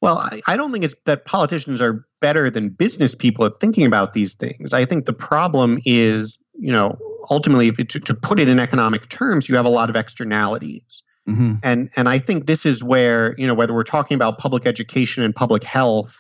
Well, 0.01 0.19
I, 0.19 0.41
I 0.47 0.57
don't 0.57 0.73
think 0.73 0.85
it's 0.85 0.95
that 1.05 1.25
politicians 1.25 1.81
are 1.81 2.07
better 2.21 2.51
than 2.51 2.71
business 2.71 3.15
people 3.15 3.45
at 3.45 3.61
thinking 3.61 3.87
about 3.87 4.15
these 4.15 4.35
things. 4.35 4.73
I 4.73 4.85
think 4.85 5.07
the 5.07 5.13
problem 5.13 5.79
is, 5.85 6.39
you 6.59 6.73
know, 6.73 6.99
ultimately, 7.31 7.69
if 7.69 7.79
it, 7.79 7.89
to, 7.91 8.01
to 8.01 8.15
put 8.15 8.41
it 8.41 8.49
in 8.49 8.59
economic 8.59 9.09
terms, 9.09 9.49
you 9.49 9.57
have 9.57 9.67
a 9.67 9.71
lot 9.71 9.91
of 9.91 9.97
externalities. 9.97 11.03
Mm-hmm. 11.29 11.55
And 11.63 11.91
and 11.97 12.09
I 12.09 12.19
think 12.19 12.47
this 12.47 12.65
is 12.65 12.83
where 12.83 13.35
you 13.37 13.47
know 13.47 13.55
whether 13.55 13.75
we're 13.75 13.85
talking 13.85 14.15
about 14.15 14.39
public 14.39 14.67
education 14.67 15.23
and 15.23 15.35
public 15.35 15.63
health 15.63 16.17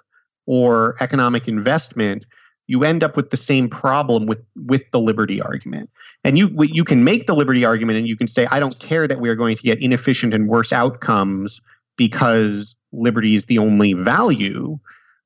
or 0.46 0.96
economic 1.00 1.48
investment, 1.48 2.26
you 2.70 2.84
end 2.84 3.02
up 3.02 3.16
with 3.16 3.30
the 3.30 3.36
same 3.36 3.68
problem 3.68 4.26
with 4.26 4.38
with 4.54 4.88
the 4.92 5.00
liberty 5.00 5.42
argument. 5.42 5.90
And 6.22 6.38
you 6.38 6.54
you 6.62 6.84
can 6.84 7.02
make 7.02 7.26
the 7.26 7.34
liberty 7.34 7.64
argument 7.64 7.98
and 7.98 8.06
you 8.06 8.16
can 8.16 8.28
say 8.28 8.46
I 8.46 8.60
don't 8.60 8.78
care 8.78 9.08
that 9.08 9.18
we 9.18 9.28
are 9.28 9.34
going 9.34 9.56
to 9.56 9.62
get 9.62 9.82
inefficient 9.82 10.32
and 10.32 10.46
worse 10.46 10.72
outcomes 10.72 11.60
because 11.96 12.76
liberty 12.92 13.34
is 13.34 13.46
the 13.46 13.58
only 13.58 13.94
value. 13.94 14.78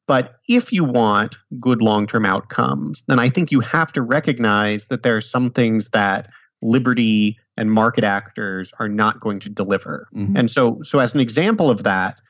But 0.07 0.37
if 0.49 0.73
you 0.73 0.85
want 0.85 1.37
good 1.61 1.83
long 1.83 2.07
term 2.07 2.25
outcomes, 2.25 3.05
then 3.09 3.19
I 3.19 3.29
think 3.29 3.53
you 3.53 3.61
have 3.61 3.93
to 3.93 4.01
recognize 4.01 4.87
that 4.87 5.03
there 5.03 5.15
are 5.15 5.21
some 5.21 5.51
things 5.51 5.91
that 5.91 6.31
liberty 6.63 7.39
and 7.59 7.71
market 7.71 8.05
actors 8.05 8.73
are 8.79 8.89
not 8.89 9.21
going 9.21 9.39
to 9.41 9.51
deliver. 9.51 10.09
Mm-hmm. 10.15 10.37
And 10.37 10.51
so, 10.51 10.81
so 10.83 10.99
as 10.99 11.15
an 11.15 11.21
example 11.21 11.69
of 11.69 11.83
that, 11.83 12.21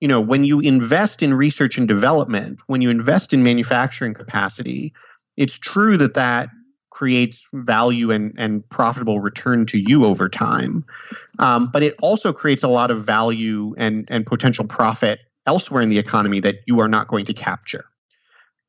you 0.00 0.08
know, 0.08 0.20
when 0.20 0.44
you 0.44 0.60
invest 0.60 1.22
in 1.22 1.34
research 1.34 1.78
and 1.78 1.86
development, 1.86 2.58
when 2.66 2.80
you 2.80 2.90
invest 2.90 3.32
in 3.32 3.42
manufacturing 3.42 4.14
capacity, 4.14 4.92
it's 5.36 5.58
true 5.58 5.96
that 5.98 6.14
that 6.14 6.48
creates 6.90 7.46
value 7.52 8.10
and, 8.10 8.34
and 8.36 8.68
profitable 8.68 9.20
return 9.20 9.64
to 9.64 9.78
you 9.78 10.04
over 10.04 10.28
time. 10.28 10.84
Um, 11.38 11.70
but 11.72 11.82
it 11.82 11.94
also 12.02 12.32
creates 12.32 12.62
a 12.62 12.68
lot 12.68 12.90
of 12.90 13.04
value 13.04 13.74
and, 13.78 14.06
and 14.08 14.26
potential 14.26 14.66
profit 14.66 15.20
elsewhere 15.46 15.82
in 15.82 15.88
the 15.88 15.98
economy 15.98 16.40
that 16.40 16.56
you 16.66 16.80
are 16.80 16.88
not 16.88 17.08
going 17.08 17.24
to 17.26 17.34
capture. 17.34 17.84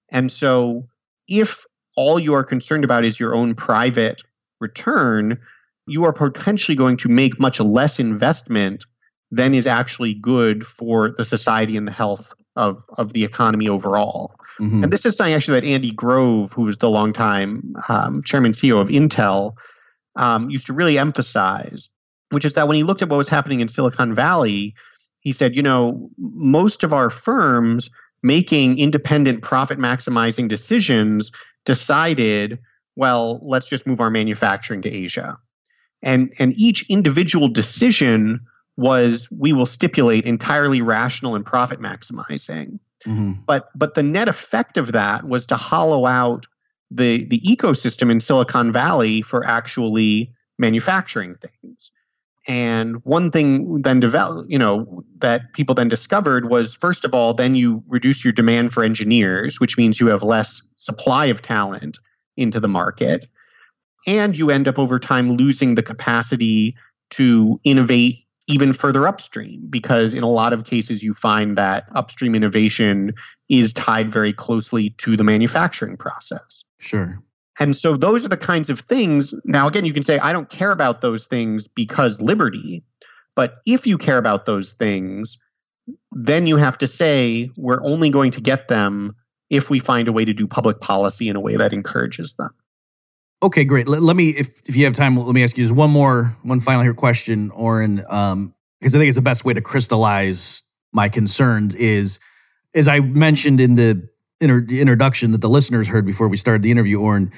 And 0.09 0.31
so 0.31 0.87
if 1.27 1.65
all 1.95 2.19
you 2.19 2.33
are 2.33 2.43
concerned 2.43 2.83
about 2.83 3.05
is 3.05 3.19
your 3.19 3.33
own 3.33 3.55
private 3.55 4.21
return, 4.59 5.39
you 5.87 6.03
are 6.03 6.13
potentially 6.13 6.75
going 6.75 6.97
to 6.97 7.09
make 7.09 7.39
much 7.39 7.59
less 7.59 7.99
investment 7.99 8.85
than 9.31 9.53
is 9.53 9.65
actually 9.65 10.13
good 10.13 10.67
for 10.67 11.09
the 11.17 11.25
society 11.25 11.77
and 11.77 11.87
the 11.87 11.91
health 11.91 12.33
of, 12.55 12.83
of 12.97 13.13
the 13.13 13.23
economy 13.23 13.69
overall. 13.69 14.35
Mm-hmm. 14.59 14.83
And 14.83 14.93
this 14.93 15.05
is 15.05 15.15
something 15.15 15.33
actually 15.33 15.59
that 15.61 15.67
Andy 15.67 15.91
Grove, 15.91 16.51
who 16.51 16.63
was 16.63 16.77
the 16.77 16.89
longtime 16.89 17.73
um, 17.87 18.21
chairman 18.23 18.51
CEO 18.51 18.81
of 18.81 18.89
Intel, 18.89 19.53
um, 20.17 20.49
used 20.49 20.67
to 20.67 20.73
really 20.73 20.97
emphasize, 20.97 21.89
which 22.29 22.43
is 22.43 22.53
that 22.53 22.67
when 22.67 22.75
he 22.75 22.83
looked 22.83 23.01
at 23.01 23.09
what 23.09 23.17
was 23.17 23.29
happening 23.29 23.61
in 23.61 23.69
Silicon 23.69 24.13
Valley, 24.13 24.75
he 25.21 25.31
said, 25.31 25.55
you 25.55 25.63
know, 25.63 26.09
most 26.17 26.83
of 26.83 26.91
our 26.91 27.09
firms 27.09 27.89
making 28.23 28.77
independent 28.77 29.41
profit 29.41 29.79
maximizing 29.79 30.47
decisions 30.47 31.31
decided, 31.65 32.59
well, 32.95 33.39
let's 33.41 33.69
just 33.69 33.87
move 33.87 34.01
our 34.01 34.09
manufacturing 34.09 34.81
to 34.81 34.91
Asia. 34.91 35.37
And, 36.03 36.33
and 36.39 36.53
each 36.57 36.89
individual 36.89 37.47
decision 37.47 38.41
was 38.77 39.29
we 39.31 39.53
will 39.53 39.65
stipulate 39.65 40.25
entirely 40.25 40.81
rational 40.81 41.35
and 41.35 41.45
profit 41.45 41.79
maximizing. 41.79 42.79
Mm-hmm. 43.05 43.33
But 43.45 43.69
but 43.75 43.95
the 43.95 44.03
net 44.03 44.27
effect 44.27 44.77
of 44.77 44.91
that 44.91 45.27
was 45.27 45.45
to 45.47 45.55
hollow 45.55 46.05
out 46.05 46.45
the 46.89 47.25
the 47.25 47.39
ecosystem 47.41 48.11
in 48.11 48.19
Silicon 48.19 48.71
Valley 48.71 49.21
for 49.21 49.45
actually 49.45 50.33
manufacturing 50.57 51.35
things. 51.35 51.91
And 52.47 53.03
one 53.03 53.29
thing 53.29 53.83
then 53.83 53.99
develop, 53.99 54.47
you 54.49 54.57
know, 54.57 55.03
that 55.19 55.53
people 55.53 55.75
then 55.75 55.89
discovered 55.89 56.49
was 56.49 56.73
first 56.75 57.05
of 57.05 57.13
all, 57.13 57.33
then 57.33 57.55
you 57.55 57.83
reduce 57.87 58.23
your 58.23 58.33
demand 58.33 58.73
for 58.73 58.83
engineers, 58.83 59.59
which 59.59 59.77
means 59.77 59.99
you 59.99 60.07
have 60.07 60.23
less 60.23 60.61
supply 60.77 61.27
of 61.27 61.41
talent 61.41 61.99
into 62.37 62.59
the 62.59 62.67
market. 62.67 63.27
And 64.07 64.35
you 64.35 64.49
end 64.49 64.67
up 64.67 64.79
over 64.79 64.99
time 64.99 65.33
losing 65.33 65.75
the 65.75 65.83
capacity 65.83 66.75
to 67.11 67.59
innovate 67.63 68.25
even 68.51 68.73
further 68.73 69.07
upstream 69.07 69.65
because 69.69 70.13
in 70.13 70.23
a 70.23 70.29
lot 70.29 70.53
of 70.53 70.65
cases 70.65 71.01
you 71.01 71.13
find 71.13 71.57
that 71.57 71.85
upstream 71.95 72.35
innovation 72.35 73.13
is 73.49 73.73
tied 73.73 74.11
very 74.11 74.33
closely 74.33 74.91
to 74.97 75.15
the 75.15 75.23
manufacturing 75.23 75.97
process. 75.97 76.63
Sure. 76.79 77.21
And 77.59 77.75
so 77.75 77.95
those 77.95 78.25
are 78.25 78.29
the 78.29 78.37
kinds 78.37 78.69
of 78.69 78.79
things. 78.79 79.33
Now, 79.45 79.67
again, 79.67 79.85
you 79.85 79.93
can 79.93 80.03
say, 80.03 80.19
I 80.19 80.33
don't 80.33 80.49
care 80.49 80.71
about 80.71 81.01
those 81.01 81.27
things 81.27 81.67
because 81.67 82.21
liberty. 82.21 82.83
But 83.35 83.55
if 83.65 83.87
you 83.87 83.97
care 83.97 84.17
about 84.17 84.45
those 84.45 84.73
things, 84.73 85.37
then 86.11 86.47
you 86.47 86.57
have 86.57 86.77
to 86.79 86.87
say, 86.87 87.49
we're 87.55 87.83
only 87.83 88.09
going 88.09 88.31
to 88.31 88.41
get 88.41 88.67
them 88.67 89.15
if 89.49 89.69
we 89.69 89.79
find 89.79 90.07
a 90.07 90.11
way 90.11 90.25
to 90.25 90.33
do 90.33 90.47
public 90.47 90.79
policy 90.79 91.29
in 91.29 91.35
a 91.35 91.39
way 91.39 91.55
that 91.55 91.73
encourages 91.73 92.33
them. 92.33 92.51
Okay, 93.43 93.63
great. 93.63 93.87
Let, 93.87 94.01
let 94.01 94.15
me, 94.15 94.29
if, 94.29 94.49
if 94.67 94.75
you 94.75 94.85
have 94.85 94.93
time, 94.93 95.17
let 95.17 95.33
me 95.33 95.43
ask 95.43 95.57
you 95.57 95.63
just 95.63 95.75
one 95.75 95.89
more, 95.89 96.35
one 96.43 96.59
final 96.59 96.83
here 96.83 96.93
question, 96.93 97.49
Oren, 97.51 98.05
um, 98.07 98.53
because 98.79 98.95
I 98.95 98.99
think 98.99 99.09
it's 99.09 99.17
the 99.17 99.23
best 99.23 99.45
way 99.45 99.53
to 99.53 99.61
crystallize 99.61 100.61
my 100.91 101.09
concerns 101.09 101.73
is, 101.75 102.19
as 102.75 102.87
I 102.87 102.99
mentioned 102.99 103.59
in 103.59 103.75
the 103.75 104.07
inter- 104.39 104.65
introduction 104.69 105.31
that 105.31 105.41
the 105.41 105.49
listeners 105.49 105.87
heard 105.87 106.05
before 106.05 106.27
we 106.27 106.37
started 106.37 106.61
the 106.61 106.71
interview, 106.71 106.99
Oren, 106.99 107.31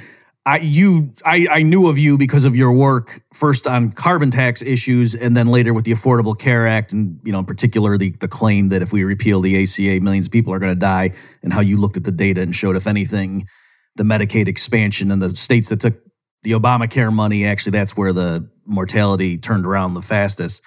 I 0.45 0.57
you 0.57 1.13
I, 1.23 1.47
I 1.49 1.61
knew 1.61 1.87
of 1.87 1.97
you 1.97 2.17
because 2.17 2.43
of 2.43 2.53
your 2.53 2.73
work 2.73 3.21
first 3.33 3.65
on 3.65 3.93
carbon 3.93 4.29
tax 4.29 4.61
issues 4.61 5.15
and 5.15 5.37
then 5.37 5.47
later 5.47 5.73
with 5.73 5.85
the 5.85 5.93
Affordable 5.93 6.37
Care 6.37 6.67
Act 6.67 6.91
and 6.91 7.17
you 7.23 7.31
know 7.31 7.39
in 7.39 7.45
particular 7.45 7.97
the 7.97 8.11
the 8.19 8.27
claim 8.27 8.67
that 8.69 8.81
if 8.81 8.91
we 8.91 9.05
repeal 9.05 9.39
the 9.39 9.63
ACA 9.63 10.01
millions 10.01 10.25
of 10.25 10.33
people 10.33 10.53
are 10.53 10.59
going 10.59 10.73
to 10.73 10.79
die 10.79 11.13
and 11.43 11.53
how 11.53 11.61
you 11.61 11.77
looked 11.77 11.95
at 11.95 12.03
the 12.03 12.11
data 12.11 12.41
and 12.41 12.53
showed 12.53 12.75
if 12.75 12.87
anything 12.87 13.47
the 13.95 14.03
Medicaid 14.03 14.47
expansion 14.47 15.11
and 15.11 15.21
the 15.21 15.35
states 15.35 15.69
that 15.69 15.79
took 15.79 15.95
the 16.43 16.51
Obamacare 16.51 17.11
money, 17.11 17.45
actually, 17.45 17.71
that's 17.71 17.95
where 17.95 18.13
the 18.13 18.49
mortality 18.65 19.37
turned 19.37 19.65
around 19.65 19.93
the 19.93 20.01
fastest 20.01 20.63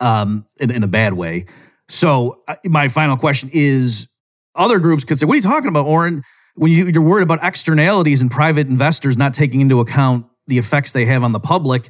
um, 0.00 0.46
in, 0.58 0.70
in 0.70 0.82
a 0.82 0.88
bad 0.88 1.14
way. 1.14 1.46
So, 1.88 2.42
uh, 2.48 2.56
my 2.64 2.88
final 2.88 3.16
question 3.16 3.50
is 3.52 4.08
other 4.54 4.78
groups 4.78 5.04
could 5.04 5.18
say, 5.18 5.26
What 5.26 5.34
are 5.34 5.36
you 5.36 5.42
talking 5.42 5.68
about, 5.68 5.86
Oren? 5.86 6.22
When 6.54 6.70
you, 6.70 6.86
you're 6.86 7.02
worried 7.02 7.22
about 7.22 7.42
externalities 7.42 8.20
and 8.20 8.30
private 8.30 8.66
investors 8.66 9.16
not 9.16 9.32
taking 9.32 9.60
into 9.60 9.80
account 9.80 10.26
the 10.46 10.58
effects 10.58 10.92
they 10.92 11.06
have 11.06 11.22
on 11.22 11.32
the 11.32 11.40
public, 11.40 11.88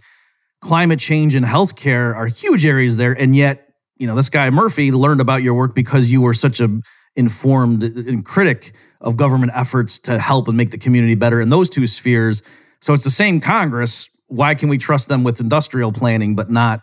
climate 0.60 1.00
change 1.00 1.34
and 1.34 1.44
healthcare 1.44 2.14
are 2.14 2.26
huge 2.26 2.64
areas 2.64 2.96
there. 2.96 3.12
And 3.12 3.34
yet, 3.34 3.68
you 3.96 4.06
know, 4.06 4.14
this 4.14 4.28
guy 4.28 4.48
Murphy 4.50 4.92
learned 4.92 5.20
about 5.20 5.42
your 5.42 5.54
work 5.54 5.74
because 5.74 6.10
you 6.10 6.20
were 6.20 6.34
such 6.34 6.60
a 6.60 6.80
informed 7.16 8.24
critic 8.24 8.72
of 9.02 9.16
government 9.16 9.52
efforts 9.54 9.98
to 10.00 10.18
help 10.18 10.48
and 10.48 10.56
make 10.56 10.70
the 10.70 10.78
community 10.78 11.14
better 11.14 11.40
in 11.40 11.50
those 11.50 11.68
two 11.68 11.86
spheres. 11.86 12.42
So 12.80 12.94
it's 12.94 13.04
the 13.04 13.10
same 13.10 13.40
Congress. 13.40 14.08
Why 14.28 14.54
can 14.54 14.68
we 14.68 14.78
trust 14.78 15.08
them 15.08 15.24
with 15.24 15.40
industrial 15.40 15.92
planning, 15.92 16.34
but 16.34 16.50
not 16.50 16.82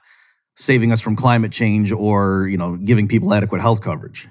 saving 0.56 0.92
us 0.92 1.02
from 1.02 1.16
climate 1.16 1.52
change 1.52 1.92
or 1.92 2.48
you 2.50 2.58
know 2.58 2.76
giving 2.78 3.08
people 3.08 3.34
adequate 3.34 3.62
health 3.62 3.82
coverage? 3.82 4.28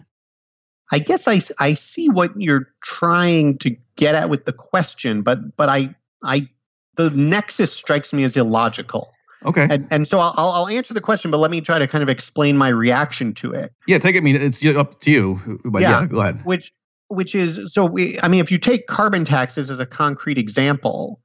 I 0.91 0.99
guess 0.99 1.29
I, 1.29 1.41
I 1.59 1.75
see 1.75 2.09
what 2.09 2.31
you're 2.41 2.69
trying 2.83 3.59
to 3.59 3.77
get 3.97 4.15
at 4.15 4.31
with 4.31 4.45
the 4.45 4.53
question, 4.53 5.23
but 5.23 5.57
but 5.57 5.69
I 5.69 5.95
I 6.23 6.49
the 6.97 7.11
nexus 7.11 7.73
strikes 7.73 8.13
me 8.13 8.25
as 8.25 8.37
illogical. 8.37 9.13
Okay. 9.45 9.69
And, 9.71 9.87
and 9.93 10.09
so 10.09 10.19
I'll, 10.19 10.35
I'll 10.37 10.67
answer 10.67 10.93
the 10.93 11.01
question, 11.01 11.31
but 11.31 11.39
let 11.39 11.53
me 11.53 11.61
try 11.61 11.79
to 11.79 11.87
kind 11.87 12.03
of 12.03 12.09
explain 12.09 12.59
my 12.59 12.69
reaction 12.69 13.33
to 13.35 13.53
it. 13.53 13.73
Yeah, 13.87 13.99
take 13.99 14.17
it. 14.17 14.19
I 14.19 14.21
mean, 14.23 14.35
it's 14.35 14.65
up 14.67 14.99
to 15.01 15.11
you. 15.13 15.61
But 15.65 15.83
yeah, 15.83 16.01
yeah 16.01 16.07
go 16.07 16.21
ahead. 16.21 16.45
Which 16.45 16.73
which 17.09 17.35
is 17.35 17.61
so 17.73 17.85
we, 17.85 18.19
I 18.21 18.29
mean, 18.29 18.41
if 18.41 18.51
you 18.51 18.59
take 18.59 18.87
carbon 18.87 19.25
taxes 19.25 19.71
as 19.71 19.81
a 19.81 19.87
concrete 19.87 20.39
example, 20.39 21.21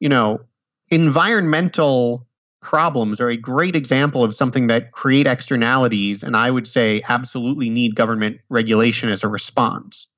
you 0.00 0.08
know, 0.08 0.40
environmental 0.90 2.26
problems 2.60 3.20
are 3.20 3.28
a 3.28 3.36
great 3.36 3.76
example 3.76 4.24
of 4.24 4.34
something 4.34 4.66
that 4.66 4.92
create 4.92 5.26
externalities, 5.26 6.22
and 6.22 6.36
I 6.36 6.50
would 6.50 6.66
say 6.66 7.02
absolutely 7.08 7.70
need 7.70 7.94
government 7.94 8.38
regulation 8.48 9.08
as 9.08 9.22
a 9.22 9.28
response. 9.28 10.08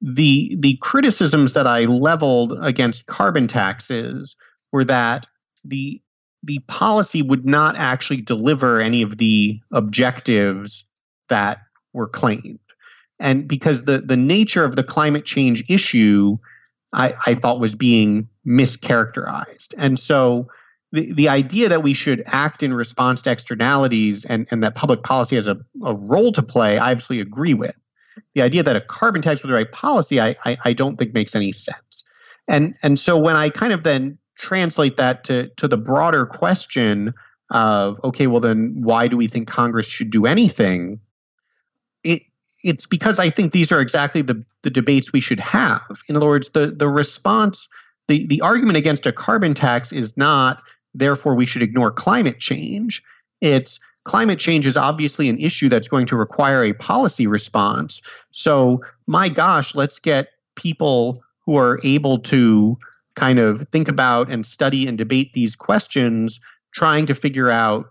The 0.00 0.56
the 0.58 0.76
criticisms 0.80 1.52
that 1.54 1.66
I 1.66 1.84
leveled 1.84 2.58
against 2.60 3.06
carbon 3.06 3.48
taxes 3.48 4.36
were 4.70 4.84
that 4.84 5.26
the 5.64 6.00
the 6.44 6.58
policy 6.68 7.22
would 7.22 7.46
not 7.46 7.76
actually 7.76 8.20
deliver 8.20 8.80
any 8.80 9.02
of 9.02 9.18
the 9.18 9.60
objectives 9.72 10.84
that 11.28 11.58
were 11.92 12.08
claimed 12.08 12.58
and 13.20 13.46
because 13.46 13.84
the 13.84 14.00
the 14.00 14.16
nature 14.16 14.64
of 14.64 14.76
the 14.76 14.84
climate 14.84 15.24
change 15.24 15.64
issue 15.68 16.36
I, 16.92 17.14
I 17.26 17.34
thought 17.34 17.60
was 17.60 17.74
being 17.74 18.28
mischaracterized. 18.46 19.74
And 19.76 19.98
so 19.98 20.48
the, 20.92 21.12
the 21.14 21.28
idea 21.28 21.68
that 21.68 21.82
we 21.82 21.94
should 21.94 22.22
act 22.26 22.62
in 22.62 22.74
response 22.74 23.22
to 23.22 23.30
externalities 23.30 24.24
and, 24.26 24.46
and 24.50 24.62
that 24.62 24.74
public 24.74 25.02
policy 25.02 25.36
has 25.36 25.46
a, 25.46 25.56
a 25.84 25.94
role 25.94 26.32
to 26.32 26.42
play, 26.42 26.78
I 26.78 26.90
absolutely 26.90 27.22
agree 27.22 27.54
with. 27.54 27.76
The 28.34 28.42
idea 28.42 28.62
that 28.62 28.76
a 28.76 28.80
carbon 28.80 29.22
tax 29.22 29.42
with 29.42 29.48
the 29.50 29.54
right 29.54 29.72
policy, 29.72 30.20
I, 30.20 30.36
I, 30.44 30.58
I 30.64 30.72
don't 30.74 30.96
think 30.98 31.14
makes 31.14 31.34
any 31.34 31.52
sense. 31.52 32.04
And 32.48 32.74
and 32.82 32.98
so 32.98 33.16
when 33.16 33.36
I 33.36 33.48
kind 33.48 33.72
of 33.72 33.84
then 33.84 34.18
translate 34.36 34.96
that 34.96 35.24
to 35.24 35.48
to 35.56 35.68
the 35.68 35.76
broader 35.76 36.26
question 36.26 37.14
of 37.50 37.98
okay, 38.04 38.26
well 38.26 38.40
then 38.40 38.74
why 38.74 39.06
do 39.08 39.16
we 39.16 39.28
think 39.28 39.48
Congress 39.48 39.86
should 39.86 40.10
do 40.10 40.26
anything? 40.26 41.00
It 42.62 42.70
it's 42.70 42.86
because 42.86 43.18
I 43.18 43.30
think 43.30 43.52
these 43.52 43.72
are 43.72 43.80
exactly 43.80 44.22
the 44.22 44.42
the 44.62 44.70
debates 44.70 45.12
we 45.12 45.20
should 45.20 45.40
have. 45.40 46.02
In 46.08 46.16
other 46.16 46.26
words, 46.26 46.50
the 46.50 46.68
the 46.68 46.88
response, 46.88 47.68
the 48.08 48.26
the 48.26 48.40
argument 48.40 48.76
against 48.76 49.06
a 49.06 49.12
carbon 49.12 49.54
tax 49.54 49.92
is 49.92 50.16
not 50.16 50.62
therefore 50.94 51.34
we 51.34 51.46
should 51.46 51.62
ignore 51.62 51.90
climate 51.90 52.38
change. 52.38 53.02
It's 53.40 53.80
climate 54.04 54.38
change 54.38 54.66
is 54.66 54.76
obviously 54.76 55.28
an 55.28 55.38
issue 55.38 55.68
that's 55.68 55.88
going 55.88 56.06
to 56.06 56.16
require 56.16 56.64
a 56.64 56.72
policy 56.72 57.26
response. 57.26 58.02
So, 58.30 58.82
my 59.06 59.28
gosh, 59.28 59.74
let's 59.74 59.98
get 59.98 60.28
people 60.56 61.22
who 61.44 61.56
are 61.56 61.80
able 61.82 62.18
to 62.18 62.78
kind 63.14 63.38
of 63.38 63.66
think 63.70 63.88
about 63.88 64.30
and 64.30 64.46
study 64.46 64.86
and 64.86 64.96
debate 64.96 65.32
these 65.34 65.56
questions, 65.56 66.40
trying 66.72 67.06
to 67.06 67.14
figure 67.14 67.50
out 67.50 67.86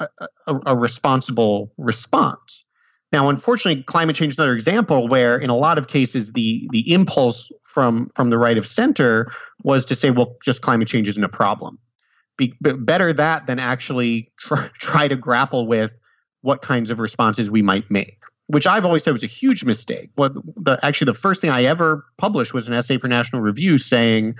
a, 0.00 0.08
a, 0.46 0.60
a 0.66 0.76
responsible 0.76 1.72
response. 1.76 2.63
Now, 3.12 3.28
unfortunately, 3.28 3.82
climate 3.84 4.16
change 4.16 4.34
is 4.34 4.38
another 4.38 4.54
example 4.54 5.08
where, 5.08 5.38
in 5.38 5.50
a 5.50 5.56
lot 5.56 5.78
of 5.78 5.88
cases, 5.88 6.32
the 6.32 6.68
the 6.72 6.92
impulse 6.92 7.50
from 7.62 8.10
from 8.14 8.30
the 8.30 8.38
right 8.38 8.58
of 8.58 8.66
center 8.66 9.30
was 9.62 9.86
to 9.86 9.96
say, 9.96 10.10
"Well, 10.10 10.36
just 10.42 10.62
climate 10.62 10.88
change 10.88 11.08
isn't 11.08 11.22
a 11.22 11.28
problem." 11.28 11.78
Be, 12.36 12.52
better 12.60 13.12
that 13.12 13.46
than 13.46 13.60
actually 13.60 14.32
try, 14.40 14.68
try 14.78 15.08
to 15.08 15.16
grapple 15.16 15.68
with 15.68 15.94
what 16.40 16.62
kinds 16.62 16.90
of 16.90 16.98
responses 16.98 17.50
we 17.50 17.62
might 17.62 17.90
make 17.90 18.18
which 18.46 18.66
I've 18.66 18.84
always 18.84 19.02
said 19.02 19.12
was 19.12 19.22
a 19.22 19.28
huge 19.28 19.64
mistake. 19.64 20.10
What 20.16 20.34
the 20.34 20.78
actually 20.82 21.06
the 21.06 21.14
first 21.14 21.40
thing 21.40 21.50
I 21.50 21.64
ever 21.64 22.04
published 22.18 22.52
was 22.52 22.66
an 22.66 22.74
essay 22.74 22.98
for 22.98 23.08
National 23.08 23.42
Review 23.42 23.78
saying, 23.78 24.36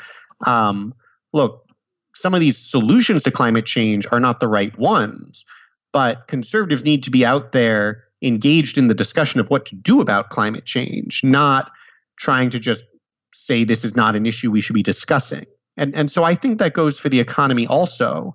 um, 0.47 0.95
"Look, 1.33 1.67
some 2.15 2.35
of 2.35 2.41
these 2.41 2.59
solutions 2.59 3.23
to 3.23 3.31
climate 3.31 3.67
change 3.67 4.07
are 4.13 4.21
not 4.21 4.41
the 4.41 4.49
right 4.49 4.77
ones, 4.79 5.45
but 5.93 6.27
conservatives 6.29 6.85
need 6.85 7.03
to 7.05 7.11
be 7.11 7.25
out 7.25 7.53
there 7.53 8.05
engaged 8.25 8.79
in 8.79 8.89
the 8.89 8.95
discussion 8.95 9.41
of 9.41 9.49
what 9.51 9.67
to 9.67 9.77
do 9.77 10.01
about 10.01 10.31
climate 10.31 10.65
change, 10.65 11.23
not 11.23 11.71
trying 12.19 12.51
to 12.51 12.59
just 12.59 12.85
say 13.33 13.65
this 13.65 13.85
is 13.85 13.97
not 13.97 14.17
an 14.17 14.27
issue 14.27 14.51
we 14.51 14.61
should 14.61 14.75
be 14.75 14.83
discussing." 14.83 15.47
And 15.77 15.95
and 15.95 16.11
so 16.11 16.25
I 16.25 16.35
think 16.35 16.59
that 16.59 16.73
goes 16.73 16.99
for 16.99 17.09
the 17.09 17.21
economy 17.21 17.67
also. 17.67 18.35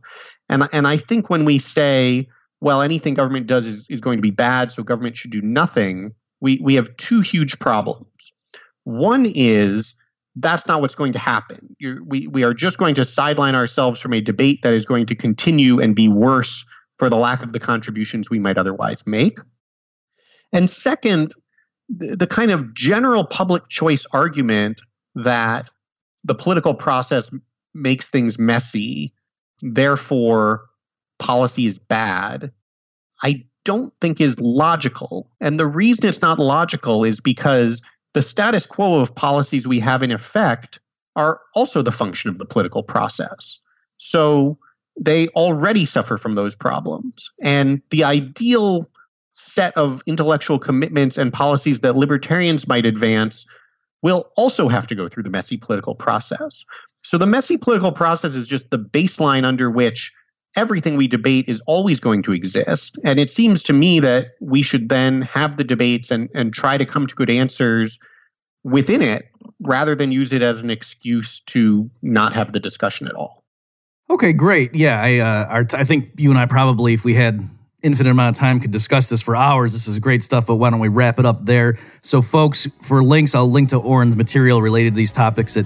And 0.50 0.68
and 0.72 0.88
I 0.88 0.98
think 0.98 1.30
when 1.30 1.46
we 1.46 1.60
say 1.60 2.28
well, 2.62 2.82
anything 2.82 3.14
government 3.14 3.48
does 3.48 3.66
is, 3.66 3.86
is 3.90 4.02
going 4.02 4.18
to 4.18 4.22
be 4.22 4.32
bad, 4.32 4.72
so 4.72 4.84
government 4.84 5.18
should 5.18 5.32
do 5.32 5.42
nothing, 5.42 6.14
we, 6.42 6.60
we 6.62 6.76
have 6.76 6.96
two 6.98 7.22
huge 7.22 7.60
problems. 7.60 8.32
One 8.84 9.26
is 9.34 9.94
that's 10.36 10.68
not 10.68 10.82
what's 10.82 10.96
going 10.96 11.14
to 11.14 11.20
happen. 11.20 11.76
You're, 11.80 12.04
we, 12.04 12.28
we 12.28 12.44
are 12.44 12.54
just 12.54 12.78
going 12.78 12.96
to 12.96 13.06
sideline 13.06 13.56
ourselves 13.56 14.00
from 14.00 14.14
a 14.14 14.22
debate 14.22 14.62
that 14.62 14.74
is 14.74 14.86
going 14.86 15.06
to 15.08 15.16
continue 15.16 15.80
and 15.80 15.96
be 15.96 16.08
worse 16.08 16.66
for 16.98 17.10
the 17.10 17.18
lack 17.18 17.44
of 17.44 17.54
the 17.54 17.60
contributions 17.60 18.30
we 18.30 18.40
might 18.40 18.58
otherwise 18.58 19.06
make. 19.06 19.40
And 20.52 20.70
second, 20.70 21.34
the, 21.90 22.16
the 22.16 22.28
kind 22.28 22.52
of 22.52 22.74
general 22.74 23.24
public 23.24 23.68
choice 23.70 24.06
argument 24.14 24.82
that 25.16 25.70
the 26.24 26.36
political 26.36 26.74
process 26.74 27.32
makes 27.74 28.10
things 28.10 28.38
messy, 28.40 29.14
therefore 29.62 30.66
policy 31.18 31.66
is 31.66 31.80
bad, 31.80 32.52
I 33.24 33.44
don't 33.66 33.94
think 34.02 34.22
is 34.22 34.40
logical. 34.40 35.30
And 35.42 35.60
the 35.60 35.68
reason 35.68 36.08
it's 36.08 36.22
not 36.22 36.40
logical 36.40 37.04
is 37.04 37.20
because 37.20 37.82
the 38.14 38.22
status 38.22 38.66
quo 38.66 39.00
of 39.00 39.14
policies 39.14 39.68
we 39.68 39.80
have 39.80 40.02
in 40.02 40.12
effect 40.12 40.80
are 41.16 41.40
also 41.54 41.82
the 41.82 41.92
function 41.92 42.30
of 42.30 42.38
the 42.38 42.46
political 42.46 42.82
process. 42.82 43.60
So 43.98 44.58
they 45.00 45.28
already 45.30 45.86
suffer 45.86 46.18
from 46.18 46.36
those 46.36 46.56
problems. 46.56 47.30
And 47.42 47.82
the 47.90 48.04
ideal 48.04 48.90
set 49.40 49.76
of 49.78 50.04
intellectual 50.06 50.60
commitments 50.60 51.18
and 51.18 51.32
policies 51.32 51.80
that 51.80 51.96
libertarians 51.96 52.68
might 52.68 52.86
advance 52.86 53.46
will 54.02 54.30
also 54.36 54.68
have 54.68 54.86
to 54.88 54.96
go 54.96 55.08
through 55.08 55.24
the 55.24 55.30
messy 55.30 55.58
political 55.58 55.96
process. 55.96 56.64
So 57.04 57.18
the 57.18 57.26
messy 57.26 57.58
political 57.58 57.92
process 57.92 58.36
is 58.36 58.48
just 58.48 58.70
the 58.70 58.80
baseline 58.80 59.46
under 59.46 59.70
which 59.70 60.12
everything 60.58 60.98
we 60.98 61.08
debate 61.08 61.48
is 61.48 61.62
always 61.68 62.00
going 62.00 62.24
to 62.24 62.34
exist. 62.34 62.98
And 63.04 63.20
it 63.20 63.30
seems 63.30 63.64
to 63.64 63.74
me 63.74 64.00
that 64.02 64.32
we 64.42 64.62
should 64.62 64.90
then 64.90 65.22
have 65.22 65.58
the 65.58 65.64
debates 65.64 66.12
and, 66.12 66.30
and 66.34 66.54
try 66.54 66.78
to 66.78 66.86
come 66.86 67.08
to 67.08 67.16
good 67.16 67.30
answers 67.30 67.98
within 68.64 69.02
it 69.02 69.26
rather 69.62 69.96
than 69.96 70.12
use 70.12 70.34
it 70.34 70.42
as 70.42 70.60
an 70.60 70.70
excuse 70.70 71.40
to 71.42 71.90
not 72.02 72.34
have 72.34 72.52
the 72.52 72.60
discussion 72.60 73.08
at 73.08 73.14
all. 73.14 73.44
Okay, 74.10 74.34
great. 74.34 74.74
Yeah, 74.76 75.00
I, 75.02 75.20
uh, 75.20 75.46
our, 75.46 75.66
I 75.74 75.84
think 75.84 76.10
you 76.18 76.30
and 76.30 76.40
I 76.40 76.46
probably, 76.46 76.94
if 76.94 77.06
we 77.06 77.14
had 77.14 77.48
infinite 77.82 78.10
amount 78.10 78.36
of 78.36 78.40
time, 78.40 78.60
could 78.60 78.72
discuss 78.72 79.10
this 79.10 79.22
for 79.22 79.36
hours. 79.36 79.74
This 79.74 79.88
is 79.88 80.00
great 80.00 80.24
stuff, 80.24 80.46
but 80.46 80.56
why 80.56 80.70
don't 80.70 80.80
we 80.80 80.88
wrap 80.88 81.20
it 81.20 81.26
up 81.26 81.46
there? 81.46 81.78
So, 82.02 82.22
folks, 82.22 82.68
for 82.82 83.04
links, 83.04 83.36
I'll 83.36 83.50
link 83.50 83.70
to 83.70 83.78
Oren's 83.78 84.16
material 84.16 84.62
related 84.62 84.94
to 84.94 84.98
these 84.98 85.12
topics 85.12 85.56
at 85.58 85.66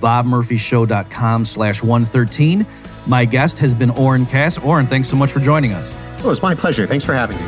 bobmurphyshow.com 0.00 1.44
slash 1.44 1.82
113. 1.82 2.66
My 3.06 3.24
guest 3.24 3.58
has 3.58 3.74
been 3.74 3.90
Oren 3.90 4.26
Cass. 4.26 4.58
Oren, 4.58 4.86
thanks 4.86 5.08
so 5.08 5.16
much 5.16 5.32
for 5.32 5.40
joining 5.40 5.72
us. 5.72 5.96
Oh, 6.22 6.30
it's 6.30 6.42
my 6.42 6.54
pleasure. 6.54 6.86
Thanks 6.86 7.04
for 7.04 7.14
having 7.14 7.36
me. 7.36 7.42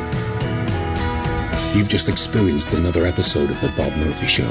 You've 1.77 1.89
just 1.89 2.09
experienced 2.09 2.73
another 2.73 3.05
episode 3.05 3.49
of 3.49 3.61
The 3.61 3.69
Bob 3.77 3.95
Murphy 3.97 4.27
Show, 4.27 4.47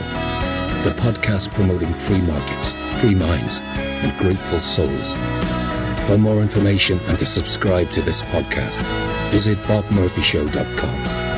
the 0.85 0.95
podcast 0.97 1.53
promoting 1.53 1.93
free 1.93 2.21
markets, 2.23 2.73
free 3.01 3.15
minds, 3.15 3.61
and 3.61 4.17
grateful 4.19 4.61
souls. 4.61 5.15
For 6.11 6.19
more 6.19 6.43
information 6.43 6.99
and 7.07 7.17
to 7.21 7.25
subscribe 7.25 7.89
to 7.93 8.03
this 8.03 8.23
podcast, 8.23 8.83
visit 9.31 9.57
bobmurphyshow.com. 9.59 11.30